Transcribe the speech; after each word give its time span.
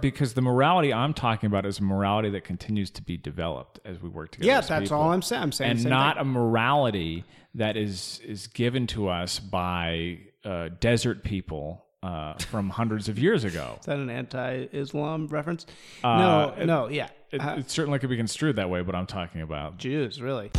Because 0.00 0.34
the 0.34 0.42
morality 0.42 0.92
I'm 0.92 1.14
talking 1.14 1.46
about 1.46 1.66
is 1.66 1.78
a 1.78 1.82
morality 1.82 2.30
that 2.30 2.44
continues 2.44 2.90
to 2.92 3.02
be 3.02 3.16
developed 3.16 3.80
as 3.84 4.00
we 4.00 4.08
work 4.08 4.32
together. 4.32 4.46
Yeah, 4.48 4.60
that's 4.60 4.82
people. 4.84 4.98
all 4.98 5.12
I'm 5.12 5.22
saying. 5.22 5.42
I'm 5.42 5.52
saying 5.52 5.70
and 5.72 5.84
not 5.84 6.16
thing. 6.16 6.22
a 6.22 6.24
morality 6.24 7.24
that 7.54 7.76
is 7.76 8.20
is 8.26 8.46
given 8.48 8.86
to 8.88 9.08
us 9.08 9.38
by 9.38 10.18
uh, 10.44 10.68
desert 10.80 11.24
people 11.24 11.84
uh, 12.02 12.34
from 12.34 12.70
hundreds 12.80 13.08
of 13.08 13.18
years 13.18 13.44
ago. 13.44 13.76
Is 13.80 13.86
that 13.86 13.98
an 13.98 14.10
anti-Islam 14.10 15.26
reference? 15.28 15.66
Uh, 16.04 16.18
no, 16.18 16.54
it- 16.58 16.66
no, 16.66 16.88
yeah. 16.88 17.08
It, 17.30 17.40
Uh, 17.42 17.56
it 17.58 17.70
certainly 17.70 17.98
could 17.98 18.08
be 18.08 18.16
construed 18.16 18.56
that 18.56 18.70
way, 18.70 18.80
but 18.82 18.94
I'm 18.94 19.06
talking 19.06 19.42
about. 19.42 19.76
Jews, 19.76 20.22
really. 20.22 20.50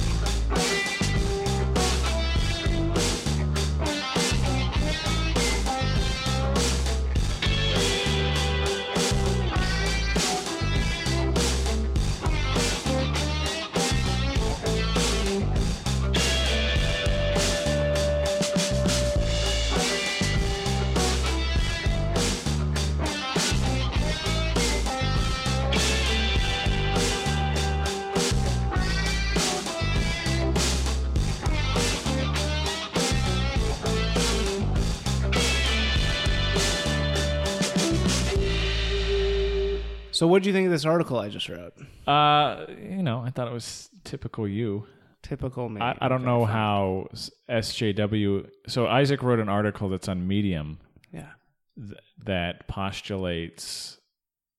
What 40.39 40.43
do 40.43 40.49
you 40.49 40.53
think 40.53 40.67
of 40.67 40.71
this 40.71 40.85
article 40.85 41.19
I 41.19 41.27
just 41.27 41.49
wrote? 41.49 41.73
Uh, 42.07 42.65
you 42.81 43.03
know, 43.03 43.19
I 43.19 43.29
thought 43.29 43.49
it 43.49 43.53
was 43.53 43.89
typical 44.05 44.47
you. 44.47 44.85
Typical 45.21 45.67
me. 45.67 45.81
I, 45.81 45.97
I 45.99 46.07
don't 46.07 46.23
know 46.23 46.45
how 46.45 47.07
SJW. 47.49 48.49
So 48.67 48.87
Isaac 48.87 49.21
wrote 49.21 49.39
an 49.39 49.49
article 49.49 49.89
that's 49.89 50.07
on 50.07 50.25
Medium 50.27 50.79
Yeah. 51.13 51.31
th- 51.77 51.99
that 52.25 52.67
postulates. 52.69 53.97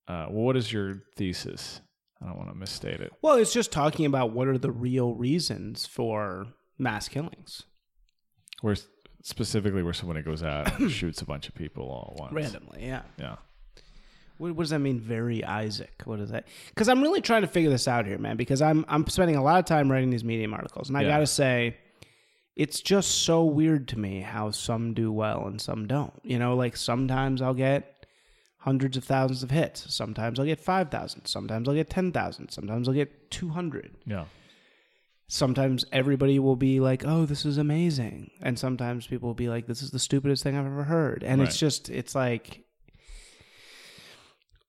Uh, 0.06 0.26
well, 0.28 0.44
what 0.44 0.56
is 0.58 0.70
your 0.70 1.02
thesis? 1.16 1.80
I 2.22 2.26
don't 2.26 2.36
want 2.36 2.50
to 2.50 2.54
misstate 2.56 3.00
it. 3.00 3.10
Well, 3.22 3.36
it's 3.36 3.54
just 3.54 3.72
talking 3.72 4.04
about 4.04 4.32
what 4.32 4.48
are 4.48 4.58
the 4.58 4.70
real 4.70 5.14
reasons 5.14 5.86
for 5.86 6.48
mass 6.78 7.08
killings 7.08 7.62
Where 8.60 8.76
specifically 9.22 9.82
where 9.82 9.94
somebody 9.94 10.20
goes 10.20 10.42
out 10.42 10.78
and 10.78 10.90
shoots 11.00 11.22
a 11.22 11.24
bunch 11.26 11.48
of 11.48 11.54
people 11.54 11.84
all 11.84 12.12
at 12.16 12.20
once. 12.20 12.34
randomly. 12.34 12.84
Yeah. 12.84 13.02
Yeah. 13.18 13.36
What, 14.40 14.52
what 14.56 14.62
does 14.62 14.70
that 14.70 14.78
mean? 14.78 14.98
Very 14.98 15.44
Isaac. 15.44 16.02
What 16.06 16.18
is 16.20 16.30
that? 16.30 16.48
Because 16.68 16.88
I'm 16.88 17.02
really 17.02 17.20
trying 17.20 17.42
to 17.42 17.48
figure 17.48 17.68
this 17.70 17.86
out 17.86 18.06
here, 18.06 18.16
man. 18.18 18.36
Because 18.36 18.62
I'm 18.62 18.84
I'm 18.88 19.06
spending 19.06 19.36
a 19.36 19.42
lot 19.42 19.58
of 19.58 19.66
time 19.66 19.90
writing 19.92 20.10
these 20.10 20.24
Medium 20.24 20.54
articles, 20.54 20.88
and 20.88 20.96
I 20.96 21.02
Yeah. 21.02 21.08
gotta 21.08 21.26
say, 21.26 21.76
it's 22.56 22.80
just 22.80 23.22
so 23.22 23.44
weird 23.44 23.86
to 23.88 23.98
me 23.98 24.20
how 24.22 24.50
some 24.50 24.94
do 24.94 25.12
well 25.12 25.46
and 25.46 25.60
some 25.60 25.86
don't. 25.86 26.14
You 26.22 26.38
know, 26.38 26.54
like 26.56 26.76
sometimes 26.76 27.42
I'll 27.42 27.54
get 27.54 28.06
hundreds 28.58 28.96
of 28.96 29.04
thousands 29.04 29.42
of 29.42 29.50
hits. 29.50 29.92
Sometimes 29.94 30.38
I'll 30.38 30.46
get 30.46 30.58
five 30.60 30.90
thousand. 30.90 31.26
Sometimes 31.26 31.68
I'll 31.68 31.74
get 31.74 31.90
ten 31.90 32.10
thousand. 32.10 32.50
Sometimes 32.50 32.88
I'll 32.88 32.94
get 32.94 33.30
two 33.30 33.50
hundred. 33.50 33.94
Yeah. 34.06 34.24
Sometimes 35.28 35.84
everybody 35.92 36.38
will 36.40 36.56
be 36.56 36.80
like, 36.80 37.04
"Oh, 37.06 37.24
this 37.24 37.44
is 37.44 37.56
amazing," 37.56 38.30
and 38.42 38.58
sometimes 38.58 39.06
people 39.06 39.28
will 39.28 39.34
be 39.34 39.48
like, 39.48 39.66
"This 39.66 39.80
is 39.80 39.90
the 39.92 39.98
stupidest 40.00 40.42
thing 40.42 40.56
I've 40.56 40.66
ever 40.66 40.84
heard." 40.84 41.22
And 41.22 41.40
it's 41.40 41.58
just, 41.58 41.88
it's 41.90 42.14
like. 42.14 42.64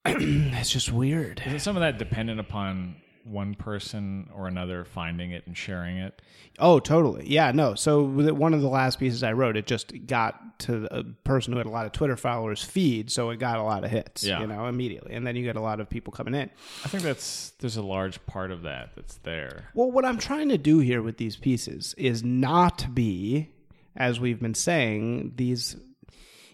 it's 0.06 0.70
just 0.70 0.92
weird. 0.92 1.42
Is 1.46 1.62
some 1.62 1.76
of 1.76 1.80
that 1.80 1.98
dependent 1.98 2.40
upon 2.40 2.96
one 3.24 3.54
person 3.54 4.28
or 4.34 4.48
another 4.48 4.84
finding 4.84 5.30
it 5.30 5.46
and 5.46 5.56
sharing 5.56 5.96
it? 5.98 6.20
Oh, 6.58 6.80
totally. 6.80 7.24
Yeah, 7.28 7.52
no. 7.52 7.76
So 7.76 8.02
one 8.02 8.52
of 8.52 8.62
the 8.62 8.68
last 8.68 8.98
pieces 8.98 9.22
I 9.22 9.32
wrote, 9.32 9.56
it 9.56 9.66
just 9.66 9.92
got 10.08 10.58
to 10.60 10.88
a 10.90 11.04
person 11.04 11.52
who 11.52 11.58
had 11.58 11.66
a 11.66 11.70
lot 11.70 11.86
of 11.86 11.92
Twitter 11.92 12.16
followers 12.16 12.62
feed, 12.64 13.12
so 13.12 13.30
it 13.30 13.36
got 13.38 13.58
a 13.58 13.62
lot 13.62 13.84
of 13.84 13.90
hits, 13.90 14.24
Yeah. 14.24 14.40
you 14.40 14.48
know, 14.48 14.66
immediately. 14.66 15.14
And 15.14 15.24
then 15.24 15.36
you 15.36 15.44
get 15.44 15.54
a 15.56 15.60
lot 15.60 15.78
of 15.78 15.88
people 15.88 16.12
coming 16.12 16.34
in. 16.34 16.50
I 16.84 16.88
think 16.88 17.04
that's 17.04 17.50
there's 17.60 17.76
a 17.76 17.82
large 17.82 18.24
part 18.26 18.50
of 18.50 18.62
that 18.62 18.90
that's 18.96 19.16
there. 19.18 19.66
Well, 19.74 19.90
what 19.92 20.04
I'm 20.04 20.18
trying 20.18 20.48
to 20.48 20.58
do 20.58 20.80
here 20.80 21.00
with 21.00 21.16
these 21.16 21.36
pieces 21.36 21.94
is 21.96 22.24
not 22.24 22.92
be, 22.92 23.50
as 23.96 24.18
we've 24.18 24.40
been 24.40 24.54
saying, 24.54 25.34
these. 25.36 25.76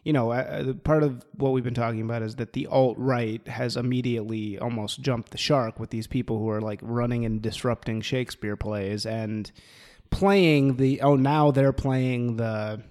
You 0.09 0.15
know, 0.15 0.31
uh, 0.33 0.73
part 0.73 1.03
of 1.03 1.23
what 1.37 1.53
we've 1.53 1.63
been 1.63 1.75
talking 1.75 2.01
about 2.01 2.23
is 2.23 2.37
that 2.37 2.55
the 2.55 2.67
alt 2.69 2.97
right 2.97 3.47
has 3.47 3.77
immediately 3.77 4.59
almost 4.59 5.03
jumped 5.03 5.33
the 5.33 5.37
shark 5.37 5.79
with 5.79 5.91
these 5.91 6.07
people 6.07 6.39
who 6.39 6.49
are 6.49 6.63
like 6.63 6.81
running 6.83 7.27
and 7.27 7.43
disrupting 7.43 8.01
Shakespeare 8.01 8.57
plays 8.57 9.05
and 9.05 9.53
playing 10.09 10.77
the. 10.77 11.03
Oh, 11.03 11.17
now 11.17 11.51
they're 11.51 11.75
playing 11.75 12.37
the 12.37 12.83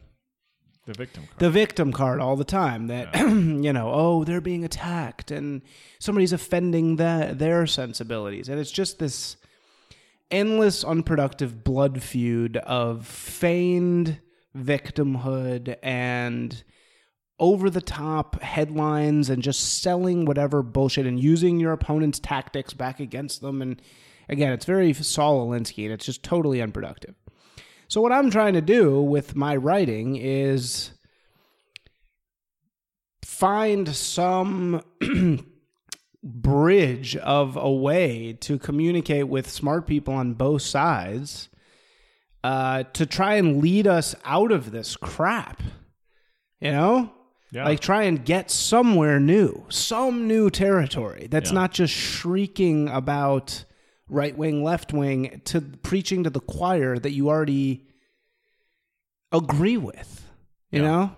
The 0.85 0.93
victim 0.93 1.23
card. 1.25 1.39
the 1.39 1.49
victim 1.49 1.91
card 1.91 2.19
all 2.19 2.35
the 2.35 2.43
time 2.45 2.85
that 2.87 3.15
you 3.17 3.73
know 3.73 3.89
oh 3.91 4.23
they're 4.23 4.39
being 4.39 4.63
attacked 4.63 5.31
and 5.31 5.63
somebody's 5.99 6.33
offending 6.33 6.97
the, 6.97 7.33
their 7.35 7.65
sensibilities 7.65 8.47
and 8.47 8.59
it's 8.59 8.71
just 8.71 8.99
this 8.99 9.37
endless 10.29 10.83
unproductive 10.83 11.63
blood 11.63 12.03
feud 12.03 12.57
of 12.57 13.07
feigned 13.07 14.19
victimhood 14.55 15.77
and 15.81 16.63
over 17.39 17.69
the 17.69 17.81
top 17.81 18.41
headlines 18.41 19.29
and 19.29 19.43
just 19.43 19.81
selling 19.81 20.25
whatever 20.25 20.63
bullshit 20.63 21.05
and 21.05 21.19
using 21.19 21.59
your 21.59 21.71
opponent's 21.71 22.19
tactics 22.19 22.73
back 22.73 22.99
against 22.99 23.41
them 23.41 23.61
and 23.61 23.81
again 24.27 24.51
it's 24.51 24.65
very 24.65 24.91
Saul 24.93 25.47
Alinsky 25.47 25.83
and 25.83 25.93
it's 25.93 26.05
just 26.05 26.23
totally 26.23 26.61
unproductive 26.61 27.15
so 27.87 28.01
what 28.01 28.11
I'm 28.11 28.29
trying 28.29 28.53
to 28.53 28.61
do 28.61 29.01
with 29.01 29.35
my 29.35 29.55
writing 29.55 30.15
is 30.15 30.91
find 33.23 33.87
some 33.87 34.81
bridge 36.23 37.15
of 37.17 37.55
a 37.55 37.71
way 37.71 38.33
to 38.41 38.57
communicate 38.57 39.27
with 39.27 39.49
smart 39.49 39.87
people 39.87 40.13
on 40.13 40.33
both 40.33 40.63
sides 40.63 41.49
uh, 42.43 42.83
to 42.93 43.05
try 43.05 43.35
and 43.35 43.61
lead 43.61 43.87
us 43.87 44.15
out 44.25 44.51
of 44.51 44.71
this 44.71 44.95
crap. 44.95 45.61
You 46.59 46.71
know? 46.71 47.13
Yeah. 47.51 47.63
Like 47.65 47.79
try 47.79 48.03
and 48.03 48.23
get 48.25 48.51
somewhere 48.51 49.19
new, 49.19 49.65
some 49.69 50.27
new 50.27 50.49
territory 50.49 51.27
that's 51.31 51.49
Yeah. 51.51 51.55
not 51.55 51.71
just 51.71 51.93
shrieking 51.93 52.89
about 52.89 53.63
right 54.09 54.37
wing, 54.37 54.63
left 54.63 54.91
wing, 54.93 55.41
to 55.45 55.61
preaching 55.61 56.23
to 56.25 56.29
the 56.29 56.39
choir 56.41 56.97
that 56.99 57.11
you 57.11 57.29
already 57.29 57.85
agree 59.31 59.77
with. 59.77 60.29
You 60.71 60.81
Yeah. 60.81 60.87
know? 60.87 61.15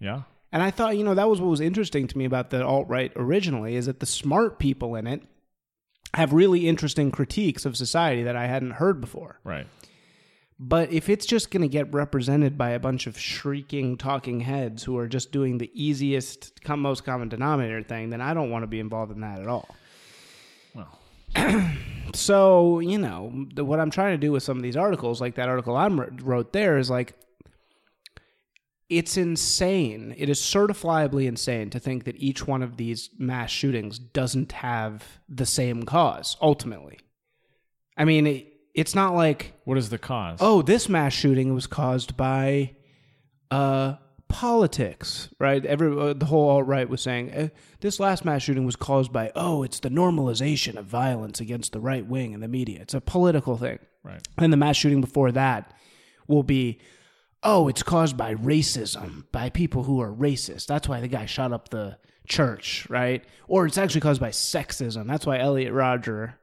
yeah. 0.00 0.22
And 0.52 0.62
I 0.62 0.70
thought, 0.70 0.96
you 0.96 1.02
know, 1.04 1.14
that 1.14 1.28
was 1.28 1.40
what 1.40 1.48
was 1.50 1.60
interesting 1.60 2.06
to 2.08 2.18
me 2.18 2.24
about 2.24 2.50
the 2.50 2.64
alt 2.64 2.88
right 2.88 3.12
originally 3.16 3.74
is 3.76 3.86
that 3.86 3.98
the 4.00 4.06
smart 4.06 4.58
people 4.60 4.94
in 4.94 5.06
it 5.06 5.22
have 6.14 6.32
really 6.32 6.68
interesting 6.68 7.10
critiques 7.10 7.64
of 7.64 7.76
society 7.76 8.22
that 8.22 8.36
I 8.36 8.46
hadn't 8.46 8.72
heard 8.72 9.00
before. 9.00 9.40
Right. 9.42 9.66
But 10.58 10.92
if 10.92 11.08
it's 11.08 11.26
just 11.26 11.50
going 11.50 11.62
to 11.62 11.68
get 11.68 11.92
represented 11.92 12.56
by 12.56 12.70
a 12.70 12.78
bunch 12.78 13.06
of 13.06 13.18
shrieking 13.18 13.96
talking 13.96 14.40
heads 14.40 14.84
who 14.84 14.96
are 14.96 15.08
just 15.08 15.32
doing 15.32 15.58
the 15.58 15.70
easiest, 15.74 16.52
most 16.68 17.04
common 17.04 17.28
denominator 17.28 17.82
thing, 17.82 18.10
then 18.10 18.20
I 18.20 18.34
don't 18.34 18.50
want 18.50 18.62
to 18.62 18.68
be 18.68 18.78
involved 18.78 19.12
in 19.12 19.20
that 19.22 19.40
at 19.40 19.48
all. 19.48 19.68
Well, 20.74 20.98
So, 22.14 22.78
you 22.78 22.98
know, 22.98 23.46
the, 23.54 23.64
what 23.64 23.80
I'm 23.80 23.90
trying 23.90 24.12
to 24.12 24.18
do 24.18 24.32
with 24.32 24.44
some 24.44 24.56
of 24.56 24.62
these 24.62 24.76
articles, 24.76 25.20
like 25.20 25.34
that 25.34 25.48
article 25.48 25.76
I 25.76 25.88
wrote 25.88 26.52
there, 26.52 26.78
is 26.78 26.88
like, 26.88 27.14
it's 28.88 29.16
insane. 29.16 30.14
It 30.16 30.28
is 30.28 30.38
certifiably 30.40 31.26
insane 31.26 31.70
to 31.70 31.80
think 31.80 32.04
that 32.04 32.16
each 32.16 32.46
one 32.46 32.62
of 32.62 32.76
these 32.76 33.10
mass 33.18 33.50
shootings 33.50 33.98
doesn't 33.98 34.52
have 34.52 35.18
the 35.28 35.46
same 35.46 35.82
cause, 35.82 36.36
ultimately. 36.40 37.00
I 37.96 38.04
mean, 38.04 38.26
it, 38.28 38.46
it's 38.74 38.94
not 38.94 39.14
like, 39.14 39.52
what 39.64 39.78
is 39.78 39.90
the 39.90 39.98
cause? 39.98 40.38
oh, 40.40 40.60
this 40.62 40.88
mass 40.88 41.12
shooting 41.12 41.54
was 41.54 41.66
caused 41.66 42.16
by 42.16 42.74
uh, 43.50 43.94
politics, 44.28 45.28
right? 45.38 45.64
Every 45.64 45.96
uh, 45.96 46.12
the 46.12 46.26
whole 46.26 46.48
alt 46.48 46.66
right 46.66 46.88
was 46.88 47.00
saying 47.00 47.32
uh, 47.32 47.48
this 47.80 48.00
last 48.00 48.24
mass 48.24 48.42
shooting 48.42 48.66
was 48.66 48.76
caused 48.76 49.12
by 49.12 49.30
oh, 49.36 49.62
it's 49.62 49.80
the 49.80 49.90
normalization 49.90 50.76
of 50.76 50.86
violence 50.86 51.40
against 51.40 51.72
the 51.72 51.80
right 51.80 52.04
wing 52.04 52.34
and 52.34 52.42
the 52.42 52.48
media. 52.48 52.80
It's 52.80 52.94
a 52.94 53.00
political 53.00 53.56
thing. 53.56 53.78
Right. 54.02 54.26
And 54.36 54.52
the 54.52 54.56
mass 54.56 54.76
shooting 54.76 55.00
before 55.00 55.32
that 55.32 55.72
will 56.26 56.42
be 56.42 56.80
oh, 57.44 57.68
it's 57.68 57.82
caused 57.82 58.16
by 58.16 58.34
racism, 58.34 59.24
by 59.30 59.50
people 59.50 59.84
who 59.84 60.00
are 60.00 60.10
racist. 60.10 60.66
That's 60.66 60.88
why 60.88 61.00
the 61.00 61.08
guy 61.08 61.26
shot 61.26 61.52
up 61.52 61.68
the 61.68 61.98
church, 62.26 62.86
right? 62.88 63.22
Or 63.46 63.66
it's 63.66 63.76
actually 63.76 64.00
caused 64.00 64.20
by 64.20 64.30
sexism. 64.30 65.06
That's 65.06 65.26
why 65.26 65.38
Elliot 65.38 65.74
Rodger 65.74 66.38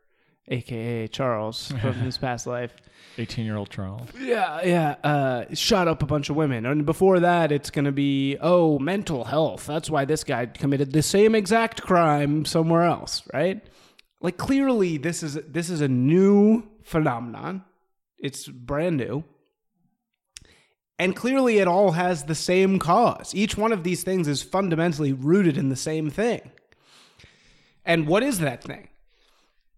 aka 0.52 1.08
Charles 1.08 1.72
from 1.82 1.94
his 1.94 2.18
past 2.20 2.46
life. 2.46 2.74
18 3.18 3.46
year 3.46 3.58
old 3.58 3.70
Charles. 3.70 4.08
Yeah, 4.20 4.62
yeah. 4.64 4.96
Uh, 5.04 5.46
shot 5.54 5.88
up 5.88 6.04
a 6.04 6.06
bunch 6.06 6.30
of 6.30 6.36
women, 6.36 6.66
and 6.66 6.86
before 6.86 7.20
that, 7.20 7.52
it's 7.52 7.70
going 7.70 7.86
to 7.86 7.92
be 7.92 8.38
oh, 8.42 8.80
mental 8.80 9.24
health. 9.26 9.66
That's 9.66 9.90
why 9.90 10.06
this 10.06 10.24
guy 10.24 10.46
committed 10.46 10.92
the 10.94 11.02
same 11.02 11.36
exact 11.36 11.82
crime 11.82 12.46
somewhere 12.46 12.84
else, 12.84 13.24
right? 13.34 13.62
Like 14.22 14.38
clearly, 14.38 14.98
this 14.98 15.24
is 15.24 15.34
this 15.48 15.70
is 15.70 15.82
a 15.82 15.88
new 15.88 16.64
phenomenon. 16.84 17.64
It's 18.18 18.48
brand 18.48 18.98
new, 18.98 19.24
and 21.02 21.16
clearly, 21.16 21.58
it 21.58 21.68
all 21.68 21.94
has 21.94 22.26
the 22.26 22.36
same 22.36 22.78
cause. 22.78 23.34
Each 23.34 23.58
one 23.58 23.74
of 23.74 23.84
these 23.84 24.04
things 24.04 24.28
is 24.28 24.44
fundamentally 24.44 25.12
rooted 25.12 25.58
in 25.58 25.70
the 25.70 25.76
same 25.76 26.12
thing. 26.12 26.52
And 27.84 28.08
what 28.08 28.22
is 28.22 28.38
that 28.38 28.64
thing? 28.64 28.90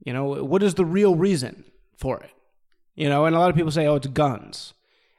You 0.03 0.13
know, 0.13 0.43
what 0.43 0.63
is 0.63 0.75
the 0.75 0.85
real 0.85 1.15
reason 1.15 1.63
for 1.97 2.19
it? 2.19 2.31
You 2.95 3.09
know, 3.09 3.25
and 3.25 3.35
a 3.35 3.39
lot 3.39 3.49
of 3.49 3.55
people 3.55 3.71
say, 3.71 3.87
oh, 3.87 3.95
it's 3.95 4.07
guns. 4.07 4.73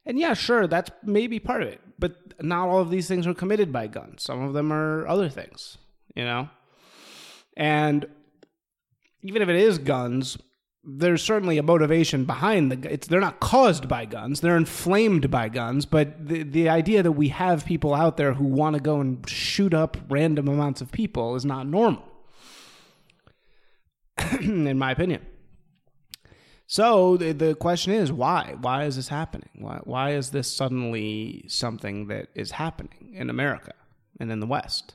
And 0.07 0.19
yeah, 0.19 0.35
sure, 0.35 0.67
that's 0.67 0.91
maybe 1.03 1.39
part 1.39 1.63
of 1.63 1.69
it. 1.69 1.81
But 1.99 2.43
not 2.43 2.69
all 2.69 2.81
of 2.81 2.91
these 2.91 3.09
things 3.09 3.27
are 3.27 3.35
committed 3.35 3.73
by 3.73 3.87
guns. 3.87 4.23
Some 4.23 4.43
of 4.43 4.53
them 4.53 4.73
are 4.73 5.07
other 5.07 5.29
things, 5.29 5.79
you 6.15 6.25
know? 6.25 6.51
And 7.57 8.07
even 9.23 9.41
if 9.41 9.49
it 9.49 9.57
is 9.57 9.79
guns, 9.79 10.37
there's 10.87 11.23
certainly 11.23 11.57
a 11.57 11.63
motivation 11.63 12.25
behind 12.25 12.71
the 12.71 12.93
it's 12.93 13.07
they're 13.07 13.21
not 13.21 13.41
caused 13.41 13.89
by 13.89 14.05
guns 14.05 14.41
they're 14.41 14.57
inflamed 14.57 15.31
by 15.31 15.49
guns 15.49 15.87
but 15.87 16.27
the 16.27 16.43
the 16.43 16.69
idea 16.69 17.03
that 17.03 17.13
we 17.13 17.29
have 17.29 17.65
people 17.65 17.95
out 17.95 18.19
there 18.19 18.35
who 18.35 18.45
want 18.45 18.75
to 18.75 18.81
go 18.81 19.01
and 19.01 19.27
shoot 19.29 19.73
up 19.73 19.97
random 20.11 20.47
amounts 20.47 20.83
of 20.83 20.93
people 20.93 21.35
is 21.37 21.45
not 21.45 21.67
normal 21.67 22.05
in 24.41 24.79
my 24.79 24.91
opinion 24.91 25.25
so 26.67 27.17
the, 27.17 27.33
the 27.33 27.55
question 27.55 27.93
is 27.93 28.11
why? 28.11 28.55
Why 28.61 28.85
is 28.85 28.97
this 28.97 29.09
happening? 29.09 29.51
Why, 29.55 29.81
why 29.85 30.11
is 30.13 30.31
this 30.31 30.51
suddenly 30.51 31.45
something 31.49 32.09
that 32.09 32.29
is 32.35 32.53
happening 32.53 33.13
in 33.15 33.31
America 33.31 33.73
and 34.19 34.31
in 34.33 34.41
the 34.41 34.47
West? 34.47 34.95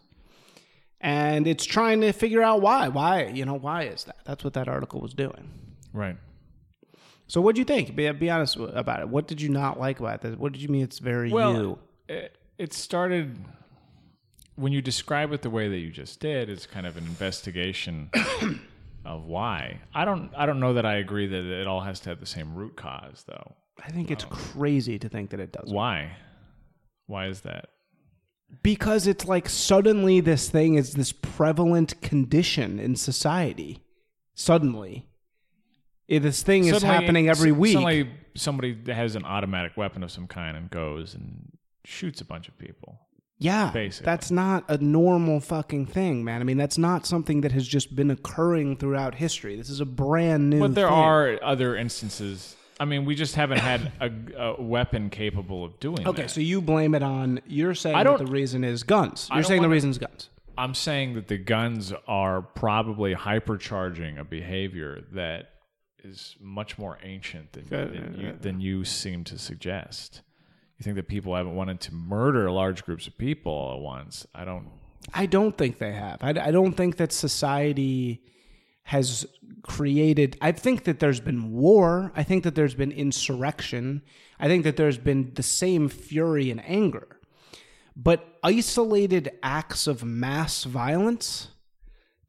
And 0.99 1.47
it's 1.47 1.65
trying 1.65 2.01
to 2.01 2.11
figure 2.11 2.41
out 2.41 2.61
why. 2.61 2.89
Why, 2.89 3.27
you 3.27 3.45
know, 3.45 3.53
why 3.53 3.83
is 3.83 4.03
that? 4.05 4.17
That's 4.25 4.43
what 4.43 4.53
that 4.53 4.67
article 4.67 4.99
was 4.99 5.13
doing. 5.13 5.49
Right. 5.93 6.17
So 7.27 7.39
what 7.39 7.55
do 7.55 7.61
you 7.61 7.65
think? 7.65 7.95
Be, 7.95 8.11
be 8.11 8.29
honest 8.29 8.57
about 8.57 9.01
it. 9.01 9.07
What 9.07 9.27
did 9.27 9.39
you 9.39 9.49
not 9.49 9.79
like 9.79 9.99
about 9.99 10.21
this? 10.21 10.35
What 10.35 10.51
did 10.51 10.61
you 10.61 10.67
mean 10.67 10.83
it's 10.83 10.99
very 10.99 11.31
Well, 11.31 11.53
you? 11.53 11.79
Uh, 12.09 12.13
it, 12.13 12.37
it 12.57 12.73
started 12.73 13.37
when 14.55 14.73
you 14.73 14.81
describe 14.81 15.31
it 15.31 15.43
the 15.43 15.49
way 15.49 15.69
that 15.69 15.77
you 15.77 15.91
just 15.91 16.19
did. 16.19 16.49
It's 16.49 16.65
kind 16.65 16.85
of 16.85 16.97
an 16.97 17.05
investigation 17.05 18.09
of 19.05 19.23
why. 19.25 19.79
I 19.93 20.05
don't. 20.05 20.31
I 20.35 20.45
don't 20.45 20.59
know 20.59 20.73
that 20.75 20.85
I 20.85 20.95
agree 20.95 21.27
that 21.27 21.43
it 21.45 21.67
all 21.67 21.81
has 21.81 21.99
to 22.01 22.09
have 22.09 22.19
the 22.19 22.25
same 22.25 22.53
root 22.55 22.75
cause, 22.75 23.23
though. 23.27 23.55
I 23.83 23.89
think 23.91 24.11
it's 24.11 24.25
crazy 24.25 24.99
to 24.99 25.07
think 25.09 25.29
that 25.29 25.39
it 25.39 25.51
doesn't. 25.53 25.73
Why? 25.73 26.11
Why 27.07 27.27
is 27.27 27.41
that? 27.41 27.69
Because 28.63 29.07
it's 29.07 29.25
like 29.25 29.47
suddenly 29.47 30.19
this 30.19 30.49
thing 30.49 30.75
is 30.75 30.93
this 30.93 31.11
prevalent 31.11 32.01
condition 32.01 32.79
in 32.79 32.95
society. 32.95 33.83
Suddenly. 34.33 35.07
Eh, 36.09 36.19
this 36.19 36.41
thing 36.43 36.65
is 36.65 36.71
Suddenly- 36.73 36.95
happening 36.95 37.29
every 37.29 37.51
s- 37.51 37.57
week. 37.57 37.73
Suddenly, 37.73 38.09
somebody 38.35 38.77
has 38.87 39.15
an 39.15 39.23
automatic 39.25 39.77
weapon 39.77 40.03
of 40.03 40.11
some 40.11 40.27
kind 40.27 40.57
and 40.57 40.69
goes 40.69 41.13
and 41.13 41.51
shoots 41.85 42.21
a 42.21 42.25
bunch 42.25 42.47
of 42.47 42.57
people. 42.57 42.99
Yeah, 43.41 43.71
Basically. 43.71 44.05
that's 44.05 44.31
not 44.31 44.65
a 44.67 44.77
normal 44.79 45.39
fucking 45.39 45.85
thing, 45.85 46.25
man. 46.25 46.41
I 46.41 46.43
mean, 46.43 46.57
that's 46.57 46.77
not 46.77 47.05
something 47.05 47.41
that 47.41 47.53
has 47.53 47.65
just 47.65 47.95
been 47.95 48.11
occurring 48.11 48.75
throughout 48.75 49.15
history. 49.15 49.55
This 49.55 49.69
is 49.69 49.79
a 49.79 49.85
brand 49.85 50.49
new. 50.49 50.59
But 50.59 50.75
there 50.75 50.87
thing. 50.89 50.97
are 50.97 51.39
other 51.41 51.77
instances. 51.77 52.57
I 52.81 52.85
mean, 52.85 53.05
we 53.05 53.15
just 53.15 53.35
haven't 53.35 53.59
had 53.59 53.91
a, 54.01 54.11
a 54.57 54.61
weapon 54.61 55.09
capable 55.09 55.63
of 55.63 55.79
doing 55.79 56.05
Okay, 56.05 56.23
that. 56.23 56.31
so 56.31 56.41
you 56.41 56.59
blame 56.61 56.93
it 56.95 57.03
on. 57.03 57.39
You're 57.47 57.75
saying 57.75 57.95
I 57.95 58.03
don't- 58.03 58.17
the 58.19 58.25
reason 58.31 58.63
is 58.65 58.83
guns. 58.83 59.29
You're 59.33 59.43
saying 59.43 59.61
the 59.61 59.67
wanna- 59.67 59.73
reason 59.75 59.89
is 59.91 59.97
guns. 59.97 60.29
I'm 60.57 60.73
saying 60.73 61.13
that 61.15 61.29
the 61.29 61.37
guns 61.37 61.93
are 62.07 62.41
probably 62.41 63.15
hypercharging 63.15 64.19
a 64.19 64.25
behavior 64.25 65.05
that 65.13 65.51
is 66.03 66.35
much 66.41 66.77
more 66.77 66.97
ancient 67.03 67.53
than, 67.53 67.67
than, 67.69 68.15
uh, 68.17 68.21
you, 68.21 68.37
than 68.41 68.59
you 68.59 68.83
seem 68.83 69.23
to 69.25 69.37
suggest. 69.37 70.21
You 70.79 70.83
think 70.85 70.95
that 70.95 71.09
people 71.09 71.35
haven't 71.35 71.55
wanted 71.55 71.81
to 71.81 71.93
murder 71.93 72.49
large 72.49 72.85
groups 72.85 73.05
of 73.05 73.17
people 73.17 73.51
all 73.51 73.75
at 73.75 73.81
once? 73.81 74.25
I 74.33 74.45
don't. 74.45 74.67
I 75.13 75.25
don't 75.25 75.57
think 75.57 75.77
they 75.77 75.91
have. 75.91 76.19
I, 76.21 76.29
I 76.29 76.51
don't 76.51 76.73
think 76.73 76.97
that 76.97 77.11
society 77.11 78.23
has 78.83 79.25
created. 79.61 80.37
I 80.41 80.53
think 80.53 80.85
that 80.85 80.99
there's 80.99 81.19
been 81.19 81.51
war. 81.51 82.13
I 82.15 82.23
think 82.23 82.43
that 82.45 82.55
there's 82.55 82.75
been 82.75 82.91
insurrection. 82.91 84.01
I 84.39 84.47
think 84.47 84.63
that 84.63 84.77
there's 84.77 84.97
been 84.97 85.33
the 85.35 85.43
same 85.43 85.89
fury 85.89 86.49
and 86.49 86.63
anger. 86.65 87.19
But 87.95 88.39
isolated 88.41 89.31
acts 89.43 89.85
of 89.85 90.03
mass 90.05 90.63
violence, 90.63 91.49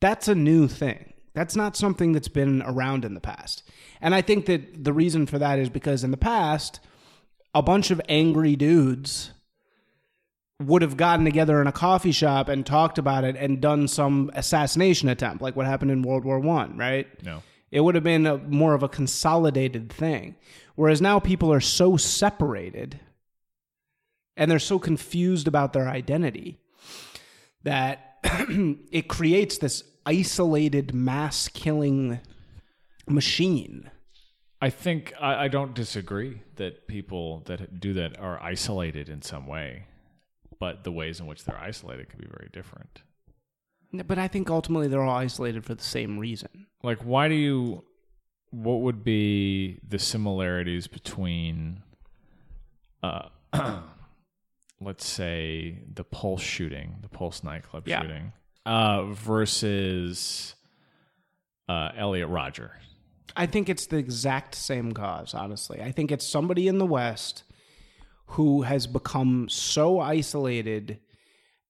that's 0.00 0.26
a 0.26 0.35
new 0.35 0.67
thing. 0.67 1.12
That's 1.35 1.55
not 1.55 1.76
something 1.76 2.12
that's 2.12 2.29
been 2.29 2.62
around 2.62 3.05
in 3.05 3.14
the 3.14 3.20
past. 3.20 3.62
And 4.00 4.12
I 4.12 4.23
think 4.23 4.47
that 4.47 4.82
the 4.82 4.93
reason 4.93 5.26
for 5.26 5.38
that 5.38 5.61
is 5.61 5.69
because 5.69 6.02
in 6.02 6.11
the 6.11 6.17
past, 6.17 6.81
a 7.55 7.62
bunch 7.62 7.91
of 7.91 8.00
angry 8.08 8.56
dudes 8.56 9.32
would 10.61 10.82
have 10.82 10.97
gotten 10.97 11.25
together 11.25 11.61
in 11.61 11.67
a 11.67 11.73
coffee 11.73 12.12
shop 12.12 12.49
and 12.49 12.67
talked 12.67 12.99
about 12.99 13.25
it 13.25 13.35
and 13.37 13.61
done 13.61 13.88
some 13.88 14.31
assassination 14.35 15.08
attempt, 15.08 15.43
like 15.43 15.56
what 15.56 15.67
happened 15.67 15.91
in 15.91 16.02
World 16.02 16.25
War 16.25 16.38
One, 16.38 16.76
right? 16.76 17.06
No. 17.25 17.43
It 17.70 17.81
would 17.81 17.94
have 17.94 18.05
been 18.05 18.26
a, 18.26 18.37
more 18.37 18.75
of 18.75 18.82
a 18.82 18.88
consolidated 18.88 19.93
thing. 19.93 20.37
Whereas 20.75 21.00
now 21.00 21.19
people 21.19 21.52
are 21.52 21.61
so 21.61 21.97
separated 21.97 23.00
and 24.37 24.50
they're 24.50 24.58
so 24.58 24.79
confused 24.79 25.47
about 25.47 25.73
their 25.73 25.88
identity 25.88 26.58
that 27.62 28.19
it 28.25 29.08
creates 29.08 29.58
this 29.58 29.85
isolated 30.06 30.94
mass 30.94 31.49
killing 31.49 32.20
machine. 33.06 33.91
I 34.61 34.71
think 34.71 35.15
I, 35.21 35.45
I 35.45 35.49
don't 35.49 35.75
disagree 35.75 36.43
that 36.57 36.87
people 36.87 37.43
that 37.47 37.81
do 37.81 37.95
that 37.95 38.19
are 38.19 38.43
isolated 38.43 39.09
in 39.09 39.23
some 39.23 39.47
way, 39.47 39.87
but 40.59 40.85
the 40.85 40.93
ways 40.93 41.19
in 41.21 41.27
which 41.27 41.45
they're 41.45 41.59
isolated 41.59 42.11
can 42.11 42.21
be 42.21 42.27
very 42.27 42.51
different. 42.53 43.03
But 43.93 44.19
I 44.19 44.29
think 44.29 44.51
ultimately 44.51 44.87
they're 44.89 45.03
all 45.03 45.17
isolated 45.17 45.65
for 45.65 45.75
the 45.75 45.83
same 45.83 46.19
reason. 46.19 46.67
Like, 46.83 46.99
why 47.05 47.29
do 47.29 47.35
you? 47.35 47.85
What 48.51 48.81
would 48.81 49.05
be 49.05 49.79
the 49.89 49.99
similarities 49.99 50.87
between, 50.89 51.83
uh, 53.03 53.29
let's 54.81 55.07
say, 55.07 55.79
the 55.95 56.03
Pulse 56.05 56.43
shooting, 56.43 56.97
the 57.03 57.09
Pulse 57.09 57.43
nightclub 57.45 57.87
Yeah. 57.87 58.03
shooting, 58.03 58.33
uh, 58.67 59.05
versus 59.05 60.55
uh, 61.69 61.91
Elliot 61.97 62.29
Rodger? 62.29 62.73
I 63.37 63.47
think 63.47 63.69
it's 63.69 63.87
the 63.87 63.97
exact 63.97 64.55
same 64.55 64.93
cause, 64.93 65.35
honestly. 65.35 65.81
I 65.81 65.93
think 65.93 66.11
it's 66.11 66.27
somebody 66.27 66.69
in 66.69 66.79
the 66.79 66.87
West 66.87 67.45
who 68.27 68.63
has 68.63 68.87
become 68.87 69.49
so 69.49 70.01
isolated 70.01 71.01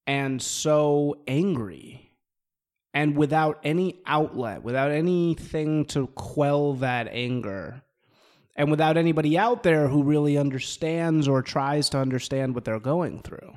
and 0.06 0.40
so 0.40 1.22
angry 1.26 2.10
and 2.92 3.16
without 3.16 3.60
any 3.62 4.02
outlet, 4.06 4.62
without 4.62 4.90
anything 4.90 5.84
to 5.86 6.08
quell 6.08 6.74
that 6.74 7.08
anger, 7.08 7.82
and 8.56 8.70
without 8.70 8.96
anybody 8.96 9.38
out 9.38 9.62
there 9.62 9.88
who 9.88 10.02
really 10.02 10.36
understands 10.36 11.28
or 11.28 11.40
tries 11.40 11.88
to 11.90 11.98
understand 11.98 12.54
what 12.54 12.64
they're 12.64 12.80
going 12.80 13.22
through. 13.22 13.52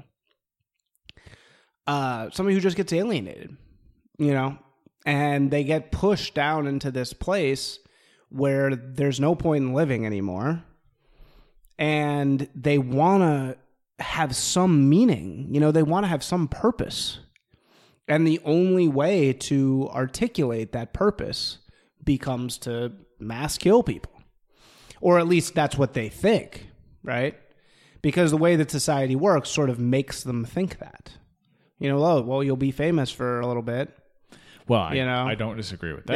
Uh, 1.88 2.30
somebody 2.32 2.56
who 2.56 2.62
just 2.62 2.78
gets 2.78 2.94
alienated, 2.94 3.58
you 4.18 4.34
know, 4.34 4.58
and 5.06 5.52
they 5.52 5.64
get 5.64 5.92
pushed 5.92 6.34
down 6.36 6.68
into 6.68 6.92
this 6.92 7.12
place 7.12 7.80
where 8.34 8.76
there's 8.76 9.20
no 9.20 9.36
point 9.36 9.64
in 9.64 9.74
living 9.74 10.06
anymore. 10.06 10.64
And 11.78 12.48
they 12.56 12.78
want 12.78 13.24
to 13.24 13.58
have 14.04 14.36
some 14.36 14.90
meaning 14.90 15.48
you 15.52 15.60
know 15.60 15.72
they 15.72 15.84
want 15.84 16.04
to 16.04 16.08
have 16.08 16.24
some 16.24 16.48
purpose. 16.48 17.20
And 18.08 18.28
the 18.28 18.42
only 18.44 18.88
way 18.90 19.32
to 19.34 19.90
articulate 19.94 20.74
that 20.74 20.94
purpose 20.94 21.60
becomes 22.04 22.58
to 22.60 22.92
mass 23.18 23.58
kill 23.58 23.82
people. 23.82 24.12
Or 25.00 25.20
at 25.20 25.28
least 25.28 25.54
that's 25.54 25.78
what 25.78 25.94
they 25.94 26.10
think 26.10 26.68
right? 27.04 27.36
Because 28.02 28.32
the 28.32 28.38
way 28.38 28.56
that 28.56 28.72
society 28.72 29.16
works 29.16 29.50
sort 29.50 29.70
of 29.70 29.80
makes 29.80 30.24
them 30.24 30.46
think 30.46 30.80
that. 30.80 31.12
You 31.80 31.90
know 31.90 32.04
oh 32.04 32.22
well 32.22 32.44
you'll 32.44 32.56
be 32.56 32.72
famous 32.72 33.12
for 33.12 33.42
a 33.42 33.48
little 33.48 33.62
bit 33.62 33.94
Well, 34.68 34.82
I, 34.82 34.94
You 34.96 35.06
know? 35.06 35.26
I 35.28 35.36
don't 35.36 35.58
disagree 35.58 35.94
with 35.94 36.06
that. 36.08 36.14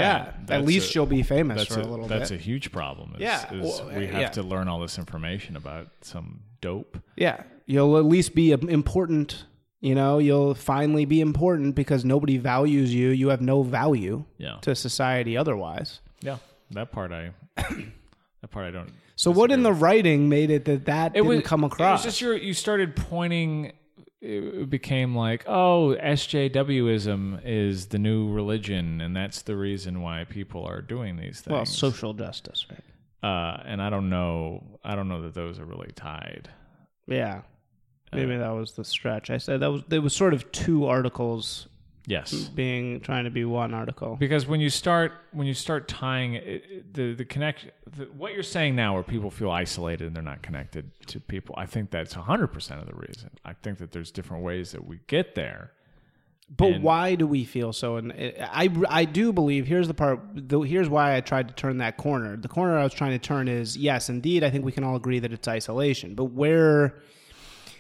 yeah 0.50 0.56
at 0.56 0.64
least 0.66 0.92
a- 0.92 0.94
you'll 0.96 1.06
be 1.06 1.24
famous 1.24 1.58
that's 1.60 1.74
for 1.74 1.82
a, 1.82 1.84
a, 1.84 1.88
little 1.88 2.08
that's 2.08 2.30
bit 2.32 2.40
a 2.40 2.44
huge 2.44 2.72
problem. 2.72 3.14
Is, 3.16 3.22
Yeah, 3.22 3.54
is 3.54 3.62
well, 3.82 3.90
we 3.98 4.08
have 4.08 4.22
yeah. 4.22 4.30
to 4.30 4.44
learn 4.44 4.68
all 4.68 4.80
this 4.80 4.98
information 4.98 5.56
about 5.58 5.88
some 6.02 6.42
dope. 6.62 6.98
Yeah, 7.16 7.44
you'll 7.66 7.98
at 7.98 8.06
least 8.06 8.34
be 8.36 8.52
important. 8.52 9.46
You 9.80 9.94
know, 9.94 10.18
you'll 10.18 10.56
finally 10.56 11.06
be 11.06 11.22
important 11.22 11.76
because 11.76 12.04
nobody 12.04 12.38
values 12.38 12.94
you. 12.94 13.10
You 13.10 13.28
have 13.30 13.42
no 13.42 13.62
value 13.64 14.26
Yeah, 14.38 14.58
to 14.62 14.74
society 14.76 15.38
otherwise. 15.38 16.00
yeah. 16.22 16.38
that 16.72 16.92
part 16.92 17.12
I 17.12 17.32
that 18.42 18.50
part 18.52 18.66
I 18.66 18.72
don't. 18.72 18.90
So 19.16 19.32
what 19.32 19.52
in 19.52 19.64
the 19.64 19.74
writing 19.74 20.30
made 20.30 20.52
it 20.52 20.66
that 20.66 20.86
that 20.86 21.12
It 21.12 21.22
didn't 21.24 21.28
was 21.28 21.42
come 21.44 21.64
It 21.64 21.68
across? 21.68 22.00
was 22.06 22.14
just 22.14 22.22
your, 22.22 22.36
you 22.36 22.54
started 22.54 22.96
pointing. 22.96 23.74
It 24.30 24.70
became 24.70 25.16
like, 25.16 25.46
oh, 25.48 25.96
SJWism 26.04 27.42
is 27.46 27.88
the 27.88 27.98
new 27.98 28.30
religion, 28.30 29.00
and 29.00 29.16
that's 29.16 29.42
the 29.42 29.56
reason 29.56 30.02
why 30.02 30.26
people 30.26 30.66
are 30.66 30.82
doing 30.82 31.16
these 31.16 31.40
things. 31.42 31.54
well, 31.54 31.66
social 31.66 32.14
justice, 32.14 32.66
right? 32.70 32.84
uh, 33.24 33.64
and 33.66 33.82
I 33.82 33.90
don't 33.90 34.10
know. 34.10 34.64
I 34.84 34.96
don't 34.96 35.08
know 35.08 35.22
that 35.24 35.34
those 35.34 35.60
are 35.60 35.66
really 35.66 35.92
tied. 35.96 36.50
Yeah. 37.08 37.42
Maybe 38.14 38.38
that 38.38 38.50
was 38.50 38.72
the 38.72 38.84
stretch. 38.86 39.30
I 39.30 39.38
said 39.38 39.60
that 39.60 39.72
was 39.72 39.82
there 39.90 40.02
was 40.02 40.16
sort 40.16 40.34
of 40.34 40.50
two 40.52 40.86
articles 40.86 41.68
Yes. 42.10 42.34
Mm-hmm. 42.34 42.56
being 42.56 43.00
trying 43.02 43.26
to 43.26 43.30
be 43.30 43.44
one 43.44 43.74
article. 43.74 44.16
because 44.16 44.48
when 44.48 44.62
you 44.62 44.70
start 44.70 45.12
when 45.34 45.46
you 45.46 45.54
start 45.54 45.90
tying 45.90 46.36
it, 46.36 46.94
the 46.94 47.14
the 47.14 47.26
connection 47.26 47.72
the, 47.98 48.06
what 48.06 48.34
you're 48.34 48.44
saying 48.44 48.76
now 48.78 48.94
where 48.94 49.04
people 49.04 49.30
feel 49.30 49.52
isolated 49.52 50.08
and 50.08 50.16
they're 50.16 50.24
not 50.24 50.42
connected 50.42 50.90
to 51.08 51.20
people 51.20 51.54
i 51.58 51.66
think 51.66 51.92
that's 51.92 52.14
100% 52.14 52.80
of 52.80 52.88
the 52.88 52.96
reason 52.96 53.30
i 53.44 53.52
think 53.52 53.78
that 53.80 53.92
there's 53.92 54.10
different 54.10 54.42
ways 54.42 54.72
that 54.72 54.86
we 54.88 55.00
get 55.08 55.36
there 55.36 55.72
But 56.56 56.72
And- 56.76 56.84
why 56.84 57.16
do 57.16 57.28
we 57.28 57.44
feel 57.44 57.74
so? 57.74 57.98
And 57.98 58.14
I, 58.14 58.70
I 59.02 59.04
do 59.04 59.34
believe 59.34 59.68
here's 59.68 59.90
the 59.90 59.94
part. 59.94 60.22
The, 60.34 60.62
here's 60.62 60.88
why 60.88 61.18
I 61.18 61.20
tried 61.20 61.50
to 61.50 61.54
turn 61.54 61.76
that 61.80 61.98
corner. 61.98 62.38
The 62.38 62.48
corner 62.48 62.78
I 62.78 62.84
was 62.84 62.94
trying 62.94 63.12
to 63.20 63.20
turn 63.20 63.50
is 63.50 63.76
yes, 63.76 64.08
indeed. 64.08 64.46
I 64.46 64.50
think 64.50 64.64
we 64.64 64.72
can 64.72 64.86
all 64.86 64.96
agree 64.96 65.20
that 65.20 65.34
it's 65.34 65.46
isolation. 65.50 66.16
But 66.16 66.28
where 66.42 66.94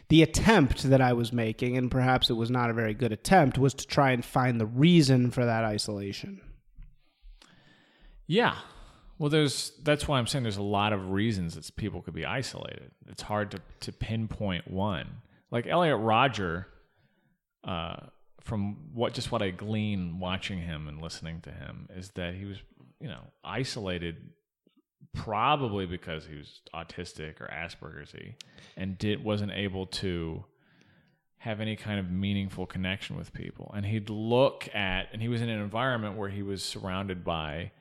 the 0.09 0.23
attempt 0.23 0.83
that 0.83 1.01
I 1.01 1.13
was 1.13 1.33
making, 1.33 1.77
and 1.77 1.91
perhaps 1.91 2.29
it 2.29 2.33
was 2.33 2.49
not 2.49 2.69
a 2.69 2.73
very 2.73 2.93
good 2.93 3.11
attempt, 3.11 3.57
was 3.57 3.73
to 3.75 3.87
try 3.87 4.11
and 4.11 4.23
find 4.23 4.59
the 4.59 4.65
reason 4.65 5.31
for 5.31 5.45
that 5.45 5.63
isolation. 5.63 6.41
yeah. 8.25 8.55
Well 9.19 9.31
there's 9.31 9.71
that's 9.81 10.07
why 10.07 10.19
i'm 10.19 10.27
saying 10.27 10.43
there's 10.43 10.57
a 10.57 10.61
lot 10.61 10.93
of 10.93 11.09
reasons 11.09 11.55
that 11.55 11.75
people 11.75 12.01
could 12.03 12.13
be 12.13 12.25
isolated. 12.25 12.91
It's 13.07 13.23
hard 13.23 13.49
to, 13.51 13.59
to 13.79 13.91
pinpoint 13.91 14.69
one. 14.69 15.07
Like 15.49 15.65
elliot 15.65 15.97
rodger 15.99 16.67
uh, 17.63 17.95
from 18.41 18.77
what 18.93 19.13
just 19.15 19.31
what 19.31 19.41
i 19.41 19.49
glean 19.49 20.19
watching 20.19 20.59
him 20.59 20.87
and 20.87 21.01
listening 21.01 21.41
to 21.41 21.51
him 21.51 21.89
is 21.95 22.11
that 22.11 22.35
he 22.35 22.45
was 22.45 22.57
you 23.01 23.07
know 23.07 23.21
isolated 23.43 24.17
probably 25.17 25.85
because 25.85 26.25
he 26.25 26.35
was 26.35 26.61
autistic 26.73 27.41
or 27.41 27.47
asperger's 27.47 28.13
and 28.75 28.97
did 28.97 29.23
wasn't 29.23 29.51
able 29.51 29.85
to 29.87 30.43
have 31.39 31.59
any 31.59 31.75
kind 31.75 31.99
of 31.99 32.11
meaningful 32.11 32.65
connection 32.65 33.15
with 33.15 33.31
people. 33.33 33.71
And 33.75 33.85
he'd 33.85 34.09
look 34.09 34.67
at 34.73 35.09
and 35.13 35.21
he 35.21 35.27
was 35.27 35.41
in 35.41 35.49
an 35.49 35.61
environment 35.61 36.17
where 36.17 36.29
he 36.29 36.41
was 36.41 36.63
surrounded 36.63 37.23
by 37.23 37.71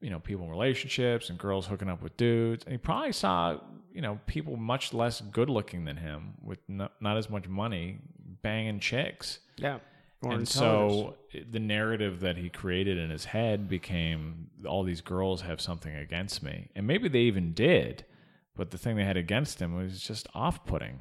you 0.00 0.10
know 0.10 0.20
people 0.20 0.44
in 0.44 0.50
relationships 0.50 1.28
and 1.28 1.38
girls 1.38 1.66
hooking 1.66 1.88
up 1.88 2.02
with 2.02 2.16
dudes. 2.16 2.64
And 2.64 2.72
he 2.72 2.78
probably 2.78 3.12
saw 3.12 3.58
you 3.92 4.00
know 4.00 4.18
people 4.26 4.56
much 4.56 4.92
less 4.92 5.20
good 5.20 5.50
looking 5.50 5.84
than 5.84 5.96
him 5.96 6.34
with 6.42 6.58
not, 6.68 6.92
not 7.00 7.16
as 7.16 7.28
much 7.28 7.48
money 7.48 7.98
banging 8.42 8.80
chicks. 8.80 9.40
Yeah. 9.56 9.78
And 10.22 10.48
so 10.48 11.14
eh, 11.32 11.40
the 11.50 11.60
narrative 11.60 12.20
that 12.20 12.36
he 12.36 12.48
created 12.48 12.98
in 12.98 13.10
his 13.10 13.24
head 13.24 13.68
became 13.68 14.48
all 14.66 14.82
these 14.82 15.00
girls 15.00 15.42
have 15.42 15.60
something 15.60 15.94
against 15.94 16.42
me. 16.42 16.70
And 16.74 16.86
maybe 16.86 17.08
they 17.08 17.20
even 17.20 17.52
did 17.52 18.04
but 18.58 18.72
the 18.72 18.76
thing 18.76 18.96
they 18.96 19.04
had 19.04 19.16
against 19.16 19.60
him 19.60 19.74
was 19.74 20.02
just 20.02 20.26
off-putting 20.34 20.98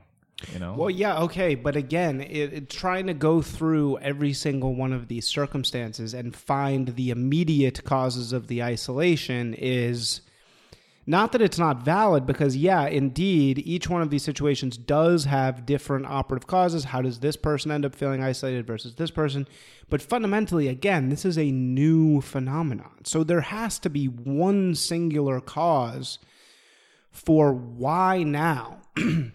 you 0.53 0.59
know? 0.59 0.75
Well, 0.75 0.91
yeah, 0.91 1.19
okay, 1.21 1.55
but 1.55 1.75
again, 1.75 2.21
it, 2.21 2.53
it, 2.53 2.69
trying 2.69 3.07
to 3.07 3.15
go 3.15 3.41
through 3.41 3.97
every 3.97 4.33
single 4.33 4.75
one 4.75 4.93
of 4.93 5.07
these 5.07 5.25
circumstances 5.25 6.13
and 6.13 6.35
find 6.35 6.89
the 6.89 7.09
immediate 7.09 7.83
causes 7.83 8.33
of 8.33 8.45
the 8.45 8.61
isolation 8.61 9.55
is 9.55 10.21
not 11.09 11.31
that 11.31 11.41
it's 11.41 11.57
not 11.57 11.83
valid, 11.83 12.25
because 12.25 12.57
yeah, 12.57 12.85
indeed, 12.85 13.59
each 13.59 13.89
one 13.89 14.01
of 14.01 14.09
these 14.09 14.23
situations 14.23 14.77
does 14.77 15.23
have 15.23 15.65
different 15.65 16.05
operative 16.05 16.47
causes. 16.47 16.83
How 16.83 17.01
does 17.01 17.21
this 17.21 17.37
person 17.37 17.71
end 17.71 17.85
up 17.85 17.95
feeling 17.95 18.21
isolated 18.21 18.67
versus 18.67 18.95
this 18.95 19.09
person? 19.09 19.47
But 19.89 20.01
fundamentally, 20.01 20.67
again, 20.67 21.07
this 21.07 21.23
is 21.23 21.37
a 21.37 21.49
new 21.49 22.19
phenomenon, 22.19 23.05
so 23.05 23.23
there 23.23 23.41
has 23.41 23.79
to 23.79 23.89
be 23.89 24.07
one 24.07 24.75
singular 24.75 25.39
cause 25.39 26.19
for 27.09 27.53
why 27.53 28.23
now. 28.23 28.81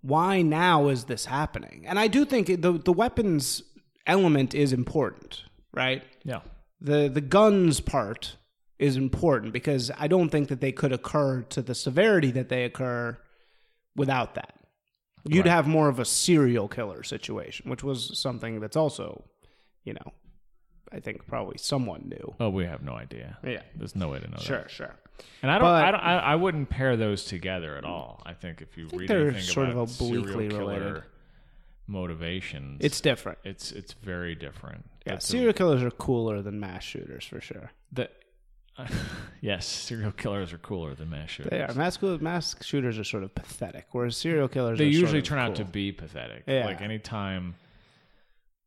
why 0.00 0.40
now 0.40 0.88
is 0.88 1.04
this 1.04 1.26
happening? 1.26 1.84
And 1.86 1.98
I 1.98 2.08
do 2.08 2.24
think 2.24 2.46
the 2.46 2.72
the 2.72 2.92
weapons 2.92 3.62
element 4.06 4.54
is 4.54 4.72
important, 4.72 5.44
right? 5.74 6.02
yeah 6.24 6.40
The 6.80 7.08
the 7.08 7.20
guns 7.20 7.80
part 7.80 8.36
is 8.78 8.96
important 8.96 9.52
because 9.52 9.90
I 9.98 10.08
don't 10.08 10.30
think 10.30 10.48
that 10.48 10.60
they 10.60 10.72
could 10.72 10.92
occur 10.92 11.42
to 11.50 11.62
the 11.62 11.74
severity 11.74 12.30
that 12.32 12.48
they 12.48 12.64
occur 12.64 13.18
without 13.96 14.34
that. 14.34 14.54
You'd 15.26 15.46
Right. 15.46 15.52
have 15.52 15.66
more 15.66 15.88
of 15.88 15.98
a 15.98 16.04
serial 16.04 16.68
killer 16.68 17.02
situation, 17.02 17.70
which 17.70 17.82
was 17.84 18.18
something 18.18 18.60
that's 18.60 18.76
also, 18.76 19.24
you 19.84 19.94
know, 19.94 20.12
I 20.92 21.00
think 21.00 21.26
probably 21.26 21.56
someone 21.58 22.08
knew. 22.08 22.34
oh 22.40 22.50
we 22.50 22.64
have 22.66 22.82
no 22.82 22.92
idea 22.94 23.38
Yeah. 23.42 23.62
there's 23.74 23.96
no 23.96 24.08
way 24.10 24.18
to 24.20 24.26
know 24.28 24.36
that 24.36 24.42
Sure, 24.42 24.66
sure. 24.68 24.94
And 25.42 25.50
I 25.50 25.58
don't, 25.58 25.64
But- 25.68 25.84
I 25.84 25.90
don't, 25.92 26.00
I, 26.00 26.18
I 26.18 26.34
wouldn't 26.36 26.68
pair 26.68 26.96
those 26.96 27.24
together 27.24 27.76
at 27.76 27.84
all. 27.84 28.22
I 28.26 28.34
think 28.34 28.60
if 28.60 28.76
you 28.76 28.88
read 28.92 29.08
they're 29.08 29.28
anything 29.28 29.42
sort 29.42 29.68
of 29.70 29.76
obliquely 29.76 30.48
serial 30.48 30.50
killer 30.50 30.58
related. 30.78 31.02
motivations, 31.86 32.78
It's 32.82 33.00
different. 33.00 33.38
it's 33.44 33.72
it's 33.72 33.92
very 33.92 34.34
different. 34.34 34.84
Yeah, 35.06 35.14
That's 35.14 35.28
a- 35.28 35.32
serial 35.32 35.52
killers 35.52 35.82
are 35.82 35.90
cooler 35.90 36.42
than 36.42 36.58
mass 36.60 36.82
shooters 36.84 37.24
for 37.24 37.40
sure. 37.40 37.70
the, 37.92 38.08
yes, 39.40 39.66
serial 39.66 40.12
killers 40.12 40.52
are 40.52 40.58
cooler 40.58 40.94
than 40.94 41.10
mass 41.10 41.30
shooters. 41.30 41.50
They 41.50 41.62
are 41.62 41.72
mass 41.74 42.00
mass 42.02 42.56
shooters 42.60 42.98
are 42.98 43.04
sort 43.04 43.22
of 43.22 43.34
pathetic, 43.34 43.86
whereas 43.92 44.16
serial 44.16 44.48
killers 44.48 44.78
They 44.78 44.86
are 44.86 44.88
usually 44.88 45.22
turn 45.22 45.38
out 45.38 45.56
to 45.56 45.64
be 45.64 45.92
pathetic. 45.92 46.44
Yeah. 46.46 46.66
Like 46.66 46.80
anytime, 46.80 47.54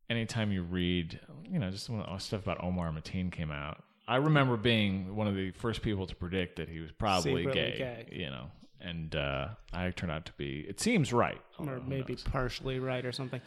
anytime 0.08 0.50
you 0.50 0.62
read, 0.62 1.20
you 1.50 1.58
know, 1.58 1.70
just 1.70 1.90
when 1.90 2.02
stuff 2.20 2.42
about 2.42 2.62
Omar 2.62 2.90
Mateen 2.92 3.30
came 3.30 3.50
out, 3.50 3.82
I 4.06 4.16
remember 4.16 4.56
being 4.56 5.14
one 5.14 5.26
of 5.26 5.34
the 5.34 5.50
first 5.50 5.82
people 5.82 6.06
to 6.06 6.14
predict 6.14 6.56
that 6.56 6.68
he 6.68 6.80
was 6.80 6.90
probably 6.90 7.42
Secretly 7.44 7.52
gay, 7.52 8.06
gay. 8.08 8.18
You 8.18 8.30
know, 8.30 8.50
and 8.80 9.14
uh, 9.14 9.48
I 9.72 9.90
turned 9.90 10.12
out 10.12 10.26
to 10.26 10.32
be. 10.32 10.64
It 10.68 10.80
seems 10.80 11.12
right, 11.12 11.40
or 11.58 11.80
maybe 11.86 12.14
knows? 12.14 12.22
partially 12.22 12.78
right 12.78 13.04
or 13.04 13.12
something. 13.12 13.40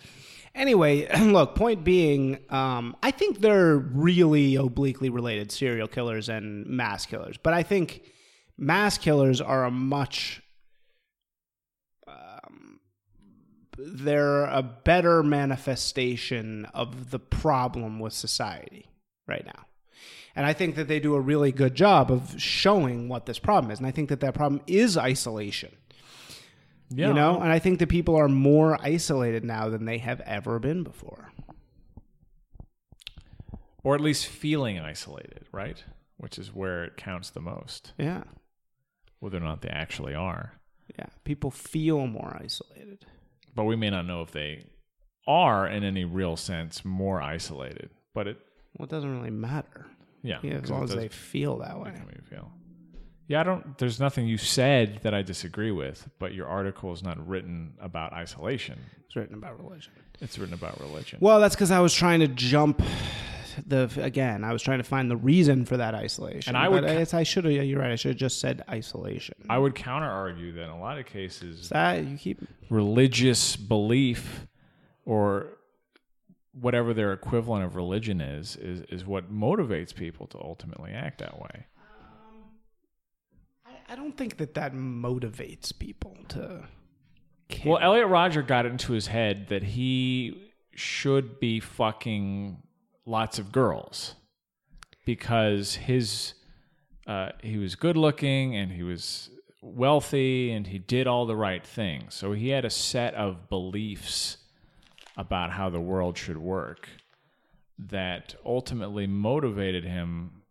Anyway, 0.53 1.07
look, 1.21 1.55
point 1.55 1.83
being, 1.83 2.39
um, 2.49 2.95
I 3.01 3.11
think 3.11 3.39
they're 3.39 3.77
really 3.77 4.55
obliquely 4.55 5.09
related, 5.09 5.51
serial 5.51 5.87
killers 5.87 6.29
and 6.29 6.65
mass 6.65 7.05
killers. 7.05 7.37
But 7.41 7.53
I 7.53 7.63
think 7.63 8.03
mass 8.57 8.97
killers 8.97 9.41
are 9.41 9.65
a 9.65 9.71
much 9.71 10.41
um, 12.07 12.79
they're 13.77 14.45
a 14.45 14.61
better 14.61 15.23
manifestation 15.23 16.65
of 16.73 17.11
the 17.11 17.19
problem 17.19 17.99
with 17.99 18.13
society 18.13 18.89
right 19.27 19.45
now. 19.45 19.65
And 20.35 20.45
I 20.45 20.53
think 20.53 20.75
that 20.75 20.87
they 20.87 20.99
do 20.99 21.15
a 21.15 21.19
really 21.19 21.51
good 21.51 21.75
job 21.75 22.11
of 22.11 22.35
showing 22.41 23.09
what 23.09 23.25
this 23.25 23.39
problem 23.39 23.71
is. 23.71 23.79
And 23.79 23.87
I 23.87 23.91
think 23.91 24.09
that 24.09 24.21
that 24.21 24.33
problem 24.33 24.61
is 24.65 24.97
isolation. 24.97 25.75
Yeah, 26.89 27.09
you 27.09 27.13
know? 27.13 27.39
And 27.39 27.51
i 27.51 27.59
think 27.59 27.79
that 27.79 27.87
people 27.87 28.15
are 28.17 28.27
more 28.27 28.77
isolated 28.81 29.43
now 29.45 29.69
than 29.69 29.85
they 29.85 29.97
have 29.99 30.19
ever 30.21 30.59
been 30.59 30.83
before. 30.83 31.31
Or 33.83 33.95
at 33.95 34.01
least 34.01 34.27
feeling 34.27 34.79
isolated, 34.79 35.47
right? 35.51 35.83
Which 36.17 36.37
is 36.37 36.53
where 36.53 36.83
it 36.83 36.97
counts 36.97 37.29
the 37.29 37.39
most, 37.39 37.93
yeah. 37.97 38.23
Whether 39.19 39.37
or 39.37 39.41
not 39.41 39.61
they 39.61 39.69
actually 39.69 40.13
are. 40.15 40.53
yeah. 40.97 41.07
People 41.23 41.51
feel 41.51 42.07
more 42.07 42.37
isolated. 42.41 43.05
But 43.55 43.65
we 43.65 43.75
may 43.75 43.89
not 43.89 44.05
know 44.05 44.21
if 44.21 44.31
they 44.31 44.65
are, 45.27 45.67
in 45.67 45.83
any 45.83 46.05
real 46.05 46.35
sense, 46.37 46.83
more 46.83 47.21
isolated. 47.21 47.89
But 48.13 48.27
it, 48.27 48.39
well 48.77 48.85
it 48.85 48.91
doesn't 48.91 49.15
really 49.15 49.31
matter 49.31 49.87
yeah, 50.23 50.39
yeah, 50.43 50.53
as 50.63 50.69
long 50.69 50.83
as 50.83 50.93
they 50.95 51.07
feel 51.09 51.57
that 51.59 51.79
way 51.79 51.91
make 51.91 52.07
me 52.07 52.21
feel. 52.29 52.51
Yeah, 53.27 53.39
I 53.39 53.43
don't. 53.43 53.77
There's 53.77 53.99
nothing 53.99 54.27
you 54.27 54.37
said 54.37 54.99
that 55.03 55.13
I 55.13 55.21
disagree 55.21 55.71
with, 55.71 56.09
but 56.19 56.33
your 56.33 56.47
article 56.47 56.91
is 56.91 57.01
not 57.01 57.25
written 57.25 57.73
about 57.79 58.11
isolation. 58.13 58.77
it's 59.05 59.15
written 59.15 59.35
about 59.35 59.57
religion 59.63 59.93
It's 60.19 60.37
written 60.37 60.53
about 60.53 60.79
religion. 60.79 61.19
well 61.21 61.39
that's 61.39 61.55
because 61.55 61.71
i 61.71 61.79
was 61.79 61.93
trying 61.93 62.19
to 62.21 62.27
jump 62.27 62.81
the 63.67 63.89
again 64.01 64.43
i 64.45 64.53
was 64.53 64.61
trying 64.61 64.77
to 64.79 64.83
find 64.85 65.11
the 65.11 65.17
reason 65.17 65.65
for 65.65 65.75
that 65.77 65.93
isolation 65.93 66.55
And 66.55 66.57
I 66.57 66.69
would 66.69 66.83
but 66.83 67.13
i 67.13 67.23
should 67.23 67.43
have 67.45 67.53
you're 67.53 67.79
right 67.79 67.91
i 67.91 67.95
should 67.95 68.11
have 68.11 68.17
just 68.17 68.39
said 68.39 68.63
isolation 68.69 69.35
I 69.49 69.57
would 69.57 69.75
counter 69.75 70.07
argue 70.09 70.53
that 70.53 70.63
in 70.63 70.69
a 70.69 70.79
lot 70.79 70.97
of 70.99 71.05
cases, 71.05 71.67
that 71.69 72.05
you 72.05 72.17
keep 72.17 72.39
religious 72.69 73.55
belief 73.57 74.47
or 75.05 75.57
whatever 76.53 76.93
their 76.93 77.13
equivalent 77.13 77.65
of 77.65 77.75
religion 77.75 78.21
is, 78.21 78.55
is 78.57 78.81
is 78.89 79.05
what 79.05 79.31
motivates 79.31 79.93
people 79.93 80.27
to 80.27 80.37
ultimately 80.37 80.91
act 80.91 81.19
that 81.19 81.39
way. 81.39 81.65
I, 83.65 83.93
I 83.93 83.95
don't 83.95 84.17
think 84.17 84.37
that 84.37 84.53
that 84.55 84.73
motivates 84.73 85.77
people 85.77 86.17
to 86.29 86.63
kill. 87.49 87.73
Well, 87.73 87.81
Elliot 87.81 88.07
Rodger 88.07 88.41
got 88.41 88.65
it 88.65 88.71
into 88.71 88.93
his 88.93 89.07
head 89.07 89.47
that 89.49 89.63
he 89.63 90.51
should 90.73 91.39
be 91.39 91.59
fucking 91.59 92.61
lots 93.05 93.39
of 93.39 93.51
girls 93.51 94.15
because 95.05 95.75
his 95.75 96.33
uh, 97.07 97.29
he 97.41 97.57
was 97.57 97.75
good 97.75 97.97
looking 97.97 98.55
and 98.55 98.71
he 98.71 98.83
was 98.83 99.29
wealthy 99.61 100.51
and 100.51 100.67
he 100.67 100.79
did 100.79 101.07
all 101.07 101.25
the 101.25 101.35
right 101.35 101.65
things. 101.65 102.13
So 102.13 102.33
he 102.33 102.49
had 102.49 102.65
a 102.65 102.69
set 102.69 103.13
of 103.15 103.49
beliefs 103.49 104.37
about 105.21 105.51
how 105.51 105.69
the 105.69 105.79
world 105.79 106.17
should 106.17 106.37
work 106.37 106.89
that 107.77 108.35
ultimately 108.45 109.07
motivated 109.07 109.83
him 109.83 110.41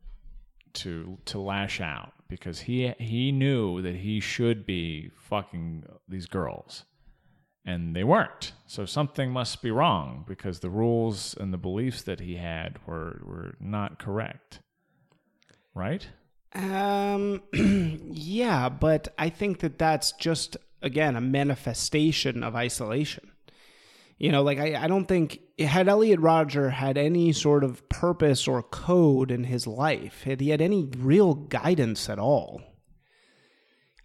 to 0.73 1.19
to 1.25 1.39
lash 1.41 1.81
out 1.81 2.13
because 2.29 2.61
he 2.61 2.95
he 2.99 3.33
knew 3.33 3.83
that 3.83 3.97
he 3.97 4.21
should 4.21 4.65
be 4.65 5.11
fucking 5.17 5.85
these 6.09 6.27
girls. 6.27 6.85
And 7.67 7.95
they 7.95 8.05
weren't. 8.05 8.53
So 8.67 8.87
something 8.87 9.31
must 9.31 9.61
be 9.61 9.71
wrong 9.71 10.25
because 10.27 10.61
the 10.61 10.71
rules 10.71 11.37
and 11.39 11.53
the 11.53 11.59
beliefs 11.59 12.03
that 12.03 12.21
he 12.21 12.37
had 12.37 12.79
were 12.87 13.21
were 13.25 13.55
not 13.61 13.99
correct. 13.99 14.61
Right? 15.75 16.09
Um, 16.55 17.43
yeah, 18.13 18.69
but 18.69 19.09
I 19.19 19.29
think 19.29 19.59
that 19.61 19.79
that's 19.79 20.13
just 20.13 20.57
again 20.81 21.17
a 21.17 21.21
manifestation 21.21 22.43
of 22.43 22.55
isolation. 22.57 23.33
You 24.21 24.31
know, 24.31 24.43
like 24.43 24.59
I, 24.59 24.85
I 24.85 24.87
don't 24.87 25.07
think 25.07 25.41
had 25.59 25.89
Elliot 25.89 26.21
Rodger 26.21 26.69
had 26.69 26.99
any 26.99 27.33
sort 27.33 27.65
of 27.65 27.89
purpose 27.89 28.47
or 28.47 28.63
code 28.63 29.31
in 29.31 29.45
his 29.45 29.67
life, 29.67 30.25
had 30.25 30.43
he 30.43 30.51
had 30.51 30.61
any 30.61 30.91
real 30.99 31.33
guidance 31.33 32.11
at 32.11 32.19
all, 32.19 32.61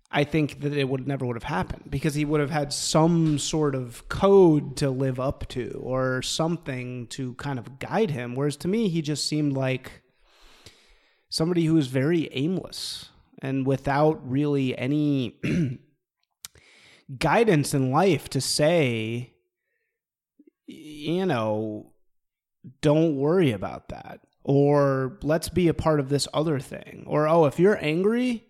I 0.10 0.24
think 0.24 0.62
that 0.62 0.72
it 0.72 0.88
would 0.88 1.06
never 1.06 1.26
would 1.26 1.36
have 1.36 1.44
happened 1.44 1.92
because 1.92 2.16
he 2.16 2.24
would 2.24 2.40
have 2.40 2.50
had 2.50 2.72
some 2.72 3.38
sort 3.38 3.76
of 3.76 4.08
code 4.08 4.78
to 4.78 4.90
live 4.90 5.20
up 5.20 5.50
to 5.50 5.78
or 5.84 6.22
something 6.22 7.08
to 7.08 7.34
kind 7.34 7.60
of 7.60 7.78
guide 7.78 8.12
him. 8.12 8.36
Whereas 8.36 8.56
to 8.58 8.70
me, 8.70 8.88
he 8.88 9.02
just 9.02 9.28
seemed 9.28 9.52
like 9.52 10.02
somebody 11.28 11.66
who 11.66 11.74
was 11.74 11.88
very 11.88 12.30
aimless 12.32 13.10
and 13.42 13.68
without 13.68 14.26
really 14.26 14.78
any 14.78 15.42
guidance 17.20 17.74
in 17.74 17.92
life 17.92 18.30
to 18.30 18.40
say, 18.40 19.35
you 20.68 21.26
know, 21.26 21.94
don't 22.82 23.18
worry 23.18 23.52
about 23.52 23.90
that. 23.90 24.22
Or 24.44 25.18
let's 25.24 25.50
be 25.50 25.68
a 25.68 25.74
part 25.74 26.00
of 26.00 26.10
this 26.10 26.28
other 26.34 26.60
thing. 26.60 27.04
Or, 27.08 27.28
oh, 27.28 27.46
if 27.46 27.60
you're 27.60 27.84
angry, 27.84 28.46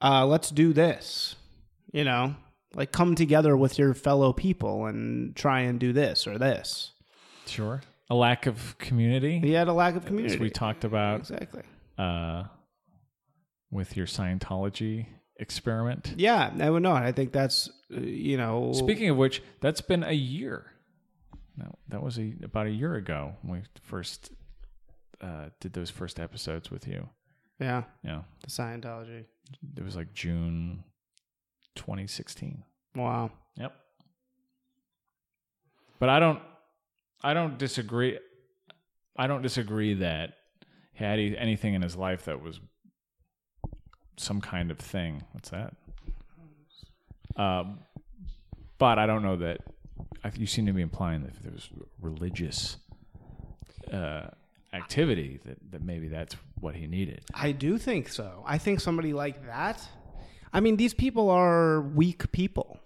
uh, 0.00 0.26
let's 0.26 0.50
do 0.50 0.72
this. 0.72 1.36
You 1.92 2.04
know, 2.04 2.34
like 2.74 2.92
come 2.92 3.14
together 3.14 3.56
with 3.56 3.78
your 3.78 3.94
fellow 3.94 4.32
people 4.32 4.86
and 4.86 5.36
try 5.36 5.60
and 5.60 5.78
do 5.78 5.92
this 5.92 6.26
or 6.26 6.38
this. 6.38 6.92
sure 7.46 7.82
a 8.10 8.14
lack 8.14 8.46
of 8.46 8.76
community 8.78 9.38
He 9.38 9.52
had 9.52 9.68
a 9.68 9.72
lack 9.72 9.96
of 9.96 10.02
as 10.02 10.08
community. 10.08 10.38
we 10.38 10.50
talked 10.50 10.84
about 10.84 11.20
exactly. 11.20 11.62
uh, 11.98 12.44
with 13.70 13.96
your 13.96 14.06
scientology 14.06 15.06
experiment 15.38 16.14
Yeah, 16.16 16.52
I 16.60 16.70
would 16.70 16.82
know. 16.82 16.92
I 16.92 17.12
think 17.12 17.32
that's 17.32 17.68
uh, 17.94 18.00
you 18.00 18.36
know. 18.36 18.72
Speaking 18.72 19.10
of 19.10 19.16
which, 19.16 19.42
that's 19.60 19.80
been 19.80 20.04
a 20.04 20.12
year. 20.12 20.66
No, 21.56 21.72
that 21.88 22.02
was 22.02 22.18
a, 22.18 22.32
about 22.42 22.66
a 22.66 22.70
year 22.70 22.94
ago 22.94 23.34
when 23.42 23.60
we 23.60 23.66
first 23.82 24.32
uh, 25.20 25.50
did 25.60 25.72
those 25.72 25.90
first 25.90 26.18
episodes 26.18 26.70
with 26.70 26.86
you. 26.88 27.08
yeah, 27.60 27.84
Yeah, 28.02 28.22
the 28.40 28.48
Scientology. 28.50 29.24
it 29.76 29.84
was 29.84 29.94
like 29.96 30.12
June 30.14 30.82
2016. 31.76 32.64
Wow. 32.96 33.30
Yep. 33.56 33.72
But 36.00 36.08
I 36.08 36.18
don't, 36.18 36.40
I 37.22 37.34
don't 37.34 37.56
disagree. 37.56 38.18
I 39.16 39.26
don't 39.28 39.42
disagree 39.42 39.94
that 39.94 40.34
he 40.92 41.04
had 41.04 41.18
he- 41.20 41.38
anything 41.38 41.74
in 41.74 41.82
his 41.82 41.94
life 41.96 42.24
that 42.24 42.42
was 42.42 42.58
some 44.16 44.40
kind 44.40 44.70
of 44.70 44.78
thing. 44.78 45.22
What's 45.32 45.50
that? 45.50 45.74
Um, 47.36 47.78
but 48.78 48.98
I 48.98 49.06
don't 49.06 49.22
know 49.22 49.36
that. 49.36 49.58
You 50.36 50.46
seem 50.46 50.66
to 50.66 50.72
be 50.72 50.82
implying 50.82 51.22
that 51.22 51.30
if 51.34 51.42
there 51.42 51.52
was 51.52 51.68
religious 52.00 52.78
uh, 53.92 54.28
activity, 54.72 55.40
that, 55.44 55.58
that 55.72 55.84
maybe 55.84 56.08
that's 56.08 56.36
what 56.60 56.74
he 56.74 56.86
needed. 56.86 57.22
I 57.34 57.52
do 57.52 57.78
think 57.78 58.08
so. 58.08 58.42
I 58.46 58.58
think 58.58 58.80
somebody 58.80 59.12
like 59.12 59.46
that. 59.46 59.86
I 60.52 60.60
mean, 60.60 60.76
these 60.76 60.94
people 60.94 61.30
are 61.30 61.80
weak 61.80 62.32
people. 62.32 62.78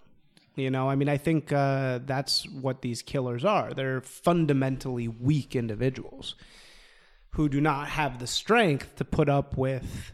You 0.55 0.69
know, 0.69 0.89
I 0.89 0.95
mean, 0.95 1.07
I 1.07 1.17
think 1.17 1.53
uh, 1.53 1.99
that's 2.05 2.47
what 2.49 2.81
these 2.81 3.01
killers 3.01 3.45
are. 3.45 3.73
They're 3.73 4.01
fundamentally 4.01 5.07
weak 5.07 5.55
individuals 5.55 6.35
who 7.31 7.47
do 7.47 7.61
not 7.61 7.87
have 7.87 8.19
the 8.19 8.27
strength 8.27 8.95
to 8.97 9.05
put 9.05 9.29
up 9.29 9.57
with 9.57 10.11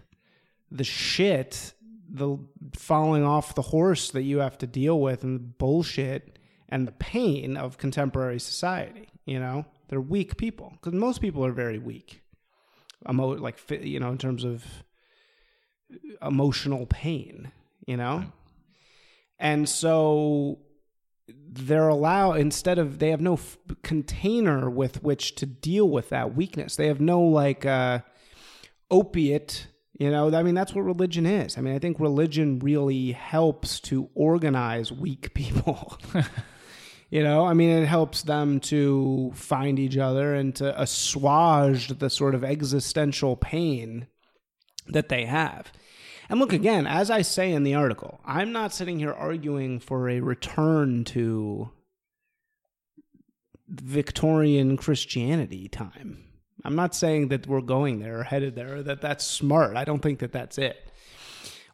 the 0.69 0.83
shit, 0.83 1.73
the 2.07 2.37
falling 2.75 3.23
off 3.23 3.55
the 3.55 3.61
horse 3.61 4.11
that 4.11 4.23
you 4.23 4.39
have 4.39 4.57
to 4.59 4.67
deal 4.67 4.99
with, 4.99 5.23
and 5.23 5.39
the 5.39 5.43
bullshit 5.43 6.34
and 6.75 6.87
the 6.87 6.91
pain 6.91 7.55
of 7.55 7.77
contemporary 7.77 8.39
society. 8.39 9.07
You 9.25 9.39
know, 9.39 9.65
they're 9.87 10.01
weak 10.01 10.37
people 10.37 10.73
because 10.73 10.93
most 10.93 11.21
people 11.21 11.45
are 11.45 11.53
very 11.53 11.79
weak. 11.79 12.21
Emo- 13.09 13.37
like 13.37 13.57
you 13.69 13.99
know 13.99 14.11
in 14.11 14.17
terms 14.17 14.43
of 14.43 14.65
emotional 16.21 16.85
pain 16.87 17.51
you 17.85 17.97
know? 17.97 18.25
And 19.37 19.69
so 19.69 20.59
they're 21.27 21.87
allowed 21.87 22.33
instead 22.37 22.77
of 22.77 22.99
they 22.99 23.09
have 23.11 23.21
no 23.21 23.33
f- 23.33 23.57
container 23.83 24.69
with 24.69 25.01
which 25.03 25.35
to 25.35 25.45
deal 25.45 25.87
with 25.89 26.09
that 26.09 26.35
weakness. 26.35 26.75
They 26.75 26.87
have 26.87 27.01
no 27.01 27.21
like 27.21 27.65
uh 27.65 27.99
opiate 28.91 29.67
you 29.97 30.11
know? 30.11 30.33
I 30.35 30.43
mean 30.43 30.55
that's 30.55 30.73
what 30.73 30.81
religion 30.83 31.25
is. 31.25 31.57
I 31.57 31.61
mean 31.61 31.75
i 31.75 31.79
think 31.79 31.99
religion 31.99 32.59
really 32.59 33.13
helps 33.13 33.79
to 33.81 34.09
organize 34.13 34.91
weak 34.91 35.33
people 35.33 35.97
you 37.09 37.23
know 37.23 37.45
i 37.45 37.53
mean 37.53 37.69
it 37.69 37.85
helps 37.85 38.23
them 38.23 38.59
to 38.59 39.31
find 39.35 39.79
each 39.79 39.97
other 39.97 40.33
and 40.33 40.55
to 40.55 40.81
assuage 40.81 41.87
the 41.99 42.09
sort 42.09 42.35
of 42.35 42.43
existential 42.43 43.35
pain 43.35 44.07
that 44.87 45.09
they 45.09 45.25
have. 45.25 45.71
And 46.29 46.39
look 46.39 46.53
again 46.53 46.87
as 46.87 47.11
i 47.11 47.21
say 47.21 47.51
in 47.51 47.63
the 47.63 47.75
article 47.75 48.19
i'm 48.25 48.51
not 48.51 48.73
sitting 48.73 48.99
here 48.99 49.13
arguing 49.13 49.79
for 49.79 50.09
a 50.09 50.19
return 50.19 51.03
to 51.05 51.69
victorian 53.67 54.77
christianity 54.77 55.67
time. 55.67 56.23
I'm 56.63 56.75
not 56.75 56.95
saying 56.95 57.27
that 57.27 57.45
we're 57.45 57.61
going 57.61 57.99
there 57.99 58.19
or 58.19 58.23
headed 58.23 58.55
there 58.55 58.77
or 58.77 58.83
that 58.83 59.01
that's 59.01 59.23
smart. 59.23 59.75
I 59.77 59.83
don't 59.83 60.01
think 60.01 60.17
that 60.19 60.31
that's 60.31 60.57
it. 60.57 60.77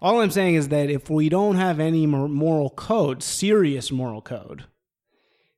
All 0.02 0.20
i'm 0.20 0.32
saying 0.32 0.56
is 0.56 0.67
that 0.70 0.89
if 0.89 1.10
we 1.10 1.30
don't 1.30 1.56
have 1.56 1.80
any 1.80 2.06
moral 2.08 2.70
code 2.72 3.24
serious 3.24 3.91
moral 3.91 4.22
code 4.22 4.65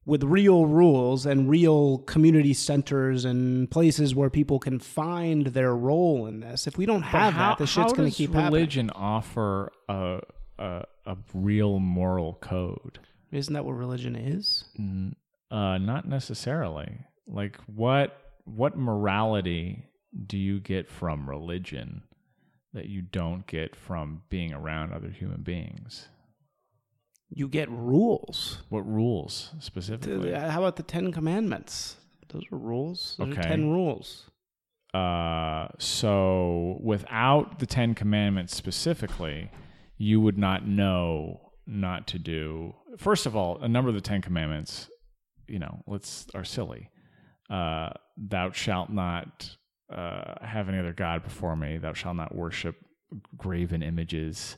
with 0.06 0.24
real 0.24 0.66
rules 0.66 1.26
and 1.26 1.50
real 1.50 2.00
community 2.00 2.54
centers 2.54 3.24
and 3.26 3.70
places 3.72 4.14
where 4.14 4.30
people 4.30 4.60
can 4.60 4.80
find 4.80 5.48
their 5.48 5.76
role 5.76 6.26
in 6.26 6.42
this. 6.42 6.68
If 6.68 6.78
we 6.78 6.86
don't 6.86 7.04
have 7.04 7.36
that, 7.36 7.58
the 7.58 7.66
shit's 7.68 7.94
going 7.94 8.10
to 8.10 8.16
keep 8.16 8.34
happening. 8.34 8.54
religion 8.54 8.90
offer 8.92 9.72
a, 9.88 10.20
a 10.60 10.84
a 11.06 11.18
real 11.34 11.80
moral 11.80 12.36
code? 12.36 13.00
Isn't 13.32 13.54
that 13.54 13.66
what 13.66 13.74
religion 13.74 14.16
is? 14.16 14.66
Uh, 15.52 15.78
not 15.78 16.08
necessarily. 16.08 17.00
Like 17.28 17.58
what 17.68 18.18
what 18.46 18.78
morality 18.78 19.86
do 20.28 20.38
you 20.38 20.60
get 20.60 20.90
from 20.90 21.30
religion 21.30 22.04
that 22.74 22.88
you 22.88 23.02
don't 23.02 23.48
get 23.48 23.76
from 23.76 24.24
being 24.30 24.54
around 24.54 24.94
other 24.94 25.10
human 25.10 25.42
beings? 25.42 26.08
You 27.36 27.48
get 27.48 27.70
rules. 27.70 28.60
What 28.70 28.82
rules 28.88 29.52
specifically? 29.60 30.32
How 30.34 30.60
about 30.60 30.76
the 30.76 30.84
Ten 30.84 31.12
Commandments? 31.12 31.98
Those 32.30 32.44
are 32.52 32.58
rules. 32.58 33.16
Those 33.18 33.30
are 33.30 33.32
Okay. 33.40 33.42
ten 33.42 33.70
rules. 33.70 34.30
Uh, 34.94 35.68
so 35.80 36.78
without 36.82 37.58
the 37.60 37.66
Ten 37.66 37.96
Commandments 37.96 38.56
specifically, 38.56 39.50
you 39.98 40.22
would 40.22 40.38
not 40.38 40.68
know 40.68 41.52
not 41.66 42.06
to 42.08 42.20
do. 42.20 42.76
First 42.98 43.26
of 43.26 43.36
all, 43.36 43.58
a 43.62 43.68
number 43.68 43.90
of 43.90 43.96
the 43.96 44.02
Ten 44.02 44.22
Commandments, 44.22 44.90
you 45.48 45.58
know, 45.60 45.82
let's 45.88 46.28
are 46.36 46.44
silly. 46.44 46.90
Uh, 47.50 47.90
thou 48.18 48.52
shalt 48.52 48.90
not 48.90 49.58
uh, 49.92 50.36
have 50.46 50.70
any 50.70 50.78
other 50.78 50.94
god 50.94 51.24
before 51.24 51.56
me. 51.56 51.78
Thou 51.78 51.94
shalt 51.94 52.16
not 52.16 52.36
worship 52.36 52.76
graven 53.38 53.82
images. 53.82 54.58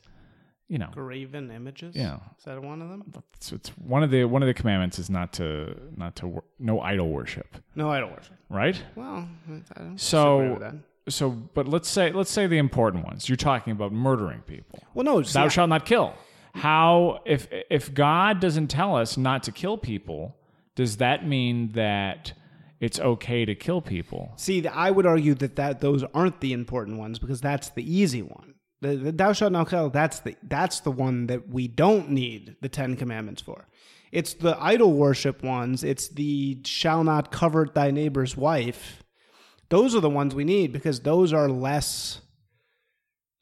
You 0.67 0.80
know, 0.80 0.89
Graven 0.91 1.51
images. 1.51 1.95
Yeah. 1.95 2.17
Is 2.39 2.45
that 2.45 2.60
one 2.62 2.82
of 2.82 2.89
them? 2.89 3.04
it's, 3.36 3.51
it's 3.51 3.69
one 3.78 4.01
of 4.01 4.10
the 4.10 4.23
one 4.25 4.41
of 4.41 4.47
the 4.47 4.54
commandments 4.54 4.97
is 4.97 5.10
not 5.12 5.32
to 5.34 5.75
not 5.95 6.15
to 6.17 6.28
wor- 6.28 6.43
no 6.58 6.80
idol 6.82 7.10
worship, 7.10 7.58
No 7.75 7.91
idol 7.91 8.10
worship. 8.10 8.34
right? 8.49 8.82
Well, 8.95 9.28
I 9.75 9.80
don't 9.80 9.99
So- 9.99 10.39
disagree 10.39 10.49
with 10.54 10.60
that. 10.62 10.75
So, 11.08 11.30
but 11.30 11.67
let's 11.67 11.88
say 11.88 12.12
let's 12.12 12.32
say 12.32 12.47
the 12.47 12.58
important 12.58 13.06
ones. 13.06 13.30
You're 13.30 13.36
talking 13.36 13.71
about 13.73 13.91
murdering 13.91 14.41
people. 14.41 14.80
Well, 14.95 15.04
no. 15.06 15.21
Thou 15.21 15.45
I- 15.45 15.47
shalt 15.49 15.69
not 15.69 15.86
kill. 15.86 16.15
How 16.56 17.19
if 17.25 17.47
if 17.69 17.93
God 17.93 18.39
doesn't 18.39 18.69
tell 18.69 18.95
us 18.95 19.15
not 19.17 19.43
to 19.43 19.51
kill 19.51 19.78
people, 19.78 20.36
does 20.73 20.97
that 20.97 21.28
mean 21.28 21.73
that 21.73 22.34
it's 22.80 22.99
okay 22.99 23.45
to 23.45 23.54
kill 23.56 23.82
people. 23.82 24.34
See, 24.36 24.67
I 24.67 24.91
would 24.91 25.06
argue 25.06 25.34
that, 25.36 25.56
that 25.56 25.80
those 25.80 26.04
aren't 26.13 26.41
the 26.41 26.51
important 26.54 26.97
ones 26.97 27.19
because 27.19 27.39
that's 27.39 27.69
the 27.69 27.84
easy 27.84 28.21
one. 28.21 28.56
The, 28.86 28.95
the 28.95 29.12
thou 29.12 29.34
shalt 29.34 29.52
not 29.52 29.69
kill. 29.69 29.89
That's 29.89 30.19
the 30.19 30.36
that's 30.43 30.82
the 30.82 30.91
one 30.91 31.28
that 31.28 31.50
we 31.50 31.67
don't 31.67 32.10
need 32.10 32.56
the 32.62 32.69
Ten 32.69 32.95
Commandments 32.95 33.41
for. 33.41 33.67
It's 34.12 34.34
the 34.34 34.58
idol 34.62 34.93
worship 34.93 35.43
ones. 35.43 35.84
It's 35.84 36.08
the 36.08 36.60
shall 36.63 37.04
not 37.04 37.32
covet 37.32 37.74
thy 37.74 37.91
neighbor's 37.91 38.38
wife. 38.38 39.04
Those 39.69 39.95
are 39.95 40.00
the 40.00 40.10
ones 40.10 40.36
we 40.36 40.43
need 40.43 40.71
because 40.71 41.02
those 41.02 41.34
are 41.34 41.50
less 41.50 42.21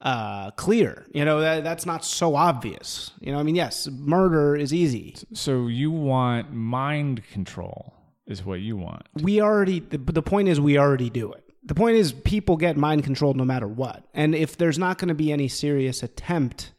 uh, 0.01 0.51
clear. 0.51 1.05
You 1.13 1.25
know, 1.25 1.41
that, 1.41 1.63
that's 1.63 1.85
not 1.85 2.05
so 2.05 2.35
obvious. 2.35 3.11
You 3.19 3.31
know, 3.31 3.39
I 3.39 3.43
mean, 3.43 3.55
yes, 3.55 3.87
murder 3.87 4.55
is 4.55 4.73
easy. 4.73 5.15
So 5.33 5.67
you 5.67 5.91
want 5.91 6.53
mind 6.53 7.23
control 7.31 7.93
is 8.25 8.43
what 8.43 8.59
you 8.59 8.77
want. 8.77 9.03
We 9.21 9.41
already, 9.41 9.79
the, 9.79 9.97
the 9.97 10.21
point 10.21 10.47
is, 10.47 10.59
we 10.59 10.77
already 10.77 11.09
do 11.09 11.31
it. 11.31 11.43
The 11.65 11.75
point 11.75 11.95
is, 11.95 12.11
people 12.11 12.57
get 12.57 12.75
mind 12.75 13.03
controlled 13.03 13.37
no 13.37 13.45
matter 13.45 13.67
what. 13.67 14.05
And 14.13 14.35
if 14.35 14.57
there's 14.57 14.77
not 14.77 14.97
going 14.97 15.07
to 15.07 15.13
be 15.13 15.31
any 15.31 15.47
serious 15.47 16.03
attempt 16.03 16.73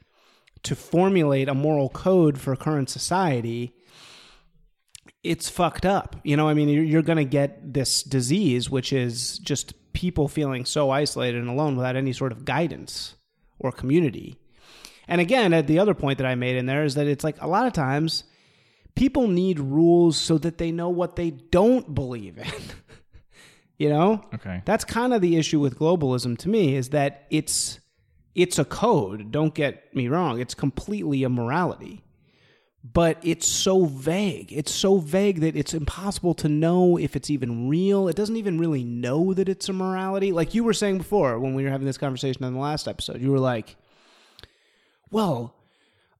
to 0.65 0.77
formulate 0.77 1.49
a 1.49 1.55
moral 1.55 1.89
code 1.89 2.39
for 2.39 2.55
current 2.57 2.91
society, 2.91 3.75
it's 5.23 5.49
fucked 5.49 5.87
up. 5.87 6.17
You 6.23 6.37
know, 6.37 6.49
I 6.49 6.55
mean, 6.55 6.69
you're, 6.69 6.85
you're 6.85 7.03
going 7.03 7.19
to 7.19 7.25
get 7.25 7.73
this 7.73 8.03
disease, 8.03 8.69
which 8.69 8.93
is 8.93 9.39
just 9.39 9.73
people 9.95 10.29
feeling 10.29 10.65
so 10.67 10.91
isolated 10.91 11.41
and 11.41 11.49
alone 11.49 11.77
without 11.77 11.97
any 11.97 12.13
sort 12.13 12.33
of 12.33 12.45
guidance 12.45 13.15
or 13.59 13.73
community. 13.73 14.39
And 15.09 15.21
again, 15.21 15.53
at 15.53 15.67
the 15.67 15.79
other 15.79 15.95
point 15.95 16.19
that 16.19 16.27
I 16.27 16.35
made 16.35 16.57
in 16.57 16.67
there 16.67 16.85
is 16.85 16.95
that 16.95 17.07
it's 17.07 17.25
like 17.25 17.41
a 17.41 17.49
lot 17.49 17.67
of 17.67 17.73
times 17.73 18.25
people 18.95 19.29
need 19.29 19.59
rules 19.59 20.17
so 20.17 20.39
that 20.39 20.59
they 20.59 20.73
know 20.73 20.89
what 20.89 21.17
they 21.17 21.31
don't 21.31 21.95
believe 21.95 22.39
in. 22.39 22.47
you 23.85 23.91
know? 23.91 24.25
Okay. 24.35 24.63
That's 24.65 24.85
kind 24.85 25.13
of 25.15 25.21
the 25.21 25.37
issue 25.37 25.61
with 25.61 25.79
globalism 25.79 26.37
to 26.39 26.49
me 26.49 26.75
is 26.75 26.89
that 26.91 27.27
it's 27.31 27.81
it's 28.35 28.59
a 28.59 28.65
code, 28.65 29.31
don't 29.31 29.55
get 29.55 29.95
me 29.95 30.09
wrong. 30.09 30.41
It's 30.41 30.55
completely 30.55 31.23
a 31.23 31.29
morality 31.29 32.05
but 32.93 33.19
it's 33.23 33.49
so 33.49 33.87
vague. 33.87 34.53
It's 34.53 34.71
so 34.71 34.99
vague 34.99 35.41
that 35.41 35.57
it's 35.57 35.73
impossible 35.73 36.35
to 36.35 36.51
know 36.51 36.99
if 36.99 37.17
it's 37.17 37.31
even 37.31 37.69
real. 37.69 38.09
It 38.09 38.17
doesn't 38.17 38.37
even 38.37 38.59
really 38.59 38.85
know 38.85 39.33
that 39.33 39.49
it's 39.49 39.71
a 39.71 39.73
morality. 39.73 40.33
Like 40.33 40.55
you 40.55 40.65
were 40.65 40.75
saying 40.75 40.99
before 40.99 41.39
when 41.39 41.55
we 41.55 41.65
were 41.65 41.71
having 41.71 41.87
this 41.87 41.97
conversation 41.97 42.45
on 42.45 42.53
the 42.53 42.61
last 42.61 42.87
episode, 42.87 43.23
you 43.23 43.33
were 43.33 43.39
like, 43.39 43.77
well, 45.11 45.55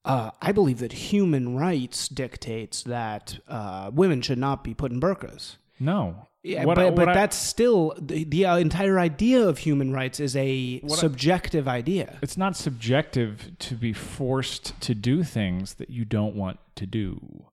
uh, 0.05 0.31
I 0.41 0.51
believe 0.51 0.79
that 0.79 0.91
human 0.91 1.55
rights 1.55 2.07
dictates 2.07 2.81
that 2.83 3.37
uh, 3.47 3.91
women 3.93 4.21
should 4.21 4.39
not 4.39 4.63
be 4.63 4.73
put 4.73 4.91
in 4.91 4.99
burqas. 4.99 5.57
No. 5.79 6.27
Yeah, 6.45 6.63
what, 6.63 6.75
but, 6.75 6.95
but 6.95 7.09
I, 7.09 7.13
that's 7.15 7.35
still 7.35 7.95
the, 7.99 8.23
the 8.23 8.45
uh, 8.45 8.57
entire 8.57 8.99
idea 8.99 9.47
of 9.47 9.57
human 9.57 9.91
rights 9.91 10.19
is 10.19 10.35
a 10.35 10.79
subjective 10.87 11.67
I, 11.67 11.77
idea. 11.77 12.19
It's 12.21 12.37
not 12.37 12.55
subjective 12.55 13.57
to 13.57 13.73
be 13.73 13.93
forced 13.93 14.79
to 14.81 14.93
do 14.93 15.23
things 15.23 15.73
that 15.75 15.89
you 15.89 16.05
don't 16.05 16.35
want 16.35 16.59
to 16.75 16.85
do. 16.85 17.47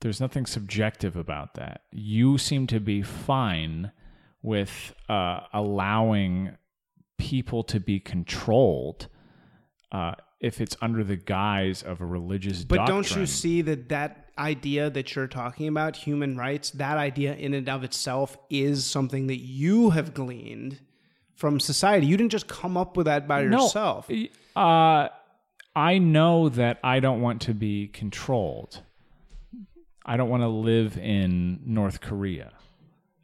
There's 0.00 0.18
nothing 0.18 0.46
subjective 0.46 1.14
about 1.14 1.54
that. 1.56 1.82
You 1.92 2.38
seem 2.38 2.66
to 2.68 2.80
be 2.80 3.02
fine 3.02 3.92
with 4.40 4.94
uh, 5.10 5.40
allowing 5.52 6.56
people 7.18 7.64
to 7.64 7.78
be 7.78 8.00
controlled 8.00 9.08
uh, 9.92 10.14
if 10.40 10.60
it's 10.60 10.76
under 10.80 11.02
the 11.02 11.16
guise 11.16 11.82
of 11.82 12.00
a 12.00 12.06
religious 12.06 12.64
but 12.64 12.76
doctrine. 12.76 12.96
don't 12.96 13.16
you 13.16 13.26
see 13.26 13.62
that 13.62 13.88
that 13.88 14.30
idea 14.38 14.88
that 14.90 15.14
you're 15.14 15.26
talking 15.26 15.66
about, 15.68 15.96
human 15.96 16.36
rights, 16.36 16.70
that 16.70 16.96
idea 16.96 17.34
in 17.34 17.54
and 17.54 17.68
of 17.68 17.82
itself 17.82 18.38
is 18.48 18.86
something 18.86 19.26
that 19.26 19.40
you 19.40 19.90
have 19.90 20.14
gleaned 20.14 20.80
from 21.34 21.58
society. 21.58 22.06
You 22.06 22.16
didn't 22.16 22.32
just 22.32 22.46
come 22.46 22.76
up 22.76 22.96
with 22.96 23.06
that 23.06 23.26
by 23.26 23.44
no, 23.44 23.62
yourself. 23.62 24.08
Uh, 24.54 25.08
I 25.74 25.98
know 25.98 26.48
that 26.50 26.78
I 26.82 27.00
don't 27.00 27.20
want 27.20 27.42
to 27.42 27.54
be 27.54 27.88
controlled. 27.88 28.82
I 30.04 30.16
don't 30.16 30.30
want 30.30 30.42
to 30.42 30.48
live 30.48 30.96
in 30.96 31.60
North 31.64 32.00
Korea. 32.00 32.52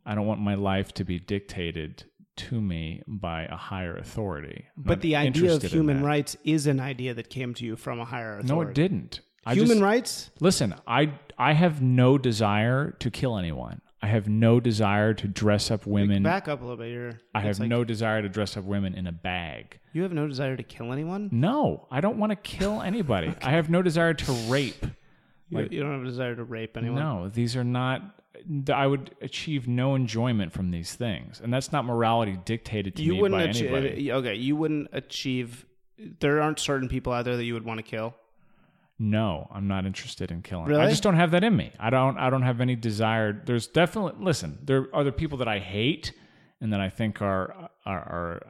I 0.05 0.15
don't 0.15 0.27
want 0.27 0.41
my 0.41 0.55
life 0.55 0.93
to 0.95 1.05
be 1.05 1.19
dictated 1.19 2.05
to 2.37 2.61
me 2.61 3.03
by 3.07 3.45
a 3.45 3.57
higher 3.57 3.97
authority. 3.97 4.67
I'm 4.77 4.83
but 4.83 5.01
the 5.01 5.17
idea 5.17 5.55
of 5.55 5.63
human 5.63 6.03
rights 6.03 6.37
is 6.45 6.67
an 6.67 6.81
idea 6.81 7.15
that 7.15 7.31
came 7.31 7.55
to 7.55 7.65
you 7.65 7.77
from 7.77 8.01
a 8.01 8.05
higher 8.05 8.39
authority. 8.39 8.53
No, 8.53 8.61
it 8.63 8.75
didn't. 8.75 9.21
I 9.47 9.55
Human 9.55 9.69
just, 9.77 9.83
rights? 9.83 10.31
Listen, 10.41 10.75
I 10.87 11.13
I 11.37 11.53
have 11.53 11.83
no 11.83 12.17
desire 12.17 12.93
to 12.93 13.11
kill 13.11 13.37
anyone. 13.37 13.83
I 14.01 14.09
have 14.09 14.29
no 14.29 14.61
desire 14.61 15.15
to 15.15 15.29
dress 15.29 15.71
up 15.71 15.87
women. 15.87 16.23
Back 16.23 16.47
up 16.47 16.61
a 16.61 16.63
little 16.63 16.77
bit. 16.77 16.93
You're, 16.93 17.21
I 17.35 17.41
have 17.41 17.59
like, 17.59 17.71
no 17.71 17.85
desire 17.85 18.21
to 18.21 18.29
dress 18.29 18.57
up 18.57 18.65
women 18.65 18.95
in 18.95 19.07
a 19.07 19.13
bag. 19.13 19.79
You 19.95 20.03
have 20.03 20.13
no 20.13 20.27
desire 20.29 20.57
to 20.57 20.63
kill 20.63 20.93
anyone? 20.93 21.31
No, 21.33 21.87
I 21.91 22.03
don't 22.03 22.19
want 22.19 22.31
to 22.31 22.37
kill 22.37 22.83
anybody. 22.83 23.29
okay. 23.31 23.47
I 23.47 23.53
have 23.53 23.71
no 23.71 23.81
desire 23.81 24.13
to 24.13 24.33
rape. 24.49 24.85
Like, 25.51 25.73
you 25.73 25.81
don't 25.81 25.93
have 25.93 26.03
a 26.03 26.07
desire 26.07 26.35
to 26.35 26.45
rape 26.45 26.77
anyone? 26.77 26.99
No, 26.99 27.29
these 27.29 27.57
are 27.57 27.65
not. 27.65 28.03
I 28.73 28.87
would 28.87 29.15
achieve 29.21 29.67
no 29.69 29.95
enjoyment 29.95 30.53
from 30.53 30.71
these 30.71 30.95
things, 30.95 31.41
and 31.43 31.53
that's 31.53 31.73
not 31.73 31.85
morality 31.85 32.39
dictated 32.45 32.97
to 32.97 33.03
you 33.03 33.13
me 33.13 33.23
wouldn't 33.23 33.41
by 33.41 33.51
achieve, 33.51 33.73
anybody. 33.73 34.13
Okay, 34.13 34.35
you 34.35 34.57
wouldn't 34.57 34.89
achieve. 34.93 35.67
There 36.21 36.41
aren't 36.41 36.59
certain 36.59 36.89
people 36.89 37.13
out 37.13 37.25
there 37.25 37.37
that 37.37 37.45
you 37.45 37.55
would 37.55 37.65
want 37.65 37.79
to 37.79 37.83
kill. 37.83 38.15
No, 38.99 39.49
I'm 39.53 39.67
not 39.67 39.87
interested 39.87 40.31
in 40.31 40.43
killing. 40.43 40.67
Really? 40.67 40.81
I 40.81 40.89
just 40.89 41.03
don't 41.03 41.17
have 41.17 41.33
that 41.33 41.43
in 41.43 41.57
me. 41.57 41.73
I 41.81 41.91
don't. 41.91 42.17
I 42.19 42.31
don't 42.31 42.43
have 42.43 42.61
any 42.61 42.77
desire. 42.77 43.33
There's 43.33 43.67
definitely. 43.67 44.25
Listen, 44.25 44.59
there 44.63 44.89
are 44.93 45.05
the 45.05 45.13
people 45.13 45.39
that 45.39 45.49
I 45.49 45.59
hate 45.59 46.13
and 46.61 46.73
that 46.73 46.81
I 46.81 46.91
think 46.91 47.21
are 47.21 47.71
are, 47.85 47.99
are 47.99 48.47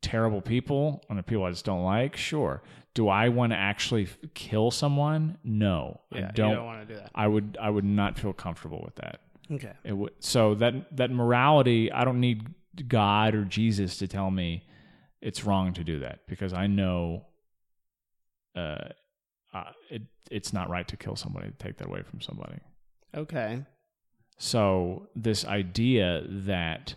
terrible 0.00 0.40
people 0.40 1.02
and 1.08 1.18
the 1.18 1.22
people 1.22 1.44
I 1.44 1.50
just 1.50 1.64
don't 1.64 1.84
like. 1.84 2.16
Sure. 2.16 2.62
Do 2.96 3.08
I 3.10 3.28
want 3.28 3.52
to 3.52 3.58
actually 3.58 4.08
kill 4.32 4.70
someone? 4.70 5.36
No, 5.44 6.00
yeah, 6.10 6.28
I 6.28 6.30
don't, 6.32 6.54
don't 6.54 6.64
want 6.64 6.88
to 6.88 6.94
do 6.94 6.98
that. 6.98 7.10
I 7.14 7.28
would. 7.28 7.58
I 7.60 7.68
would 7.68 7.84
not 7.84 8.18
feel 8.18 8.32
comfortable 8.32 8.80
with 8.82 8.94
that. 8.94 9.20
Okay. 9.52 9.72
It 9.84 9.92
would. 9.92 10.14
So 10.20 10.54
that 10.54 10.96
that 10.96 11.10
morality, 11.10 11.92
I 11.92 12.06
don't 12.06 12.20
need 12.20 12.54
God 12.88 13.34
or 13.34 13.44
Jesus 13.44 13.98
to 13.98 14.08
tell 14.08 14.30
me 14.30 14.64
it's 15.20 15.44
wrong 15.44 15.74
to 15.74 15.84
do 15.84 16.00
that 16.00 16.20
because 16.26 16.54
I 16.54 16.68
know. 16.68 17.26
Uh, 18.56 18.88
uh, 19.52 19.72
it 19.90 20.00
it's 20.30 20.54
not 20.54 20.70
right 20.70 20.88
to 20.88 20.96
kill 20.96 21.16
somebody 21.16 21.48
to 21.50 21.56
take 21.58 21.76
that 21.76 21.88
away 21.88 22.00
from 22.00 22.22
somebody. 22.22 22.60
Okay. 23.14 23.62
So 24.38 25.08
this 25.14 25.44
idea 25.44 26.22
that 26.26 26.94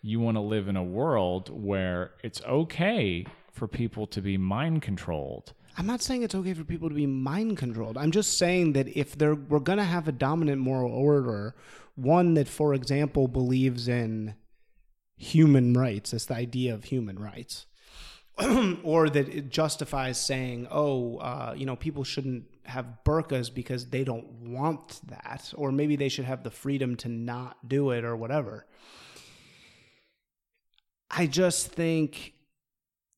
you 0.00 0.18
want 0.18 0.38
to 0.38 0.40
live 0.40 0.66
in 0.66 0.76
a 0.76 0.82
world 0.82 1.50
where 1.52 2.12
it's 2.22 2.40
okay 2.44 3.26
for 3.52 3.68
people 3.68 4.06
to 4.08 4.20
be 4.20 4.36
mind 4.36 4.82
controlled. 4.82 5.52
I'm 5.78 5.86
not 5.86 6.02
saying 6.02 6.22
it's 6.22 6.34
okay 6.34 6.54
for 6.54 6.64
people 6.64 6.88
to 6.88 6.94
be 6.94 7.06
mind 7.06 7.56
controlled. 7.56 7.96
I'm 7.96 8.10
just 8.10 8.36
saying 8.36 8.72
that 8.74 8.88
if 8.96 9.16
they're 9.16 9.34
we're 9.34 9.60
going 9.60 9.78
to 9.78 9.84
have 9.84 10.08
a 10.08 10.12
dominant 10.12 10.60
moral 10.60 10.92
order, 10.92 11.54
one 11.94 12.34
that 12.34 12.48
for 12.48 12.74
example 12.74 13.28
believes 13.28 13.88
in 13.88 14.34
human 15.16 15.74
rights, 15.74 16.12
it's 16.12 16.26
the 16.26 16.34
idea 16.34 16.74
of 16.74 16.84
human 16.84 17.18
rights 17.18 17.66
or 18.82 19.08
that 19.08 19.28
it 19.28 19.50
justifies 19.50 20.20
saying, 20.20 20.66
oh, 20.70 21.18
uh, 21.18 21.54
you 21.56 21.66
know, 21.66 21.76
people 21.76 22.04
shouldn't 22.04 22.44
have 22.64 22.86
burqas 23.04 23.52
because 23.52 23.86
they 23.86 24.04
don't 24.04 24.26
want 24.50 25.00
that, 25.08 25.52
or 25.56 25.72
maybe 25.72 25.96
they 25.96 26.08
should 26.08 26.24
have 26.24 26.42
the 26.42 26.50
freedom 26.50 26.96
to 26.96 27.08
not 27.08 27.68
do 27.68 27.90
it, 27.90 28.04
or 28.04 28.16
whatever. 28.16 28.66
I 31.10 31.26
just 31.26 31.68
think 31.68 32.34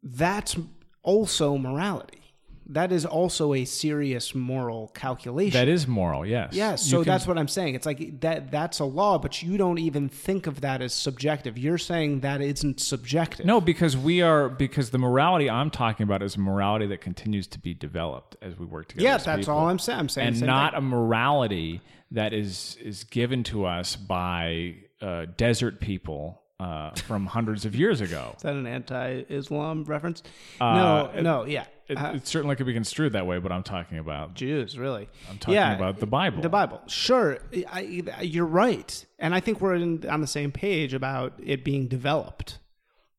that's 0.04 0.56
also 1.02 1.58
morality 1.58 2.24
that 2.66 2.92
is 2.92 3.04
also 3.04 3.52
a 3.52 3.64
serious 3.64 4.34
moral 4.34 4.88
calculation. 4.88 5.58
That 5.58 5.68
is 5.68 5.86
moral, 5.86 6.24
yes. 6.24 6.54
Yes, 6.54 6.82
so 6.82 6.98
can, 6.98 7.12
that's 7.12 7.26
what 7.26 7.36
I'm 7.36 7.48
saying. 7.48 7.74
It's 7.74 7.84
like 7.84 8.20
that 8.20 8.50
that's 8.50 8.78
a 8.78 8.84
law, 8.84 9.18
but 9.18 9.42
you 9.42 9.58
don't 9.58 9.78
even 9.78 10.08
think 10.08 10.46
of 10.46 10.62
that 10.62 10.80
as 10.80 10.94
subjective. 10.94 11.58
You're 11.58 11.78
saying 11.78 12.20
that 12.20 12.40
isn't 12.40 12.80
subjective. 12.80 13.44
No, 13.44 13.60
because 13.60 13.96
we 13.96 14.22
are 14.22 14.48
because 14.48 14.90
the 14.90 14.98
morality 14.98 15.50
I'm 15.50 15.70
talking 15.70 16.04
about 16.04 16.22
is 16.22 16.36
a 16.36 16.40
morality 16.40 16.86
that 16.86 17.00
continues 17.00 17.46
to 17.48 17.58
be 17.58 17.74
developed 17.74 18.36
as 18.40 18.58
we 18.58 18.64
work 18.64 18.88
together. 18.88 19.04
Yeah, 19.04 19.18
that's 19.18 19.40
people. 19.40 19.54
all 19.54 19.68
I'm 19.68 19.78
saying. 19.78 19.98
I'm 19.98 20.08
saying 20.08 20.28
and 20.28 20.40
not 20.40 20.72
thing. 20.72 20.78
a 20.78 20.82
morality 20.82 21.80
that 22.12 22.32
is 22.32 22.78
is 22.82 23.04
given 23.04 23.42
to 23.44 23.66
us 23.66 23.96
by 23.96 24.76
uh, 25.02 25.26
desert 25.36 25.80
people 25.80 26.40
uh, 26.60 26.90
from 26.90 27.26
hundreds 27.26 27.64
of 27.64 27.74
years 27.74 28.00
ago. 28.00 28.32
Is 28.36 28.42
that 28.42 28.54
an 28.54 28.66
anti-Islam 28.66 29.84
reference? 29.84 30.22
Uh, 30.60 31.10
no, 31.14 31.20
no, 31.20 31.44
yeah. 31.44 31.66
It, 31.86 31.98
uh, 31.98 32.12
it, 32.14 32.26
certainly 32.26 32.56
could 32.56 32.66
be 32.66 32.72
construed 32.72 33.12
that 33.12 33.26
way, 33.26 33.38
but 33.38 33.52
I'm 33.52 33.62
talking 33.62 33.98
about 33.98 34.34
Jews, 34.34 34.78
really. 34.78 35.08
I'm 35.28 35.36
talking 35.36 35.54
yeah, 35.54 35.74
about 35.74 36.00
the 36.00 36.06
Bible. 36.06 36.40
The 36.40 36.48
Bible, 36.48 36.80
sure. 36.86 37.38
I, 37.70 37.80
you're 38.22 38.46
right, 38.46 39.04
and 39.18 39.34
I 39.34 39.40
think 39.40 39.60
we're 39.60 39.74
in, 39.74 40.08
on 40.08 40.22
the 40.22 40.26
same 40.26 40.50
page 40.50 40.94
about 40.94 41.34
it 41.44 41.62
being 41.62 41.86
developed, 41.86 42.58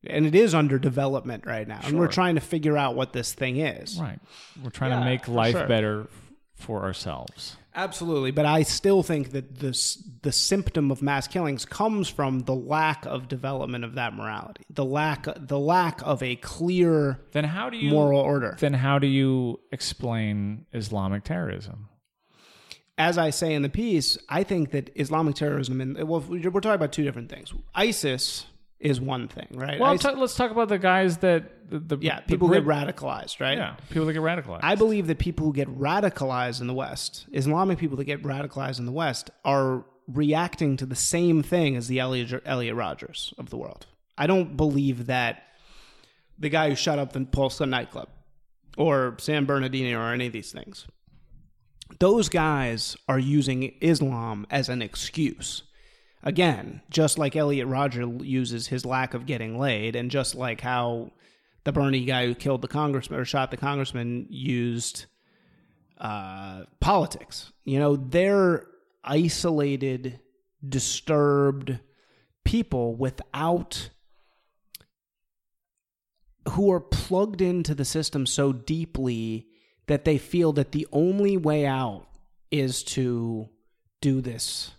and 0.04 0.26
it 0.26 0.34
is 0.34 0.52
under 0.52 0.80
development 0.80 1.46
right 1.46 1.68
now, 1.68 1.78
sure. 1.78 1.90
and 1.90 1.98
we're 2.00 2.08
trying 2.08 2.34
to 2.34 2.40
figure 2.40 2.76
out 2.76 2.96
what 2.96 3.12
this 3.12 3.32
thing 3.32 3.58
is. 3.58 4.00
Right, 4.00 4.18
we're 4.64 4.70
trying 4.70 4.90
yeah, 4.90 4.98
to 4.98 5.04
make 5.04 5.28
life 5.28 5.54
sure. 5.54 5.68
better 5.68 6.08
for 6.56 6.82
ourselves. 6.82 7.56
Absolutely, 7.74 8.30
but 8.30 8.46
I 8.46 8.62
still 8.62 9.02
think 9.02 9.32
that 9.32 9.58
this 9.58 10.02
the 10.22 10.32
symptom 10.32 10.90
of 10.90 11.02
mass 11.02 11.28
killings 11.28 11.66
comes 11.66 12.08
from 12.08 12.40
the 12.40 12.54
lack 12.54 13.04
of 13.04 13.28
development 13.28 13.84
of 13.84 13.94
that 13.94 14.14
morality, 14.14 14.62
the 14.70 14.84
lack 14.84 15.26
the 15.36 15.58
lack 15.58 16.00
of 16.02 16.22
a 16.22 16.36
clear 16.36 17.20
Then 17.32 17.44
how 17.44 17.68
do 17.68 17.76
you 17.76 17.90
moral 17.90 18.20
order. 18.20 18.56
Then 18.58 18.72
how 18.72 18.98
do 18.98 19.06
you 19.06 19.60
explain 19.70 20.64
Islamic 20.72 21.22
terrorism? 21.24 21.90
As 22.98 23.18
I 23.18 23.28
say 23.28 23.52
in 23.52 23.60
the 23.60 23.68
piece, 23.68 24.16
I 24.30 24.42
think 24.42 24.70
that 24.70 24.90
Islamic 24.94 25.34
terrorism 25.34 25.82
and 25.82 26.08
well, 26.08 26.24
we're 26.26 26.40
talking 26.40 26.70
about 26.70 26.92
two 26.92 27.04
different 27.04 27.28
things. 27.28 27.52
ISIS 27.74 28.46
is 28.78 29.00
one 29.00 29.28
thing, 29.28 29.48
right? 29.54 29.80
Well, 29.80 29.96
let's 30.16 30.34
talk 30.36 30.50
about 30.50 30.68
the 30.68 30.78
guys 30.78 31.18
that 31.18 31.70
the, 31.70 31.78
the 31.78 31.98
yeah, 32.00 32.20
people 32.20 32.48
Brit- 32.48 32.64
get 32.64 32.68
radicalized, 32.68 33.40
right? 33.40 33.56
yeah 33.56 33.76
people 33.90 34.06
that 34.06 34.12
get 34.12 34.22
radicalized. 34.22 34.60
I 34.62 34.74
believe 34.74 35.06
that 35.06 35.18
people 35.18 35.46
who 35.46 35.52
get 35.52 35.68
radicalized 35.68 36.60
in 36.60 36.66
the 36.66 36.74
West, 36.74 37.26
Islamic 37.32 37.78
people 37.78 37.96
that 37.96 38.04
get 38.04 38.22
radicalized 38.22 38.78
in 38.78 38.86
the 38.86 38.92
West, 38.92 39.30
are 39.44 39.84
reacting 40.08 40.76
to 40.76 40.86
the 40.86 40.94
same 40.94 41.42
thing 41.42 41.76
as 41.76 41.88
the 41.88 41.98
Elliot, 41.98 42.42
Elliot 42.44 42.76
Rodgers 42.76 43.34
of 43.38 43.50
the 43.50 43.56
world. 43.56 43.86
I 44.18 44.26
don't 44.26 44.56
believe 44.56 45.06
that 45.06 45.42
the 46.38 46.48
guy 46.48 46.68
who 46.68 46.76
shut 46.76 46.98
up 46.98 47.12
the 47.12 47.24
Pulse 47.24 47.60
nightclub 47.60 48.08
or 48.76 49.16
San 49.18 49.46
Bernardino 49.46 49.98
or 49.98 50.12
any 50.12 50.26
of 50.26 50.32
these 50.32 50.52
things, 50.52 50.86
those 51.98 52.28
guys 52.28 52.96
are 53.08 53.18
using 53.18 53.74
Islam 53.80 54.46
as 54.50 54.68
an 54.68 54.82
excuse. 54.82 55.62
Again, 56.26 56.82
just 56.90 57.18
like 57.18 57.36
Elliot 57.36 57.68
Rodger 57.68 58.04
uses 58.04 58.66
his 58.66 58.84
lack 58.84 59.14
of 59.14 59.26
getting 59.26 59.56
laid, 59.60 59.94
and 59.94 60.10
just 60.10 60.34
like 60.34 60.60
how 60.60 61.12
the 61.62 61.70
Bernie 61.70 62.04
guy 62.04 62.26
who 62.26 62.34
killed 62.34 62.62
the 62.62 62.68
congressman 62.68 63.20
or 63.20 63.24
shot 63.24 63.52
the 63.52 63.56
congressman 63.56 64.26
used 64.28 65.06
uh, 65.98 66.64
politics. 66.80 67.52
You 67.64 67.78
know, 67.78 67.94
they're 67.94 68.66
isolated, 69.04 70.18
disturbed 70.68 71.78
people 72.44 72.96
without 72.96 73.90
who 76.50 76.72
are 76.72 76.80
plugged 76.80 77.40
into 77.40 77.72
the 77.72 77.84
system 77.84 78.26
so 78.26 78.52
deeply 78.52 79.46
that 79.86 80.04
they 80.04 80.18
feel 80.18 80.52
that 80.54 80.72
the 80.72 80.88
only 80.90 81.36
way 81.36 81.66
out 81.66 82.08
is 82.50 82.82
to 82.82 83.48
do 84.00 84.20
this 84.20 84.72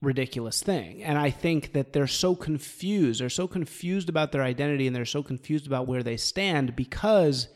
ridiculous 0.00 0.62
thing. 0.62 1.02
And 1.02 1.18
I 1.18 1.30
think 1.30 1.72
that 1.72 1.92
they're 1.92 2.06
so 2.06 2.34
confused. 2.34 3.20
They're 3.20 3.28
so 3.28 3.48
confused 3.48 4.08
about 4.08 4.32
their 4.32 4.42
identity 4.42 4.86
and 4.86 4.94
they're 4.94 5.04
so 5.04 5.22
confused 5.22 5.66
about 5.66 5.86
where 5.86 6.02
they 6.02 6.16
stand 6.16 6.76
because 6.76 7.48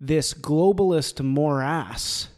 this 0.00 0.34
globalist 0.34 1.22
morass 1.22 2.28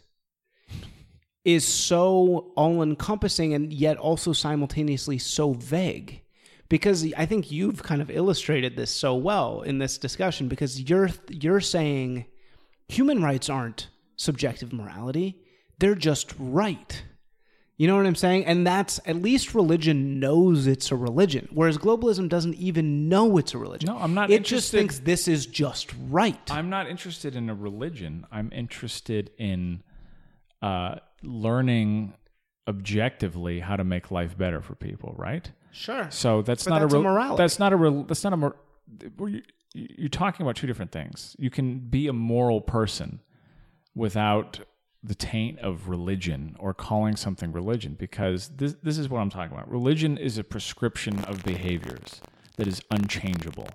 is 1.45 1.67
so 1.67 2.53
all 2.57 2.83
encompassing 2.83 3.55
and 3.55 3.73
yet 3.73 3.97
also 3.97 4.33
simultaneously 4.33 5.19
so 5.19 5.53
vague. 5.53 6.23
Because 6.69 7.11
I 7.17 7.25
think 7.25 7.51
you've 7.51 7.83
kind 7.83 8.03
of 8.03 8.11
illustrated 8.11 8.77
this 8.77 8.91
so 8.91 9.15
well 9.15 9.63
in 9.63 9.79
this 9.79 9.97
discussion 9.97 10.49
because 10.49 10.83
you're 10.83 11.09
you're 11.31 11.63
saying 11.63 12.27
human 12.89 13.23
rights 13.23 13.49
aren't 13.49 13.89
subjective 14.17 14.75
morality. 14.75 15.41
They're 15.79 15.95
just 15.95 16.35
right. 16.39 17.03
You 17.79 17.87
know 17.87 17.97
what 17.97 18.07
I'm 18.07 18.17
saying? 18.17 18.45
And 18.47 18.67
that's 18.67 18.99
at 19.07 19.23
least 19.23 19.55
religion 19.55 20.19
knows 20.19 20.67
it's 20.67 20.91
a 20.91 20.97
religion, 20.97 21.49
whereas 21.53 21.79
globalism 21.79 22.29
doesn't 22.29 22.55
even 22.57 23.09
know 23.09 23.39
it's 23.39 23.55
a 23.55 23.59
religion. 23.59 23.87
No, 23.87 23.99
I'm 23.99 24.15
not 24.15 24.31
It 24.31 24.45
just 24.45 24.73
thinks 24.73 24.99
this 24.99 25.29
is 25.29 25.47
just 25.47 25.95
right. 26.11 26.41
I'm 26.51 26.71
not 26.71 26.89
interested 26.91 27.37
in 27.37 27.49
a 27.49 27.55
religion. 27.55 28.27
I'm 28.33 28.51
interested 28.53 29.31
in 29.39 29.85
uh, 30.61 30.97
learning 31.23 32.15
objectively 32.67 33.61
how 33.61 33.77
to 33.77 33.85
make 33.85 34.11
life 34.11 34.37
better 34.37 34.61
for 34.61 34.75
people. 34.75 35.15
Right. 35.17 35.49
sure. 35.71 36.09
So 36.11 36.43
that's 36.43 36.65
But 36.65 36.71
not 36.71 36.81
that's 36.81 36.95
a 36.95 36.97
a 36.97 37.01
real- 37.01 37.11
morality. 37.13 37.43
That's 37.43 37.59
not 37.61 37.73
a 37.73 37.77
real. 37.77 38.03
That's 38.03 38.25
not 38.25 38.33
a. 38.33 38.37
Mor- 38.37 38.57
you're 39.75 40.09
talking 40.09 40.45
about 40.45 40.57
two 40.57 40.67
different 40.67 40.91
things. 40.91 41.37
You 41.39 41.51
can 41.51 41.79
be 41.79 42.09
a 42.09 42.13
moral 42.13 42.61
person 42.61 43.21
without 43.95 44.61
the 45.03 45.15
taint 45.15 45.59
of 45.61 45.89
religion 45.89 46.57
or 46.59 46.75
calling 46.75 47.17
something 47.17 47.53
religion 47.53 47.97
because 47.99 48.49
this 48.57 48.75
this 48.83 48.99
is 48.99 49.09
what 49.09 49.21
I'm 49.21 49.31
talking 49.31 49.57
about. 49.57 49.71
Religion 49.71 50.19
is 50.19 50.39
a 50.39 50.45
prescription 50.45 51.21
of 51.25 51.45
behaviors 51.45 52.21
that 52.57 52.67
is 52.67 52.83
unchangeable. 52.91 53.69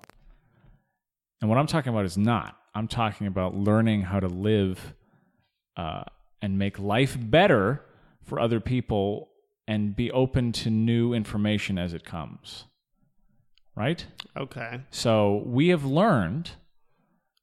And 1.40 1.48
what 1.48 1.58
I'm 1.58 1.66
talking 1.66 1.92
about 1.92 2.04
is 2.04 2.16
not. 2.16 2.56
I'm 2.74 2.88
talking 2.88 3.26
about 3.26 3.54
learning 3.54 4.02
how 4.02 4.20
to 4.20 4.28
live 4.28 4.94
uh, 5.76 6.04
and 6.42 6.58
make 6.58 6.78
life 6.78 7.16
better 7.18 7.82
for 8.22 8.40
other 8.40 8.60
people 8.60 9.30
and 9.66 9.96
be 9.96 10.10
open 10.10 10.52
to 10.52 10.70
new 10.70 11.14
information 11.14 11.78
as 11.78 11.94
it 11.94 12.04
comes. 12.04 12.64
Right? 13.76 14.06
Okay. 14.36 14.80
So 14.90 15.42
we 15.46 15.68
have 15.68 15.84
learned, 15.84 16.52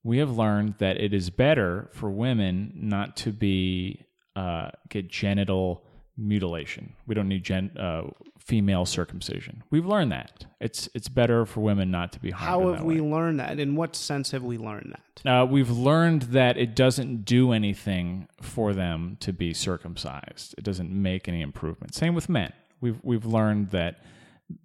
we 0.03 0.17
have 0.17 0.31
learned 0.31 0.75
that 0.79 0.99
it 0.99 1.13
is 1.13 1.29
better 1.29 1.89
for 1.93 2.09
women 2.09 2.71
not 2.75 3.15
to 3.17 3.31
be 3.31 4.05
uh, 4.35 4.69
get 4.89 5.07
genital 5.07 5.83
mutilation. 6.17 6.93
We 7.05 7.15
don't 7.15 7.27
need 7.27 7.43
gen, 7.43 7.77
uh, 7.77 8.03
female 8.39 8.85
circumcision. 8.85 9.63
We've 9.69 9.85
learned 9.85 10.11
that 10.11 10.45
it's 10.59 10.89
it's 10.93 11.09
better 11.09 11.45
for 11.45 11.61
women 11.61 11.91
not 11.91 12.11
to 12.13 12.19
be 12.19 12.31
harmed. 12.31 12.63
How 12.63 12.73
have 12.73 12.83
we 12.83 12.99
way. 12.99 13.11
learned 13.11 13.39
that? 13.39 13.59
In 13.59 13.75
what 13.75 13.95
sense 13.95 14.31
have 14.31 14.43
we 14.43 14.57
learned 14.57 14.95
that? 14.95 15.29
Uh, 15.29 15.45
we've 15.45 15.69
learned 15.69 16.23
that 16.23 16.57
it 16.57 16.75
doesn't 16.75 17.23
do 17.23 17.51
anything 17.51 18.27
for 18.41 18.73
them 18.73 19.17
to 19.19 19.31
be 19.31 19.53
circumcised. 19.53 20.55
It 20.57 20.63
doesn't 20.63 20.89
make 20.91 21.27
any 21.27 21.41
improvement. 21.41 21.93
Same 21.93 22.15
with 22.15 22.29
men. 22.29 22.51
We've 22.79 22.99
we've 23.03 23.25
learned 23.25 23.71
that 23.71 24.03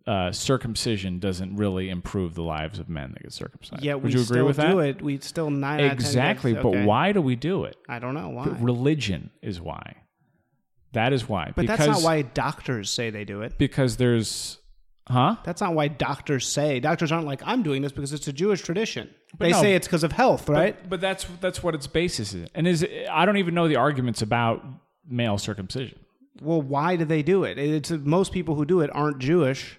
uh, 0.06 0.32
circumcision 0.32 1.18
doesn't 1.18 1.56
really 1.56 1.88
improve 1.88 2.34
the 2.34 2.42
lives 2.42 2.78
of 2.78 2.88
men 2.88 3.12
that 3.12 3.22
get 3.22 3.32
circumcised. 3.32 3.82
Yeah, 3.82 3.94
Would 3.94 4.12
you 4.12 4.20
agree 4.20 4.36
still 4.36 4.46
with 4.46 4.56
do 4.56 4.76
that? 4.76 4.88
it. 4.88 5.02
We 5.02 5.18
still 5.20 5.50
nine 5.50 5.80
out 5.80 5.92
of 5.92 5.98
10 5.98 6.06
Exactly. 6.06 6.54
But 6.54 6.66
okay. 6.66 6.84
why 6.84 7.12
do 7.12 7.20
we 7.20 7.36
do 7.36 7.64
it? 7.64 7.76
I 7.88 7.98
don't 7.98 8.14
know 8.14 8.28
why. 8.28 8.44
But 8.44 8.60
Religion 8.60 9.30
is 9.42 9.60
why. 9.60 9.96
That 10.92 11.12
is 11.12 11.28
why. 11.28 11.52
But 11.54 11.62
because, 11.62 11.78
that's 11.78 12.02
not 12.02 12.06
why 12.06 12.22
doctors 12.22 12.90
say 12.90 13.10
they 13.10 13.24
do 13.24 13.42
it. 13.42 13.58
Because 13.58 13.96
there's, 13.96 14.58
huh? 15.08 15.36
That's 15.44 15.60
not 15.60 15.74
why 15.74 15.88
doctors 15.88 16.46
say. 16.46 16.80
Doctors 16.80 17.12
aren't 17.12 17.26
like, 17.26 17.42
I'm 17.44 17.62
doing 17.62 17.82
this 17.82 17.92
because 17.92 18.12
it's 18.12 18.28
a 18.28 18.32
Jewish 18.32 18.62
tradition. 18.62 19.10
they 19.38 19.50
no, 19.50 19.60
say 19.60 19.74
it's 19.74 19.86
because 19.86 20.04
of 20.04 20.12
health, 20.12 20.48
right? 20.48 20.76
But, 20.80 20.88
but 20.88 21.00
that's 21.00 21.26
that's 21.40 21.62
what 21.62 21.74
its 21.74 21.86
basis 21.86 22.32
is. 22.32 22.48
And 22.54 22.66
is 22.66 22.86
I 23.10 23.26
don't 23.26 23.36
even 23.36 23.54
know 23.54 23.68
the 23.68 23.76
arguments 23.76 24.22
about 24.22 24.64
male 25.06 25.36
circumcision. 25.38 25.98
Well, 26.40 26.62
why 26.62 26.96
do 26.96 27.04
they 27.04 27.22
do 27.22 27.44
it? 27.44 27.58
It's 27.58 27.90
most 27.90 28.32
people 28.32 28.54
who 28.54 28.64
do 28.64 28.80
it 28.80 28.90
aren't 28.92 29.18
Jewish. 29.18 29.78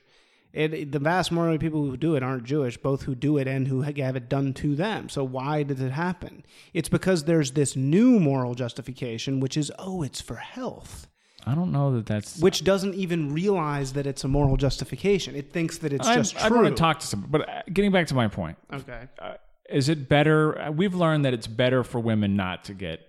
It, 0.53 0.91
the 0.91 0.99
vast 0.99 1.31
majority 1.31 1.55
of 1.55 1.61
people 1.61 1.85
who 1.85 1.97
do 1.97 2.15
it 2.15 2.23
aren't 2.23 2.43
Jewish, 2.43 2.77
both 2.77 3.03
who 3.03 3.13
do 3.13 3.37
it 3.37 3.47
and 3.47 3.67
who 3.67 3.81
have 3.81 4.15
it 4.15 4.27
done 4.27 4.53
to 4.55 4.75
them. 4.75 5.07
So 5.09 5.23
why 5.23 5.61
did 5.63 5.79
it 5.79 5.91
happen? 5.91 6.43
It's 6.73 6.89
because 6.89 7.25
there's 7.25 7.51
this 7.51 7.75
new 7.75 8.19
moral 8.19 8.55
justification, 8.55 9.39
which 9.39 9.55
is, 9.55 9.71
oh, 9.77 10.01
it's 10.01 10.19
for 10.19 10.37
health, 10.37 11.07
I 11.47 11.55
don't 11.55 11.71
know 11.71 11.95
that 11.95 12.05
that's. 12.05 12.39
which 12.39 12.63
doesn't 12.65 12.93
even 12.95 13.33
realize 13.33 13.93
that 13.93 14.05
it's 14.05 14.25
a 14.25 14.27
moral 14.27 14.57
justification. 14.57 15.33
It 15.33 15.53
thinks 15.53 15.77
that 15.77 15.93
it's 15.93 16.07
I, 16.07 16.15
just 16.15 16.35
I 16.43 16.49
true. 16.49 16.61
want 16.61 16.75
to 16.75 16.79
talk 16.79 16.99
to 16.99 17.07
some, 17.07 17.25
but 17.29 17.47
uh, 17.47 17.61
getting 17.71 17.91
back 17.91 18.07
to 18.07 18.15
my 18.15 18.27
point, 18.27 18.57
okay. 18.73 19.07
uh, 19.17 19.35
is 19.69 19.87
it 19.87 20.09
better? 20.09 20.71
We've 20.75 20.93
learned 20.93 21.23
that 21.23 21.33
it's 21.33 21.47
better 21.47 21.85
for 21.85 21.99
women 21.99 22.35
not 22.35 22.65
to 22.65 22.73
get 22.73 22.99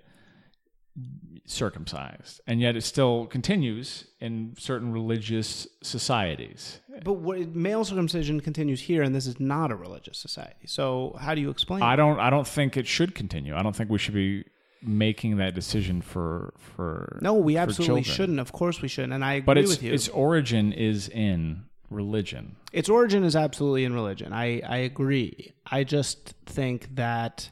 circumcised, 1.46 2.40
and 2.46 2.60
yet 2.60 2.76
it 2.76 2.82
still 2.82 3.26
continues 3.26 4.06
in 4.20 4.54
certain 4.58 4.92
religious 4.92 5.66
societies. 5.82 6.80
But 7.04 7.14
what, 7.14 7.54
male 7.54 7.84
circumcision 7.84 8.40
continues 8.40 8.80
here, 8.80 9.02
and 9.02 9.14
this 9.14 9.26
is 9.26 9.38
not 9.40 9.70
a 9.70 9.76
religious 9.76 10.18
society. 10.18 10.66
So 10.66 11.16
how 11.20 11.34
do 11.34 11.40
you 11.40 11.50
explain? 11.50 11.82
I 11.82 11.96
don't. 11.96 12.18
I 12.18 12.30
don't 12.30 12.46
think 12.46 12.76
it 12.76 12.86
should 12.86 13.14
continue. 13.14 13.54
I 13.56 13.62
don't 13.62 13.74
think 13.74 13.90
we 13.90 13.98
should 13.98 14.14
be 14.14 14.44
making 14.82 15.38
that 15.38 15.54
decision 15.54 16.02
for 16.02 16.54
for. 16.58 17.18
No, 17.22 17.34
we 17.34 17.54
for 17.54 17.60
absolutely 17.60 18.02
children. 18.02 18.16
shouldn't. 18.16 18.40
Of 18.40 18.52
course, 18.52 18.82
we 18.82 18.88
shouldn't. 18.88 19.12
And 19.12 19.24
I 19.24 19.34
agree 19.34 19.46
But 19.46 19.58
its 19.58 19.70
with 19.70 19.82
you. 19.82 19.92
its 19.92 20.08
origin 20.08 20.72
is 20.72 21.08
in 21.08 21.64
religion. 21.90 22.56
its 22.72 22.88
origin 22.88 23.24
is 23.24 23.34
absolutely 23.34 23.84
in 23.84 23.94
religion. 23.94 24.32
I, 24.32 24.60
I 24.60 24.76
agree. 24.78 25.52
I 25.66 25.84
just 25.84 26.34
think 26.44 26.94
that 26.96 27.50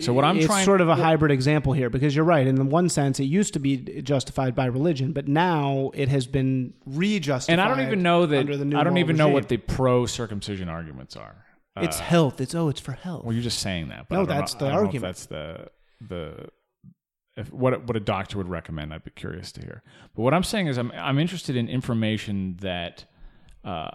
So 0.00 0.12
what 0.12 0.24
I'm 0.24 0.36
it's 0.38 0.46
trying 0.46 0.64
sort 0.64 0.80
of 0.80 0.88
a 0.88 0.94
hybrid 0.96 1.30
example 1.32 1.72
here 1.72 1.90
because 1.90 2.14
you're 2.14 2.24
right. 2.24 2.46
In 2.46 2.54
the 2.56 2.64
one 2.64 2.88
sense, 2.88 3.18
it 3.20 3.24
used 3.24 3.52
to 3.54 3.58
be 3.58 3.76
justified 4.02 4.54
by 4.54 4.66
religion, 4.66 5.12
but 5.12 5.28
now 5.28 5.90
it 5.94 6.08
has 6.08 6.26
been 6.26 6.74
rejustified. 6.86 7.52
and 7.58 7.60
I 7.60 7.68
don't 7.68 7.86
even 7.86 8.02
know 8.02 8.26
that 8.26 8.38
under 8.38 8.56
the 8.56 8.64
new 8.64 8.76
I 8.78 8.84
don't 8.84 8.98
even 8.98 9.16
know 9.16 9.28
what 9.28 9.48
the 9.48 9.56
pro 9.56 10.06
circumcision 10.06 10.68
arguments 10.68 11.16
are. 11.16 11.44
Uh, 11.76 11.82
It's 11.82 11.98
health. 11.98 12.40
It's 12.40 12.54
oh, 12.54 12.68
it's 12.68 12.80
for 12.80 12.92
health. 12.92 13.24
well, 13.24 13.32
you're 13.34 13.42
just 13.42 13.60
saying 13.60 13.88
that. 13.88 14.08
But 14.08 14.16
No, 14.16 14.26
that's 14.26 14.54
know, 14.54 14.60
the 14.60 14.66
I 14.66 14.68
don't 14.70 14.76
know 14.76 14.80
if 14.80 14.86
argument. 14.86 15.02
that's 15.16 15.26
the 15.26 15.68
the 16.08 16.48
if 17.36 17.52
what 17.52 17.86
what 17.86 17.96
a 17.96 18.00
doctor 18.00 18.38
would 18.38 18.48
recommend. 18.48 18.92
I'd 18.92 19.04
be 19.04 19.10
curious 19.10 19.52
to 19.52 19.60
hear. 19.60 19.82
But 20.14 20.22
what 20.22 20.34
I'm 20.34 20.42
saying 20.44 20.66
is, 20.68 20.78
I'm 20.78 20.90
I'm 20.92 21.18
interested 21.18 21.56
in 21.56 21.68
information 21.68 22.56
that. 22.60 23.04
Uh, 23.64 23.90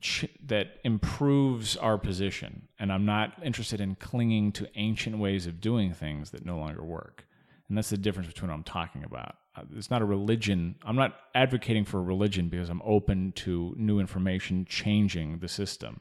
ch- 0.00 0.26
that 0.46 0.78
improves 0.84 1.76
our 1.76 1.98
position, 1.98 2.68
and 2.78 2.92
I'm 2.92 3.04
not 3.04 3.34
interested 3.44 3.80
in 3.80 3.94
clinging 3.96 4.52
to 4.52 4.68
ancient 4.76 5.18
ways 5.18 5.46
of 5.46 5.60
doing 5.60 5.92
things 5.92 6.30
that 6.30 6.44
no 6.44 6.58
longer 6.58 6.82
work. 6.84 7.26
And 7.68 7.76
that's 7.76 7.90
the 7.90 7.96
difference 7.96 8.28
between 8.28 8.50
what 8.50 8.54
I'm 8.56 8.62
talking 8.62 9.02
about. 9.04 9.36
Uh, 9.56 9.62
it's 9.76 9.90
not 9.90 10.00
a 10.02 10.04
religion. 10.04 10.76
I'm 10.84 10.94
not 10.96 11.16
advocating 11.34 11.84
for 11.84 11.98
a 11.98 12.02
religion 12.02 12.48
because 12.48 12.68
I'm 12.68 12.82
open 12.84 13.32
to 13.36 13.74
new 13.76 13.98
information 13.98 14.66
changing 14.68 15.38
the 15.38 15.48
system, 15.48 16.00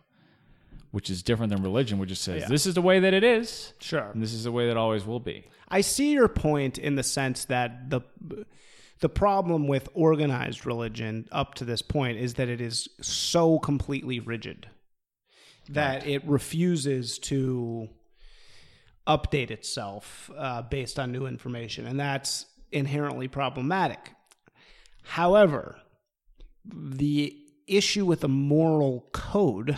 which 0.92 1.10
is 1.10 1.24
different 1.24 1.52
than 1.52 1.64
religion, 1.64 1.98
which 1.98 2.10
just 2.10 2.22
says 2.24 2.42
Yeah. 2.42 2.48
this 2.50 2.66
is 2.68 2.76
the 2.76 2.82
way 2.82 3.00
that 3.00 3.14
it 3.14 3.24
is, 3.24 3.74
Sure. 3.80 4.12
and 4.12 4.22
this 4.22 4.34
is 4.34 4.44
the 4.44 4.52
way 4.52 4.68
that 4.68 4.78
always 4.78 5.06
will 5.06 5.20
be. 5.20 5.46
I 5.68 5.82
see 5.82 6.12
your 6.14 6.28
point 6.28 6.78
in 6.78 6.96
the 6.96 7.04
sense 7.04 7.46
that 7.46 7.90
the 7.90 8.02
the 9.02 9.10
problem 9.10 9.68
with 9.68 9.90
organized 9.94 10.66
religion 10.66 11.28
up 11.32 11.56
to 11.56 11.66
this 11.66 11.82
point 11.82 12.18
is 12.18 12.36
that 12.36 12.50
it 12.50 12.62
is 12.62 12.88
so 13.02 13.60
completely 13.60 14.20
rigid 14.20 14.68
that 15.70 16.06
it 16.06 16.26
refuses 16.26 17.18
to 17.20 17.90
update 19.08 19.52
itself 19.52 20.30
uh, 20.38 20.62
based 20.62 21.00
on 21.00 21.12
new 21.12 21.26
information, 21.26 21.86
and 21.86 22.00
that's 22.00 22.46
inherently 22.72 23.28
problematic. 23.28 24.12
However, 25.04 25.80
the 26.66 27.36
issue 27.68 28.06
with 28.06 28.24
a 28.24 28.28
moral 28.28 29.10
code 29.12 29.78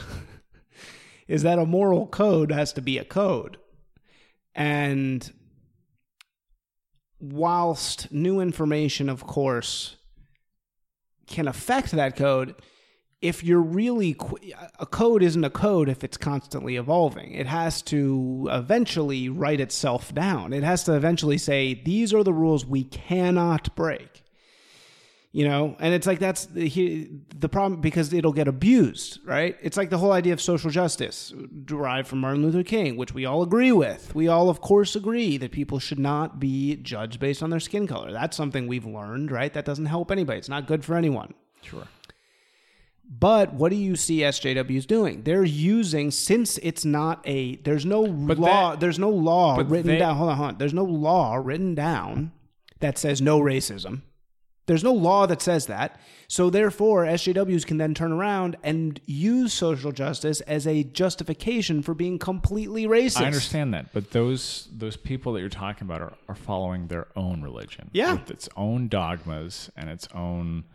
is 1.27 1.43
that 1.43 1.60
a 1.60 1.65
moral 1.65 2.08
code 2.08 2.51
has 2.51 2.73
to 2.73 2.82
be 2.82 2.97
a 2.97 3.06
code. 3.06 3.58
And 4.56 5.32
whilst 7.19 8.12
new 8.12 8.39
information, 8.39 9.10
of 9.10 9.25
course, 9.25 9.95
can 11.27 11.47
affect 11.47 11.91
that 11.91 12.15
code, 12.15 12.56
if 13.21 13.43
you're 13.43 13.62
really 13.62 14.13
qu- 14.13 14.38
a 14.80 14.86
code 14.86 15.23
isn't 15.23 15.43
a 15.43 15.49
code 15.49 15.89
if 15.89 16.03
it's 16.03 16.17
constantly 16.17 16.75
evolving. 16.75 17.34
It 17.34 17.47
has 17.47 17.82
to 17.84 18.47
eventually 18.51 19.27
write 19.27 19.60
itself 19.60 20.13
down. 20.13 20.53
It 20.53 20.63
has 20.63 20.84
to 20.84 20.93
eventually 20.93 21.38
say 21.38 21.73
these 21.73 22.13
are 22.13 22.23
the 22.23 22.34
rules 22.34 22.65
we 22.65 22.84
cannot 22.84 23.75
break. 23.75 24.16
You 25.38 25.47
know, 25.47 25.76
and 25.80 25.93
it's 25.93 26.08
like 26.08 26.17
that's 26.17 26.47
the, 26.47 26.67
he, 26.67 27.12
the 27.38 27.47
problem 27.47 27.80
because 27.80 28.12
it'll 28.12 28.34
get 28.34 28.47
abused, 28.47 29.19
right? 29.23 29.56
It's 29.62 29.78
like 29.78 29.91
the 29.91 30.00
whole 30.00 30.12
idea 30.12 30.34
of 30.34 30.41
social 30.41 30.71
justice 30.71 31.32
derived 31.63 32.08
from 32.08 32.21
Martin 32.21 32.41
Luther 32.41 32.63
King, 32.63 32.97
which 32.97 33.13
we 33.13 33.23
all 33.23 33.43
agree 33.43 33.71
with. 33.71 34.15
We 34.15 34.28
all, 34.28 34.50
of 34.50 34.62
course, 34.62 34.95
agree 34.95 35.38
that 35.38 35.52
people 35.52 35.78
should 35.78 36.00
not 36.00 36.39
be 36.39 36.78
judged 36.78 37.19
based 37.19 37.43
on 37.43 37.52
their 37.52 37.60
skin 37.60 37.86
color. 37.86 38.12
That's 38.12 38.36
something 38.36 38.65
we've 38.65 38.88
learned, 38.88 39.30
right? 39.30 39.54
That 39.54 39.63
doesn't 39.63 39.86
help 39.86 40.10
anybody. 40.10 40.39
It's 40.39 40.50
not 40.50 40.65
good 40.65 40.84
for 40.84 40.95
anyone. 40.95 41.36
Sure. 41.62 41.88
But 43.08 43.54
what 43.54 43.69
do 43.69 43.76
you 43.76 43.95
see 43.95 44.21
SJWs 44.21 44.88
doing? 44.88 45.21
They're 45.21 45.43
using 45.43 46.10
since 46.10 46.58
it's 46.63 46.84
not 46.84 47.21
a 47.26 47.58
there's 47.58 47.86
no 47.86 48.02
law 48.02 48.71
that- 48.71 48.80
there's 48.80 48.97
no 48.97 49.12
law 49.12 49.58
written 49.58 49.86
they- 49.86 50.00
down. 50.00 50.15
Hold 50.15 50.32
on, 50.32 50.38
hold 50.38 50.50
on. 50.50 50.58
There's 50.58 50.73
no 50.73 50.84
law 50.84 51.36
written 51.36 51.76
down 51.76 52.32
that 52.80 52.97
says 52.97 53.21
no 53.21 53.39
racism. 53.39 54.02
There's 54.67 54.84
no 54.84 54.93
law 54.93 55.25
that 55.25 55.41
says 55.41 55.65
that. 55.67 55.99
So 56.27 56.49
therefore, 56.49 57.06
SJWs 57.06 57.65
can 57.65 57.77
then 57.77 57.93
turn 57.93 58.12
around 58.12 58.58
and 58.63 58.99
use 59.06 59.53
social 59.53 59.91
justice 59.93 60.41
as 60.41 60.67
a 60.67 60.84
justification 60.84 61.82
for 61.82 61.93
being 61.93 62.19
completely 62.19 62.86
racist. 62.86 63.21
I 63.21 63.25
understand 63.27 63.73
that, 63.73 63.93
but 63.93 64.12
those 64.12 64.67
those 64.71 64.97
people 64.97 65.34
that 65.34 65.39
you're 65.39 65.49
talking 65.49 65.88
about 65.88 66.01
are, 66.01 66.13
are 66.27 66.36
following 66.36 66.88
their 66.88 67.08
own 67.15 67.41
religion, 67.41 67.89
Yeah. 67.93 68.13
with 68.13 68.30
its 68.30 68.49
own 68.58 68.89
dogmas 68.89 69.71
and 69.77 69.89
its 69.89 70.08
own 70.13 70.65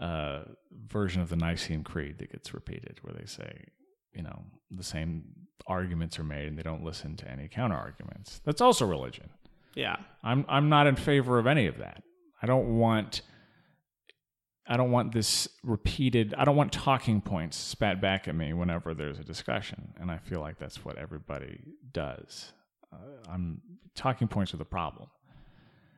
uh, 0.00 0.44
version 0.86 1.20
of 1.22 1.28
the 1.28 1.36
Nicene 1.36 1.84
Creed 1.84 2.18
that 2.18 2.32
gets 2.32 2.54
repeated, 2.54 2.98
where 3.02 3.12
they 3.12 3.26
say, 3.26 3.64
you 4.14 4.22
know, 4.22 4.42
the 4.70 4.82
same 4.84 5.24
arguments 5.66 6.18
are 6.18 6.24
made 6.24 6.46
and 6.48 6.56
they 6.56 6.62
don't 6.62 6.82
listen 6.84 7.14
to 7.16 7.30
any 7.30 7.46
counter 7.48 7.76
arguments. 7.76 8.40
That's 8.44 8.60
also 8.62 8.86
religion. 8.86 9.28
Yeah. 9.74 9.96
I'm 10.24 10.46
I'm 10.48 10.68
not 10.70 10.86
in 10.86 10.96
favor 10.96 11.38
of 11.38 11.46
any 11.46 11.66
of 11.66 11.78
that. 11.78 12.02
I 12.42 12.46
don't 12.46 12.78
want 12.78 13.22
I 14.66 14.76
don't 14.76 14.90
want 14.90 15.12
this 15.12 15.48
repeated 15.62 16.34
I 16.36 16.44
don't 16.44 16.56
want 16.56 16.72
talking 16.72 17.20
points 17.20 17.56
spat 17.56 18.00
back 18.00 18.28
at 18.28 18.34
me 18.34 18.52
whenever 18.52 18.94
there's 18.94 19.18
a 19.18 19.24
discussion 19.24 19.94
and 20.00 20.10
I 20.10 20.18
feel 20.18 20.40
like 20.40 20.58
that's 20.58 20.84
what 20.84 20.98
everybody 20.98 21.60
does. 21.92 22.52
Uh, 22.92 22.96
I'm 23.30 23.60
talking 23.94 24.28
points 24.28 24.52
are 24.54 24.58
the 24.58 24.64
problem. 24.64 25.08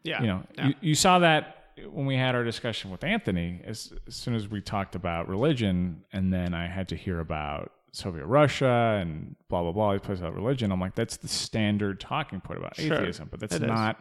Yeah. 0.02 0.20
You 0.20 0.26
know, 0.28 0.42
Yeah. 0.56 0.66
you, 0.68 0.74
you 0.80 0.94
saw 0.94 1.18
that 1.20 1.56
when 1.90 2.06
we 2.06 2.16
had 2.16 2.34
our 2.34 2.44
discussion 2.44 2.90
with 2.90 3.04
Anthony 3.04 3.60
as, 3.64 3.92
as 4.06 4.14
soon 4.16 4.34
as 4.34 4.48
we 4.48 4.60
talked 4.60 4.94
about 4.94 5.28
religion 5.28 6.04
and 6.12 6.32
then 6.32 6.54
I 6.54 6.66
had 6.68 6.88
to 6.88 6.96
hear 6.96 7.20
about 7.20 7.72
Soviet 7.92 8.24
Russia 8.26 8.98
and 9.02 9.34
blah 9.48 9.62
blah 9.62 9.72
blah. 9.72 9.92
He 9.94 9.98
plays 9.98 10.20
about 10.20 10.34
religion. 10.34 10.70
I'm 10.70 10.80
like, 10.80 10.94
that's 10.94 11.16
the 11.16 11.26
standard 11.26 11.98
talking 11.98 12.40
point 12.40 12.60
about 12.60 12.76
Sure. 12.76 12.98
atheism, 13.00 13.26
but 13.30 13.40
that's 13.40 13.58
not. 13.58 13.98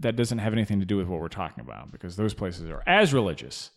That 0.00 0.16
doesn't 0.16 0.38
have 0.38 0.52
anything 0.52 0.80
to 0.80 0.86
do 0.86 0.96
with 0.96 1.08
what 1.08 1.20
we're 1.20 1.28
talking 1.28 1.60
about 1.60 1.90
because 1.90 2.16
those 2.16 2.34
places 2.34 2.70
are 2.70 2.82
as 2.86 3.12
religious 3.12 3.70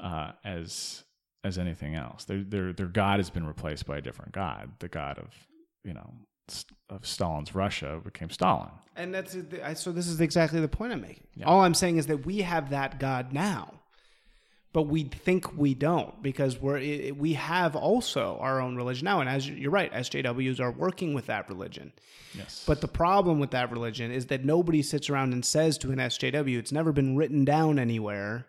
uh, 0.00 0.32
as 0.44 1.04
as 1.44 1.58
anything 1.58 1.94
else. 1.94 2.24
Their 2.24 2.42
their 2.42 2.72
their 2.72 2.86
God 2.86 3.18
has 3.20 3.30
been 3.30 3.46
replaced 3.46 3.86
by 3.86 3.98
a 3.98 4.00
different 4.00 4.32
God. 4.32 4.72
The 4.80 4.88
God 4.88 5.18
of 5.18 5.28
you 5.84 5.94
know 5.94 6.12
of 6.90 7.06
Stalin's 7.06 7.54
Russia 7.54 8.00
became 8.02 8.30
Stalin. 8.30 8.70
And 8.96 9.14
that's 9.14 9.36
I- 9.62 9.74
so. 9.74 9.92
This 9.92 10.08
is 10.08 10.20
exactly 10.20 10.60
the 10.60 10.68
point 10.68 10.92
I'm 10.92 11.00
making. 11.02 11.26
All 11.44 11.60
I'm 11.60 11.74
saying 11.74 11.98
is 11.98 12.06
that 12.06 12.26
we 12.26 12.38
have 12.38 12.70
that 12.70 12.98
God 12.98 13.32
now, 13.32 13.77
but 14.78 14.86
we 14.86 15.02
think 15.02 15.58
we 15.58 15.74
don't 15.74 16.22
because 16.22 16.60
we're 16.60 17.12
we 17.14 17.32
have 17.32 17.74
also 17.74 18.38
our 18.40 18.60
own 18.60 18.76
religion 18.76 19.06
now. 19.06 19.18
And 19.18 19.28
as 19.28 19.48
you're 19.50 19.72
right, 19.72 19.92
SJWs 19.92 20.60
are 20.60 20.70
working 20.70 21.14
with 21.14 21.26
that 21.26 21.48
religion. 21.48 21.92
Yes, 22.32 22.62
But 22.64 22.80
the 22.80 22.86
problem 22.86 23.40
with 23.40 23.50
that 23.50 23.72
religion 23.72 24.12
is 24.12 24.26
that 24.26 24.44
nobody 24.44 24.82
sits 24.82 25.10
around 25.10 25.32
and 25.32 25.44
says 25.44 25.78
to 25.78 25.90
an 25.90 25.98
SJW, 25.98 26.56
it's 26.58 26.70
never 26.70 26.92
been 26.92 27.16
written 27.16 27.44
down 27.44 27.80
anywhere. 27.80 28.46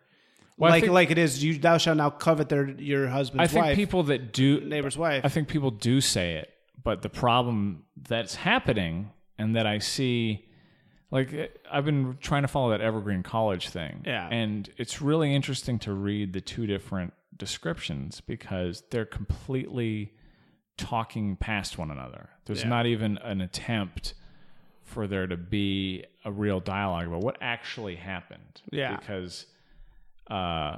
Well, 0.55 0.69
like 0.69 0.83
think- 0.83 0.93
like 0.93 1.09
it 1.09 1.17
is, 1.17 1.43
you 1.43 1.57
thou 1.57 1.79
shalt 1.79 1.97
now 1.97 2.11
covet 2.11 2.47
their 2.47 2.69
your 2.69 3.07
husband's 3.07 3.45
I 3.45 3.47
think 3.51 3.65
wife, 3.65 3.75
people 3.75 4.03
that 4.03 4.31
do 4.31 4.61
neighbor's 4.61 4.99
wife. 4.99 5.25
I 5.25 5.29
think 5.29 5.47
people 5.47 5.71
do 5.71 5.99
say 5.99 6.35
it, 6.35 6.53
but 6.83 7.01
the 7.01 7.09
problem 7.09 7.85
that's 8.07 8.35
happening 8.35 9.09
and 9.39 9.55
that 9.55 9.65
I 9.65 9.79
see, 9.79 10.45
like, 11.11 11.33
eh, 11.33 11.47
I've 11.71 11.85
been 11.85 12.17
trying 12.21 12.43
to 12.43 12.47
follow 12.47 12.69
that 12.71 12.81
Evergreen 12.81 13.23
College 13.23 13.69
thing. 13.69 14.03
Yeah. 14.05 14.27
And 14.29 14.69
it's 14.77 15.01
really 15.01 15.33
interesting 15.33 15.79
to 15.79 15.93
read 15.93 16.33
the 16.33 16.41
two 16.41 16.67
different 16.67 17.13
descriptions 17.35 18.21
because 18.21 18.83
they're 18.91 19.05
completely 19.05 20.13
talking 20.77 21.35
past 21.35 21.77
one 21.77 21.91
another. 21.91 22.29
There's 22.45 22.63
Yeah. 22.63 22.69
not 22.69 22.85
even 22.85 23.17
an 23.19 23.41
attempt 23.41 24.13
for 24.83 25.07
there 25.07 25.27
to 25.27 25.37
be 25.37 26.05
a 26.25 26.31
real 26.31 26.59
dialogue 26.59 27.07
about 27.07 27.21
what 27.21 27.37
actually 27.41 27.95
happened. 27.95 28.61
Yeah. 28.71 28.95
Because, 28.95 29.45
uh, 30.29 30.77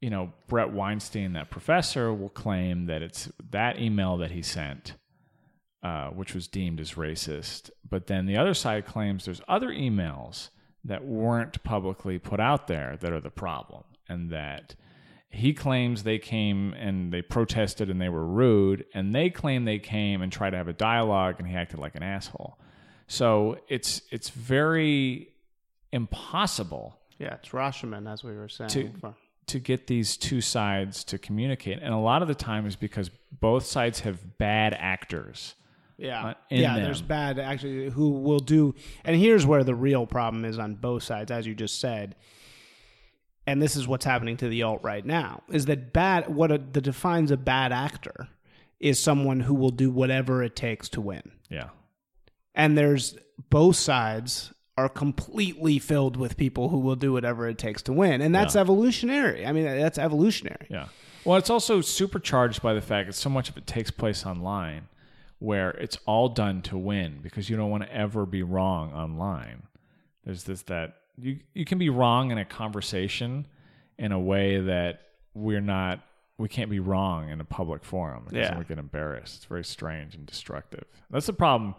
you 0.00 0.10
know, 0.10 0.32
Bret 0.46 0.70
Weinstein, 0.72 1.34
that 1.34 1.50
professor, 1.50 2.12
will 2.12 2.28
claim 2.30 2.86
that 2.86 3.02
it's 3.02 3.30
that 3.50 3.78
email 3.78 4.16
that 4.18 4.30
he 4.30 4.42
sent, 4.42 4.94
uh, 5.82 6.08
which 6.08 6.34
was 6.34 6.46
deemed 6.48 6.80
as 6.80 6.92
racist. 6.92 7.70
But 7.88 8.06
then 8.06 8.26
the 8.26 8.36
other 8.36 8.54
side 8.54 8.86
claims 8.86 9.24
there's 9.24 9.40
other 9.48 9.68
emails 9.68 10.50
that 10.84 11.04
weren't 11.04 11.62
publicly 11.62 12.18
put 12.18 12.40
out 12.40 12.66
there 12.66 12.96
that 13.00 13.12
are 13.12 13.20
the 13.20 13.30
problem, 13.30 13.84
and 14.08 14.30
that 14.30 14.74
he 15.28 15.52
claims 15.52 16.02
they 16.02 16.18
came 16.18 16.72
and 16.74 17.12
they 17.12 17.22
protested 17.22 17.90
and 17.90 18.00
they 18.00 18.08
were 18.08 18.26
rude, 18.26 18.84
and 18.94 19.14
they 19.14 19.30
claim 19.30 19.64
they 19.64 19.78
came 19.78 20.22
and 20.22 20.32
tried 20.32 20.50
to 20.50 20.56
have 20.56 20.68
a 20.68 20.72
dialogue 20.72 21.36
and 21.38 21.46
he 21.46 21.54
acted 21.54 21.78
like 21.78 21.94
an 21.94 22.02
asshole. 22.02 22.58
So 23.06 23.58
it's 23.68 24.02
it's 24.10 24.30
very 24.30 25.28
impossible 25.92 27.00
yeah, 27.20 27.34
it's 27.34 27.50
Rashomon, 27.50 28.10
as 28.10 28.24
we 28.24 28.34
were 28.34 28.48
saying. 28.48 28.70
To- 28.70 28.84
before. 28.84 29.14
to 29.48 29.58
get 29.58 29.86
these 29.86 30.16
two 30.16 30.40
sides 30.40 31.04
to 31.04 31.18
communicate. 31.18 31.78
And 31.82 31.92
a 31.92 31.98
lot 31.98 32.22
of 32.22 32.28
the 32.28 32.34
time 32.34 32.66
is 32.66 32.76
because 32.76 33.10
both 33.30 33.66
sides 33.66 34.00
have 34.00 34.38
bad 34.38 34.74
actors. 34.78 35.54
Yeah. 36.00 36.26
uh, 36.28 36.34
yeah, 36.50 36.74
them. 36.74 36.84
there's 36.84 37.02
bad 37.02 37.38
actually 37.38 37.90
who 37.90 38.10
will 38.10 38.40
do 38.40 38.74
and 39.04 39.14
here's 39.16 39.44
where 39.46 39.62
the 39.64 39.74
real 39.74 40.06
problem 40.06 40.44
is 40.44 40.58
on 40.58 40.74
both 40.74 41.02
sides 41.02 41.30
as 41.30 41.46
you 41.46 41.54
just 41.54 41.78
said. 41.80 42.16
And 43.46 43.60
this 43.60 43.74
is 43.76 43.88
what's 43.88 44.04
happening 44.04 44.36
to 44.38 44.48
the 44.48 44.62
alt 44.62 44.80
right 44.82 45.04
now 45.04 45.42
is 45.50 45.66
that 45.66 45.92
bad 45.92 46.34
what 46.34 46.50
a, 46.52 46.58
that 46.58 46.82
defines 46.82 47.30
a 47.30 47.36
bad 47.36 47.72
actor 47.72 48.28
is 48.78 48.98
someone 48.98 49.40
who 49.40 49.54
will 49.54 49.70
do 49.70 49.90
whatever 49.90 50.42
it 50.42 50.56
takes 50.56 50.88
to 50.90 51.00
win. 51.00 51.22
Yeah. 51.50 51.70
And 52.54 52.78
there's 52.78 53.16
both 53.50 53.76
sides 53.76 54.52
are 54.78 54.88
completely 54.88 55.78
filled 55.78 56.16
with 56.16 56.36
people 56.36 56.68
who 56.70 56.78
will 56.78 56.96
do 56.96 57.12
whatever 57.12 57.46
it 57.48 57.58
takes 57.58 57.82
to 57.82 57.92
win. 57.92 58.22
And 58.22 58.34
that's 58.34 58.54
Yeah. 58.54 58.62
evolutionary. 58.62 59.46
I 59.46 59.52
mean 59.52 59.64
that's 59.64 59.98
evolutionary. 59.98 60.66
Yeah. 60.70 60.86
Well, 61.24 61.36
it's 61.36 61.50
also 61.50 61.80
supercharged 61.82 62.62
by 62.62 62.72
the 62.72 62.80
fact 62.80 63.08
that 63.08 63.12
so 63.14 63.28
much 63.28 63.50
of 63.50 63.56
it 63.58 63.66
takes 63.66 63.90
place 63.90 64.24
online 64.24 64.88
where 65.40 65.70
it's 65.72 65.98
all 66.06 66.28
done 66.28 66.62
to 66.62 66.78
win 66.78 67.18
because 67.22 67.50
you 67.50 67.56
don't 67.56 67.70
want 67.70 67.82
to 67.82 67.92
ever 67.94 68.24
be 68.26 68.42
wrong 68.44 68.92
online. 68.92 69.64
There's 70.24 70.44
this 70.44 70.62
that 70.62 70.94
you 71.18 71.40
you 71.54 71.64
can 71.64 71.78
be 71.78 71.88
wrong 71.90 72.30
in 72.30 72.38
a 72.38 72.44
conversation 72.44 73.46
in 73.98 74.12
a 74.12 74.18
way 74.20 74.60
that 74.60 75.00
we're 75.34 75.60
not 75.60 76.00
we 76.38 76.48
can't 76.48 76.70
be 76.70 76.78
wrong 76.80 77.28
in 77.28 77.40
a 77.40 77.44
public 77.44 77.84
forum 77.84 78.24
because 78.26 78.48
Yeah. 78.48 78.58
we 78.58 78.64
get 78.64 78.78
embarrassed. 78.78 79.36
It's 79.36 79.44
very 79.44 79.64
strange 79.64 80.14
and 80.14 80.24
destructive. 80.24 80.84
That's 81.10 81.26
the 81.26 81.32
problem. 81.34 81.74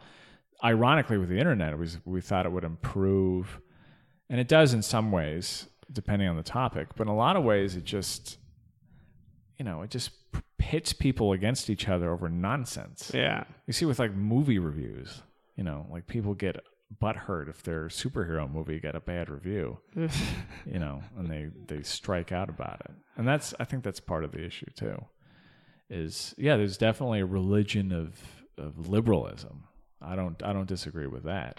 ironically, 0.64 1.18
with 1.18 1.30
the 1.30 1.40
internet, 1.40 1.78
we 1.80 1.88
we 2.06 2.22
thought 2.22 2.46
it 2.46 2.52
would 2.52 2.64
improve, 2.64 3.60
and 4.30 4.40
it 4.40 4.48
does 4.48 4.74
in 4.74 4.82
some 4.84 5.12
ways, 5.12 5.68
depending 5.92 6.28
on 6.28 6.36
the 6.36 6.44
topic. 6.44 6.90
But 6.96 7.04
in 7.08 7.08
a 7.10 7.16
lot 7.16 7.36
of 7.36 7.44
ways, 7.44 7.76
it 7.76 7.84
just, 7.84 8.38
you 9.58 9.66
know, 9.66 9.82
it 9.82 9.90
just 9.90 10.12
pits 10.62 10.94
people 10.94 11.32
against 11.34 11.72
each 11.72 11.90
other 11.90 12.12
over 12.12 12.30
nonsense. 12.30 13.10
Yeah. 13.12 13.46
You 13.66 13.74
see 13.74 13.86
with 13.86 13.98
like 13.98 14.14
movie 14.14 14.60
reviews, 14.60 15.24
you 15.56 15.64
know, 15.64 15.88
like 15.90 16.06
people 16.06 16.36
get 16.36 16.64
butthurt 17.02 17.50
if 17.50 17.64
their 17.64 17.88
superhero 17.88 18.50
movie 18.50 18.80
got 18.80 18.96
a 18.96 19.00
bad 19.00 19.28
review, 19.28 19.80
you 19.96 20.78
know, 20.78 21.02
and 21.18 21.32
they 21.32 21.48
they 21.68 21.82
strike 21.82 22.32
out 22.32 22.48
about 22.48 22.80
it. 22.82 22.92
And 23.18 23.28
that's 23.28 23.56
I 23.60 23.64
think 23.64 23.84
that's 23.84 24.00
part 24.00 24.24
of 24.24 24.34
the 24.34 24.46
issue 24.46 24.70
too. 24.76 25.04
Is 25.90 26.36
yeah, 26.38 26.58
there's 26.58 26.78
definitely 26.78 27.22
a 27.22 27.26
religion 27.26 27.92
of 27.92 28.22
of 28.56 28.88
liberalism. 28.88 29.64
I 30.00 30.16
don't 30.16 30.44
I 30.44 30.54
don't 30.54 30.68
disagree 30.68 31.08
with 31.08 31.24
that. 31.24 31.58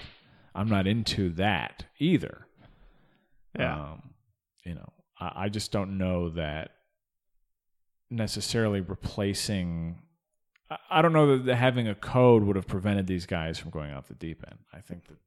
I'm 0.54 0.68
not 0.68 0.86
into 0.86 1.30
that 1.30 1.86
either. 1.98 2.46
Yeah. 3.58 3.80
Um, 3.80 4.10
you 4.64 4.76
know, 4.76 4.92
I, 5.18 5.32
I 5.34 5.48
just 5.48 5.72
don't 5.72 5.98
know 5.98 6.30
that 6.30 6.70
necessarily 8.12 8.80
replacing 8.80 9.98
I 10.90 11.02
don't 11.02 11.12
know 11.12 11.36
that 11.36 11.56
having 11.56 11.88
a 11.88 11.94
code 11.94 12.44
would 12.44 12.56
have 12.56 12.66
prevented 12.66 13.06
these 13.06 13.26
guys 13.26 13.58
from 13.58 13.70
going 13.70 13.92
off 13.92 14.08
the 14.08 14.14
deep 14.14 14.44
end. 14.48 14.58
I 14.72 14.80
think 14.80 15.06
that 15.08 15.18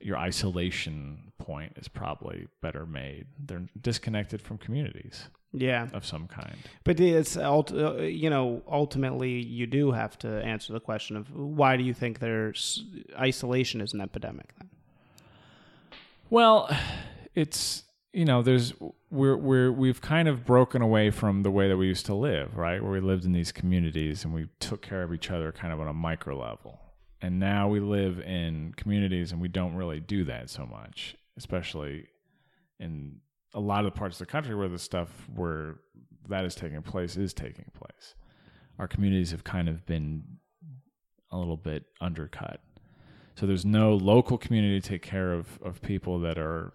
your 0.00 0.16
isolation 0.16 1.32
point 1.38 1.76
is 1.76 1.88
probably 1.88 2.48
better 2.60 2.86
made. 2.86 3.26
They're 3.38 3.66
disconnected 3.80 4.40
from 4.40 4.58
communities. 4.58 5.28
Yeah, 5.54 5.88
of 5.92 6.06
some 6.06 6.28
kind. 6.28 6.56
But 6.82 6.98
it's 6.98 7.36
uh, 7.36 7.96
you 8.00 8.30
know 8.30 8.62
ultimately 8.66 9.32
you 9.32 9.66
do 9.66 9.92
have 9.92 10.18
to 10.20 10.42
answer 10.42 10.72
the 10.72 10.80
question 10.80 11.14
of 11.16 11.30
why 11.34 11.76
do 11.76 11.84
you 11.84 11.92
think 11.92 12.20
there's 12.20 12.84
isolation 13.18 13.82
is 13.82 13.92
an 13.92 14.00
epidemic 14.00 14.54
then? 14.58 14.70
Well, 16.30 16.74
it's 17.34 17.82
you 18.12 18.24
know 18.24 18.42
there's 18.42 18.74
we're 19.10 19.36
we're 19.36 19.72
we've 19.72 20.00
kind 20.00 20.28
of 20.28 20.44
broken 20.44 20.82
away 20.82 21.10
from 21.10 21.42
the 21.42 21.50
way 21.50 21.68
that 21.68 21.76
we 21.76 21.86
used 21.86 22.06
to 22.06 22.14
live, 22.14 22.56
right? 22.56 22.82
Where 22.82 22.92
we 22.92 23.00
lived 23.00 23.24
in 23.24 23.32
these 23.32 23.52
communities 23.52 24.24
and 24.24 24.34
we 24.34 24.48
took 24.60 24.82
care 24.82 25.02
of 25.02 25.12
each 25.12 25.30
other 25.30 25.50
kind 25.52 25.72
of 25.72 25.80
on 25.80 25.88
a 25.88 25.94
micro 25.94 26.38
level. 26.38 26.78
And 27.22 27.38
now 27.38 27.68
we 27.68 27.80
live 27.80 28.20
in 28.20 28.74
communities 28.76 29.32
and 29.32 29.40
we 29.40 29.48
don't 29.48 29.74
really 29.74 30.00
do 30.00 30.24
that 30.24 30.50
so 30.50 30.66
much, 30.66 31.16
especially 31.38 32.08
in 32.80 33.16
a 33.54 33.60
lot 33.60 33.84
of 33.84 33.92
the 33.92 33.98
parts 33.98 34.20
of 34.20 34.26
the 34.26 34.30
country 34.32 34.54
where 34.54 34.68
the 34.68 34.78
stuff 34.78 35.08
where 35.34 35.76
that 36.28 36.44
is 36.44 36.54
taking 36.54 36.82
place 36.82 37.16
is 37.16 37.32
taking 37.32 37.70
place. 37.74 38.14
Our 38.78 38.88
communities 38.88 39.30
have 39.30 39.44
kind 39.44 39.68
of 39.68 39.86
been 39.86 40.24
a 41.30 41.38
little 41.38 41.56
bit 41.56 41.84
undercut. 42.00 42.60
So 43.36 43.46
there's 43.46 43.64
no 43.64 43.94
local 43.94 44.36
community 44.36 44.80
to 44.80 44.86
take 44.86 45.02
care 45.02 45.32
of, 45.32 45.46
of 45.62 45.80
people 45.80 46.20
that 46.20 46.38
are 46.38 46.74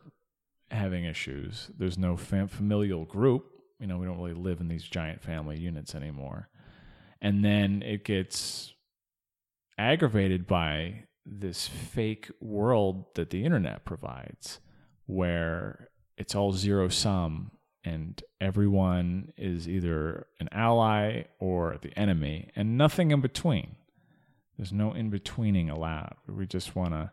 having 0.71 1.05
issues. 1.05 1.69
There's 1.77 1.97
no 1.97 2.17
fam- 2.17 2.47
familial 2.47 3.05
group. 3.05 3.45
You 3.79 3.87
know, 3.87 3.97
we 3.97 4.05
don't 4.05 4.17
really 4.17 4.33
live 4.33 4.59
in 4.59 4.67
these 4.67 4.83
giant 4.83 5.21
family 5.21 5.57
units 5.57 5.95
anymore. 5.95 6.49
And 7.21 7.43
then 7.43 7.83
it 7.83 8.03
gets 8.03 8.73
aggravated 9.77 10.47
by 10.47 11.03
this 11.25 11.67
fake 11.67 12.31
world 12.39 13.05
that 13.15 13.29
the 13.29 13.43
internet 13.43 13.85
provides 13.85 14.59
where 15.05 15.89
it's 16.17 16.35
all 16.35 16.51
zero 16.51 16.87
sum 16.87 17.51
and 17.83 18.21
everyone 18.41 19.31
is 19.37 19.67
either 19.67 20.27
an 20.39 20.49
ally 20.51 21.23
or 21.39 21.77
the 21.81 21.97
enemy 21.97 22.49
and 22.55 22.77
nothing 22.77 23.11
in 23.11 23.21
between. 23.21 23.75
There's 24.57 24.73
no 24.73 24.93
in 24.93 25.09
betweening 25.09 25.69
allowed. 25.69 26.15
We 26.27 26.45
just 26.47 26.75
want 26.75 26.93
to, 26.93 27.11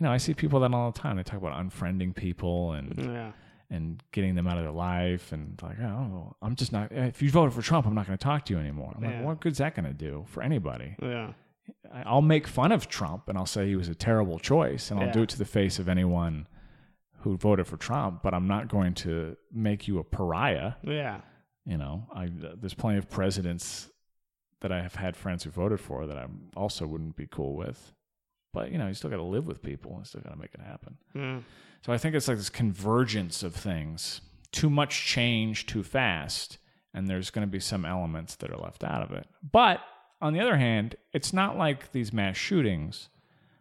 you 0.00 0.06
know, 0.06 0.12
I 0.12 0.16
see 0.16 0.32
people 0.32 0.60
that 0.60 0.72
all 0.72 0.90
the 0.90 0.98
time. 0.98 1.18
They 1.18 1.22
talk 1.22 1.38
about 1.38 1.52
unfriending 1.52 2.14
people 2.14 2.72
and 2.72 2.94
yeah. 2.96 3.32
and 3.68 4.02
getting 4.12 4.34
them 4.34 4.46
out 4.46 4.56
of 4.56 4.64
their 4.64 4.72
life 4.72 5.30
and 5.32 5.60
like, 5.62 5.78
oh, 5.78 6.34
I'm 6.40 6.56
just 6.56 6.72
not. 6.72 6.90
If 6.90 7.20
you 7.20 7.30
voted 7.30 7.52
for 7.52 7.60
Trump, 7.60 7.86
I'm 7.86 7.94
not 7.94 8.06
going 8.06 8.16
to 8.16 8.24
talk 8.24 8.46
to 8.46 8.54
you 8.54 8.58
anymore. 8.58 8.94
I'm 8.96 9.04
yeah. 9.04 9.10
like, 9.10 9.24
what 9.24 9.40
good's 9.40 9.58
that 9.58 9.74
going 9.74 9.84
to 9.84 9.92
do 9.92 10.24
for 10.26 10.42
anybody? 10.42 10.96
Yeah. 11.02 11.32
I'll 11.92 12.22
make 12.22 12.46
fun 12.46 12.72
of 12.72 12.88
Trump 12.88 13.28
and 13.28 13.36
I'll 13.36 13.46
say 13.46 13.68
he 13.68 13.76
was 13.76 13.88
a 13.88 13.94
terrible 13.94 14.38
choice 14.38 14.90
and 14.90 14.98
I'll 14.98 15.06
yeah. 15.06 15.12
do 15.12 15.22
it 15.22 15.28
to 15.30 15.38
the 15.38 15.44
face 15.44 15.78
of 15.78 15.88
anyone 15.88 16.48
who 17.20 17.36
voted 17.36 17.66
for 17.66 17.76
Trump, 17.76 18.22
but 18.22 18.32
I'm 18.32 18.48
not 18.48 18.68
going 18.68 18.94
to 18.94 19.36
make 19.52 19.86
you 19.86 19.98
a 19.98 20.04
pariah. 20.04 20.72
Yeah. 20.82 21.20
You 21.66 21.76
know, 21.76 22.06
I 22.12 22.30
there's 22.32 22.74
plenty 22.74 22.98
of 22.98 23.10
presidents 23.10 23.90
that 24.62 24.72
I 24.72 24.80
have 24.80 24.94
had 24.94 25.14
friends 25.14 25.44
who 25.44 25.50
voted 25.50 25.78
for 25.78 26.06
that 26.06 26.16
I 26.16 26.26
also 26.56 26.86
wouldn't 26.86 27.16
be 27.16 27.28
cool 27.30 27.54
with. 27.54 27.92
But 28.52 28.72
you 28.72 28.78
know, 28.78 28.88
you 28.88 28.94
still 28.94 29.10
got 29.10 29.16
to 29.16 29.22
live 29.22 29.46
with 29.46 29.62
people 29.62 29.96
and 29.96 30.06
still 30.06 30.20
got 30.20 30.30
to 30.30 30.38
make 30.38 30.54
it 30.54 30.60
happen. 30.60 30.96
Mm. 31.14 31.42
So 31.84 31.92
I 31.92 31.98
think 31.98 32.14
it's 32.14 32.28
like 32.28 32.36
this 32.36 32.50
convergence 32.50 33.42
of 33.42 33.54
things. 33.54 34.20
Too 34.52 34.68
much 34.68 35.06
change 35.06 35.66
too 35.66 35.82
fast, 35.82 36.58
and 36.92 37.08
there's 37.08 37.30
going 37.30 37.46
to 37.46 37.50
be 37.50 37.60
some 37.60 37.84
elements 37.84 38.34
that 38.36 38.50
are 38.50 38.58
left 38.58 38.82
out 38.82 39.02
of 39.02 39.12
it. 39.12 39.26
But 39.52 39.80
on 40.20 40.32
the 40.32 40.40
other 40.40 40.56
hand, 40.56 40.96
it's 41.12 41.32
not 41.32 41.56
like 41.56 41.92
these 41.92 42.12
mass 42.12 42.36
shootings. 42.36 43.08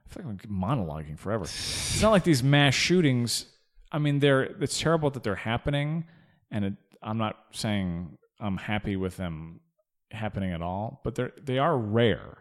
I 0.05 0.13
feel 0.13 0.25
like 0.25 0.43
I'm 0.43 0.51
monologuing 0.51 1.17
forever. 1.17 1.43
It's 1.43 2.01
not 2.01 2.09
like 2.09 2.23
these 2.23 2.41
mass 2.41 2.73
shootings. 2.73 3.45
I 3.91 3.99
mean, 3.99 4.19
they're 4.19 4.43
it's 4.43 4.79
terrible 4.79 5.09
that 5.11 5.23
they're 5.23 5.35
happening, 5.35 6.05
and 6.51 6.65
it, 6.65 6.73
I'm 7.01 7.17
not 7.17 7.37
saying 7.51 8.17
I'm 8.39 8.57
happy 8.57 8.95
with 8.95 9.17
them 9.17 9.59
happening 10.11 10.51
at 10.51 10.61
all, 10.61 11.01
but 11.03 11.15
they're 11.15 11.31
they 11.41 11.59
are 11.59 11.77
rare. 11.77 12.39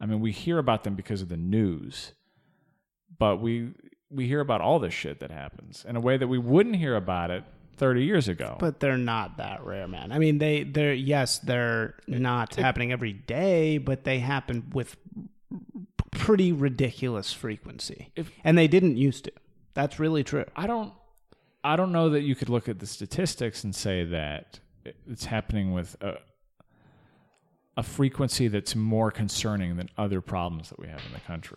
I 0.00 0.06
mean, 0.06 0.20
we 0.20 0.32
hear 0.32 0.58
about 0.58 0.84
them 0.84 0.94
because 0.94 1.22
of 1.22 1.28
the 1.28 1.36
news, 1.36 2.12
but 3.18 3.40
we 3.40 3.72
we 4.10 4.26
hear 4.26 4.40
about 4.40 4.60
all 4.60 4.78
this 4.78 4.94
shit 4.94 5.20
that 5.20 5.30
happens 5.30 5.84
in 5.88 5.96
a 5.96 6.00
way 6.00 6.16
that 6.16 6.26
we 6.26 6.38
wouldn't 6.38 6.76
hear 6.76 6.96
about 6.96 7.30
it 7.30 7.44
30 7.76 8.04
years 8.04 8.28
ago. 8.28 8.56
But 8.58 8.80
they're 8.80 8.98
not 8.98 9.36
that 9.38 9.64
rare, 9.64 9.86
man. 9.86 10.12
I 10.12 10.18
mean, 10.18 10.38
they 10.38 10.64
they're 10.64 10.94
yes, 10.94 11.38
they're 11.38 11.94
not 12.06 12.58
it, 12.58 12.62
happening 12.62 12.92
every 12.92 13.12
day, 13.12 13.78
but 13.78 14.04
they 14.04 14.18
happen 14.18 14.70
with 14.72 14.96
pretty 16.10 16.52
ridiculous 16.52 17.32
frequency. 17.32 18.12
If, 18.16 18.30
and 18.44 18.56
they 18.56 18.68
didn't 18.68 18.96
used 18.96 19.24
to. 19.24 19.32
That's 19.74 19.98
really 19.98 20.24
true. 20.24 20.44
I 20.56 20.66
don't 20.66 20.92
I 21.62 21.76
don't 21.76 21.92
know 21.92 22.10
that 22.10 22.22
you 22.22 22.34
could 22.34 22.48
look 22.48 22.68
at 22.68 22.78
the 22.78 22.86
statistics 22.86 23.64
and 23.64 23.74
say 23.74 24.04
that 24.04 24.60
it's 25.06 25.26
happening 25.26 25.72
with 25.72 25.96
a, 26.00 26.16
a 27.80 27.82
frequency 27.82 28.46
that's 28.46 28.76
more 28.76 29.10
concerning 29.10 29.76
than 29.76 29.88
other 29.96 30.20
problems 30.20 30.68
that 30.68 30.78
we 30.78 30.86
have 30.86 31.00
in 31.06 31.12
the 31.14 31.20
country. 31.20 31.56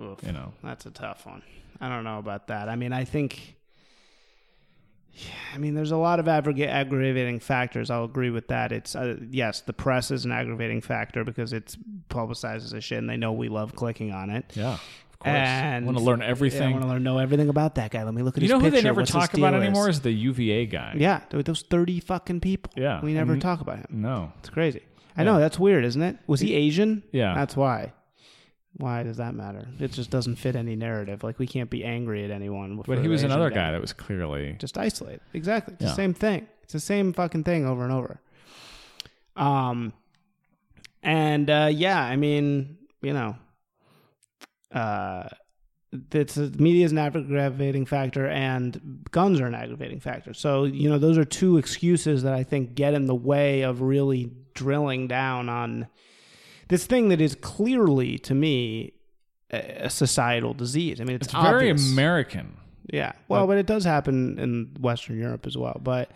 Oof, 0.00 0.20
you 0.24 0.30
know, 0.30 0.52
that's 0.62 0.86
a 0.86 0.90
tough 0.90 1.26
one. 1.26 1.42
I 1.80 1.88
don't 1.88 2.04
know 2.04 2.18
about 2.20 2.46
that. 2.46 2.68
I 2.68 2.76
mean, 2.76 2.92
I 2.92 3.04
think 3.04 3.56
I 5.52 5.58
mean, 5.58 5.74
there's 5.74 5.90
a 5.90 5.96
lot 5.96 6.20
of 6.20 6.28
aggravating 6.28 7.40
factors. 7.40 7.90
I'll 7.90 8.04
agree 8.04 8.30
with 8.30 8.48
that. 8.48 8.70
It's 8.70 8.94
uh, 8.94 9.16
yes, 9.30 9.62
the 9.62 9.72
press 9.72 10.12
is 10.12 10.24
an 10.24 10.30
aggravating 10.30 10.80
factor 10.80 11.24
because 11.24 11.52
it's 11.52 11.76
publicizes 12.08 12.72
a 12.72 12.80
shit, 12.80 12.98
and 12.98 13.10
they 13.10 13.16
know 13.16 13.32
we 13.32 13.48
love 13.48 13.74
clicking 13.74 14.12
on 14.12 14.30
it. 14.30 14.44
Yeah, 14.54 14.74
of 14.74 15.18
course. 15.18 15.34
And 15.34 15.84
I 15.84 15.86
want 15.86 15.98
to 15.98 16.04
learn 16.04 16.22
everything. 16.22 16.62
Yeah, 16.62 16.68
I 16.68 16.72
want 16.72 16.82
to 16.82 16.88
learn 16.88 17.02
know 17.02 17.18
everything 17.18 17.48
about 17.48 17.76
that 17.76 17.90
guy. 17.90 18.04
Let 18.04 18.14
me 18.14 18.22
look 18.22 18.36
at. 18.36 18.42
You 18.42 18.48
his 18.48 18.50
know 18.50 18.60
who 18.60 18.70
they 18.70 18.82
never 18.82 19.00
What's 19.00 19.10
talk 19.10 19.34
about 19.34 19.54
anymore 19.54 19.88
is 19.88 20.00
the 20.00 20.12
UVA 20.12 20.66
guy. 20.66 20.94
Yeah, 20.98 21.22
those 21.30 21.62
thirty 21.62 21.98
fucking 21.98 22.40
people. 22.40 22.72
Yeah, 22.76 23.00
we 23.00 23.12
never 23.12 23.36
talk 23.36 23.60
about 23.60 23.78
him. 23.78 23.86
No, 23.90 24.32
it's 24.38 24.50
crazy. 24.50 24.82
I 25.16 25.24
know 25.24 25.38
that's 25.38 25.58
weird, 25.58 25.84
isn't 25.84 26.02
it? 26.02 26.18
Was 26.26 26.40
he 26.40 26.54
Asian? 26.54 27.02
Yeah, 27.12 27.34
that's 27.34 27.56
why 27.56 27.92
why 28.76 29.04
does 29.04 29.18
that 29.18 29.34
matter? 29.34 29.68
It 29.78 29.92
just 29.92 30.10
doesn't 30.10 30.36
fit 30.36 30.56
any 30.56 30.74
narrative. 30.74 31.22
Like 31.22 31.38
we 31.38 31.46
can't 31.46 31.70
be 31.70 31.84
angry 31.84 32.24
at 32.24 32.30
anyone. 32.30 32.82
But 32.86 32.98
he 32.98 33.08
was 33.08 33.22
another 33.22 33.50
guy 33.50 33.72
that 33.72 33.80
was 33.80 33.92
clearly 33.92 34.56
just 34.58 34.76
isolated. 34.76 35.20
Exactly, 35.32 35.74
it's 35.74 35.82
yeah. 35.82 35.88
the 35.88 35.94
same 35.94 36.14
thing. 36.14 36.48
It's 36.64 36.72
the 36.72 36.80
same 36.80 37.12
fucking 37.12 37.44
thing 37.44 37.66
over 37.66 37.84
and 37.84 37.92
over. 37.92 38.20
Um, 39.36 39.92
and 41.02 41.48
uh, 41.48 41.68
yeah, 41.70 42.00
I 42.00 42.16
mean, 42.16 42.78
you 43.00 43.12
know, 43.12 43.36
uh, 44.72 45.28
it's 46.10 46.36
media 46.36 46.84
is 46.84 46.92
an 46.92 46.98
aggravating 46.98 47.86
factor, 47.86 48.26
and 48.26 49.06
guns 49.12 49.40
are 49.40 49.46
an 49.46 49.54
aggravating 49.54 50.00
factor. 50.00 50.34
So 50.34 50.64
you 50.64 50.88
know, 50.88 50.98
those 50.98 51.16
are 51.16 51.24
two 51.24 51.58
excuses 51.58 52.24
that 52.24 52.32
I 52.32 52.42
think 52.42 52.74
get 52.74 52.94
in 52.94 53.06
the 53.06 53.14
way 53.14 53.62
of 53.62 53.82
really 53.82 54.32
drilling 54.54 55.08
down 55.08 55.48
on 55.48 55.88
this 56.68 56.86
thing 56.86 57.08
that 57.08 57.20
is 57.20 57.34
clearly 57.34 58.18
to 58.18 58.34
me 58.34 58.94
a 59.50 59.90
societal 59.90 60.54
disease. 60.54 61.00
I 61.00 61.04
mean, 61.04 61.16
it's, 61.16 61.26
it's 61.26 61.34
very 61.34 61.70
American. 61.70 62.56
Yeah. 62.92 63.12
Well, 63.28 63.42
but, 63.42 63.54
but, 63.54 63.58
it 63.58 63.66
does 63.66 63.84
happen 63.84 64.38
in 64.38 64.76
Western 64.80 65.18
Europe 65.18 65.46
as 65.46 65.56
well. 65.56 65.80
But 65.82 66.10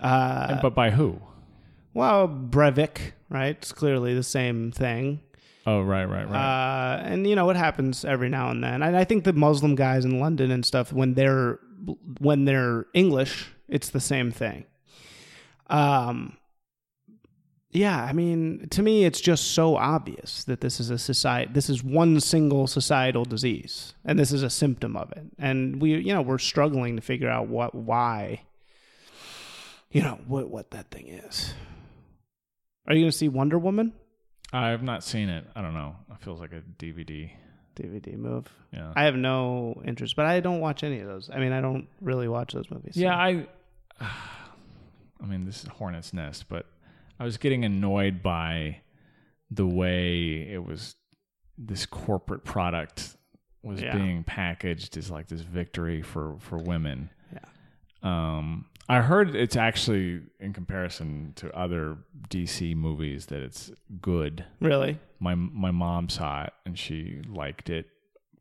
uh, 0.00 0.60
but 0.60 0.74
by 0.74 0.90
who? 0.90 1.20
Well, 1.94 2.28
Breivik, 2.28 3.12
right? 3.30 3.56
It's 3.56 3.72
clearly 3.72 4.14
the 4.14 4.22
same 4.22 4.72
thing. 4.72 5.20
Oh, 5.66 5.82
right, 5.82 6.04
right, 6.04 6.28
right. 6.28 6.96
Uh, 6.96 7.02
and 7.02 7.26
you 7.26 7.34
know 7.34 7.50
it 7.50 7.56
happens 7.56 8.04
every 8.04 8.28
now 8.28 8.50
and 8.50 8.62
then. 8.62 8.82
And 8.82 8.96
I 8.96 9.04
think 9.04 9.24
the 9.24 9.32
Muslim 9.32 9.74
guys 9.74 10.04
in 10.04 10.20
London 10.20 10.50
and 10.50 10.64
stuff 10.64 10.92
when 10.92 11.14
they're 11.14 11.58
when 12.18 12.44
they're 12.44 12.86
English, 12.94 13.50
it's 13.68 13.90
the 13.90 14.00
same 14.00 14.30
thing. 14.30 14.64
Um, 15.68 16.36
yeah, 17.76 18.02
I 18.04 18.12
mean, 18.12 18.68
to 18.70 18.82
me, 18.82 19.04
it's 19.04 19.20
just 19.20 19.52
so 19.52 19.76
obvious 19.76 20.44
that 20.44 20.60
this 20.60 20.80
is 20.80 20.90
a 20.90 20.98
society. 20.98 21.50
This 21.52 21.68
is 21.68 21.82
one 21.84 22.20
single 22.20 22.66
societal 22.66 23.24
disease, 23.24 23.94
and 24.04 24.18
this 24.18 24.32
is 24.32 24.42
a 24.42 24.50
symptom 24.50 24.96
of 24.96 25.12
it. 25.12 25.24
And 25.38 25.80
we, 25.80 25.94
you 25.96 26.14
know, 26.14 26.22
we're 26.22 26.38
struggling 26.38 26.96
to 26.96 27.02
figure 27.02 27.28
out 27.28 27.48
what, 27.48 27.74
why, 27.74 28.42
you 29.90 30.02
know, 30.02 30.18
what 30.26 30.48
what 30.50 30.70
that 30.72 30.90
thing 30.90 31.08
is. 31.08 31.54
Are 32.86 32.94
you 32.94 33.02
going 33.02 33.10
to 33.10 33.16
see 33.16 33.28
Wonder 33.28 33.58
Woman 33.58 33.92
I 34.52 34.68
have 34.68 34.82
not 34.82 35.02
seen 35.02 35.28
it. 35.28 35.44
I 35.56 35.60
don't 35.60 35.74
know. 35.74 35.96
It 36.12 36.18
feels 36.22 36.40
like 36.40 36.52
a 36.52 36.62
DVD. 36.78 37.30
DVD 37.74 38.16
move? 38.16 38.46
Yeah. 38.72 38.92
I 38.94 39.04
have 39.04 39.16
no 39.16 39.82
interest, 39.84 40.14
but 40.16 40.24
I 40.24 40.38
don't 40.40 40.60
watch 40.60 40.82
any 40.84 41.00
of 41.00 41.08
those. 41.08 41.28
I 41.32 41.38
mean, 41.40 41.52
I 41.52 41.60
don't 41.60 41.88
really 42.00 42.28
watch 42.28 42.52
those 42.52 42.70
movies. 42.70 42.94
so- 42.94 43.00
Yeah, 43.00 43.16
I. 43.16 43.46
I 44.00 45.24
mean, 45.26 45.44
this 45.46 45.64
is 45.64 45.68
Hornet's 45.68 46.12
Nest, 46.12 46.44
but 46.48 46.66
I 47.18 47.24
was 47.24 47.36
getting 47.38 47.64
annoyed 47.64 48.22
by 48.22 48.80
the 49.50 49.66
way 49.66 50.48
it 50.50 50.64
was. 50.64 50.96
This 51.58 51.86
corporate 51.86 52.44
product 52.44 53.16
was 53.62 53.80
Yeah. 53.80 53.96
being 53.96 54.22
packaged 54.24 54.96
as 54.98 55.10
like 55.10 55.28
this 55.28 55.40
victory 55.40 56.02
for 56.02 56.36
for 56.40 56.58
women. 56.58 57.10
Yeah. 57.32 57.38
Um, 58.02 58.66
I 58.88 59.00
heard 59.00 59.34
it's 59.34 59.56
actually 59.56 60.20
in 60.38 60.52
comparison 60.52 61.32
to 61.36 61.50
other 61.56 61.96
DC 62.28 62.76
movies 62.76 63.26
that 63.26 63.40
it's 63.42 63.70
good. 64.00 64.44
really. 64.60 64.98
My 65.18 65.34
my 65.34 65.70
mom 65.70 66.08
saw 66.10 66.44
it 66.44 66.52
and 66.66 66.78
she 66.78 67.22
liked 67.26 67.70
it 67.70 67.86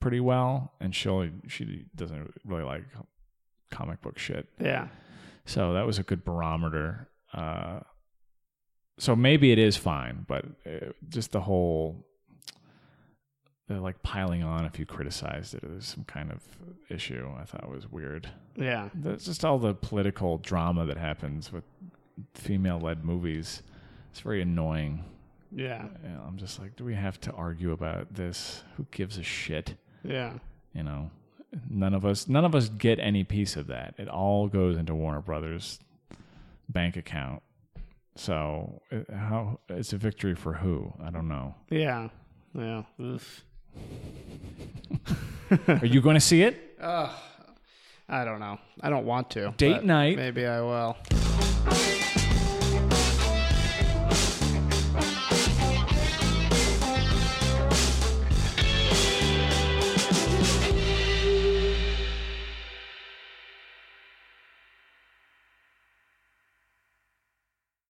pretty 0.02 0.20
well, 0.20 0.74
and 0.82 0.94
she 0.94 1.10
only, 1.10 1.32
she 1.48 1.86
doesn't 1.96 2.34
really 2.44 2.64
like 2.64 2.84
comic 3.72 4.02
book 4.02 4.20
shit. 4.20 4.48
Yeah. 4.60 4.90
So 5.46 5.74
that 5.74 5.86
was 5.88 5.98
a 5.98 6.04
good 6.04 6.24
barometer. 6.26 7.08
Uh, 7.34 7.80
so 8.98 9.16
maybe 9.16 9.52
it 9.52 9.60
is 9.60 9.78
fine, 9.78 10.26
but 10.28 10.46
uh, 10.66 10.92
just 11.10 11.32
the 11.32 11.42
whole 11.42 12.06
the 13.68 13.82
like 13.82 14.02
piling 14.04 14.44
on 14.44 14.66
if 14.66 14.78
you 14.78 14.86
criticized 14.86 15.56
it 15.56 15.64
is 15.64 15.86
some 15.86 16.04
kind 16.04 16.32
of 16.32 16.42
issue. 16.90 17.30
I 17.40 17.46
thought 17.46 17.68
was 17.70 17.92
weird. 17.92 18.30
Yeah. 18.56 18.90
There's 18.94 19.26
just 19.26 19.44
all 19.44 19.58
the 19.58 19.74
political 19.74 20.38
drama 20.38 20.86
that 20.86 20.98
happens 20.98 21.52
with 21.52 21.64
female-led 22.36 23.04
movies. 23.04 23.64
It's 24.12 24.20
very 24.22 24.42
annoying. 24.42 25.04
Yeah. 25.52 25.86
I'm 26.28 26.38
just 26.38 26.60
like, 26.60 26.76
do 26.76 26.86
we 26.86 26.94
have 26.94 27.20
to 27.22 27.32
argue 27.32 27.72
about 27.72 28.14
this? 28.14 28.64
Who 28.78 28.86
gives 28.92 29.18
a 29.18 29.24
shit? 29.24 29.76
Yeah. 30.04 30.34
You 30.74 30.84
know, 30.84 31.10
none 31.70 31.94
of 31.94 32.06
us 32.06 32.28
none 32.28 32.46
of 32.46 32.54
us 32.54 32.70
get 32.70 33.00
any 33.00 33.24
piece 33.24 33.56
of 33.56 33.68
that. 33.68 33.96
It 33.98 34.08
all 34.08 34.48
goes 34.48 34.78
into 34.78 34.94
Warner 34.94 35.22
Brothers 35.22 35.80
bank 36.70 36.98
account. 36.98 37.42
So 38.16 38.82
it, 38.92 39.10
how 39.10 39.60
it's 39.70 39.94
a 39.94 39.98
victory 39.98 40.36
for 40.36 40.54
who? 40.54 40.94
I 41.04 41.10
don't 41.12 41.28
know. 41.28 41.56
Yeah. 41.70 42.10
Yeah. 42.54 42.84
Are 45.68 45.86
you 45.86 46.02
going 46.02 46.16
to 46.16 46.22
see 46.22 46.44
it? 46.44 46.78
I 46.82 48.24
don't 48.24 48.40
know. 48.40 48.60
I 48.82 48.90
don't 48.90 49.06
want 49.06 49.32
to. 49.32 49.54
Date 49.58 49.84
night. 49.84 50.16
Maybe 50.16 50.46
I 50.46 50.62
will. 50.62 50.96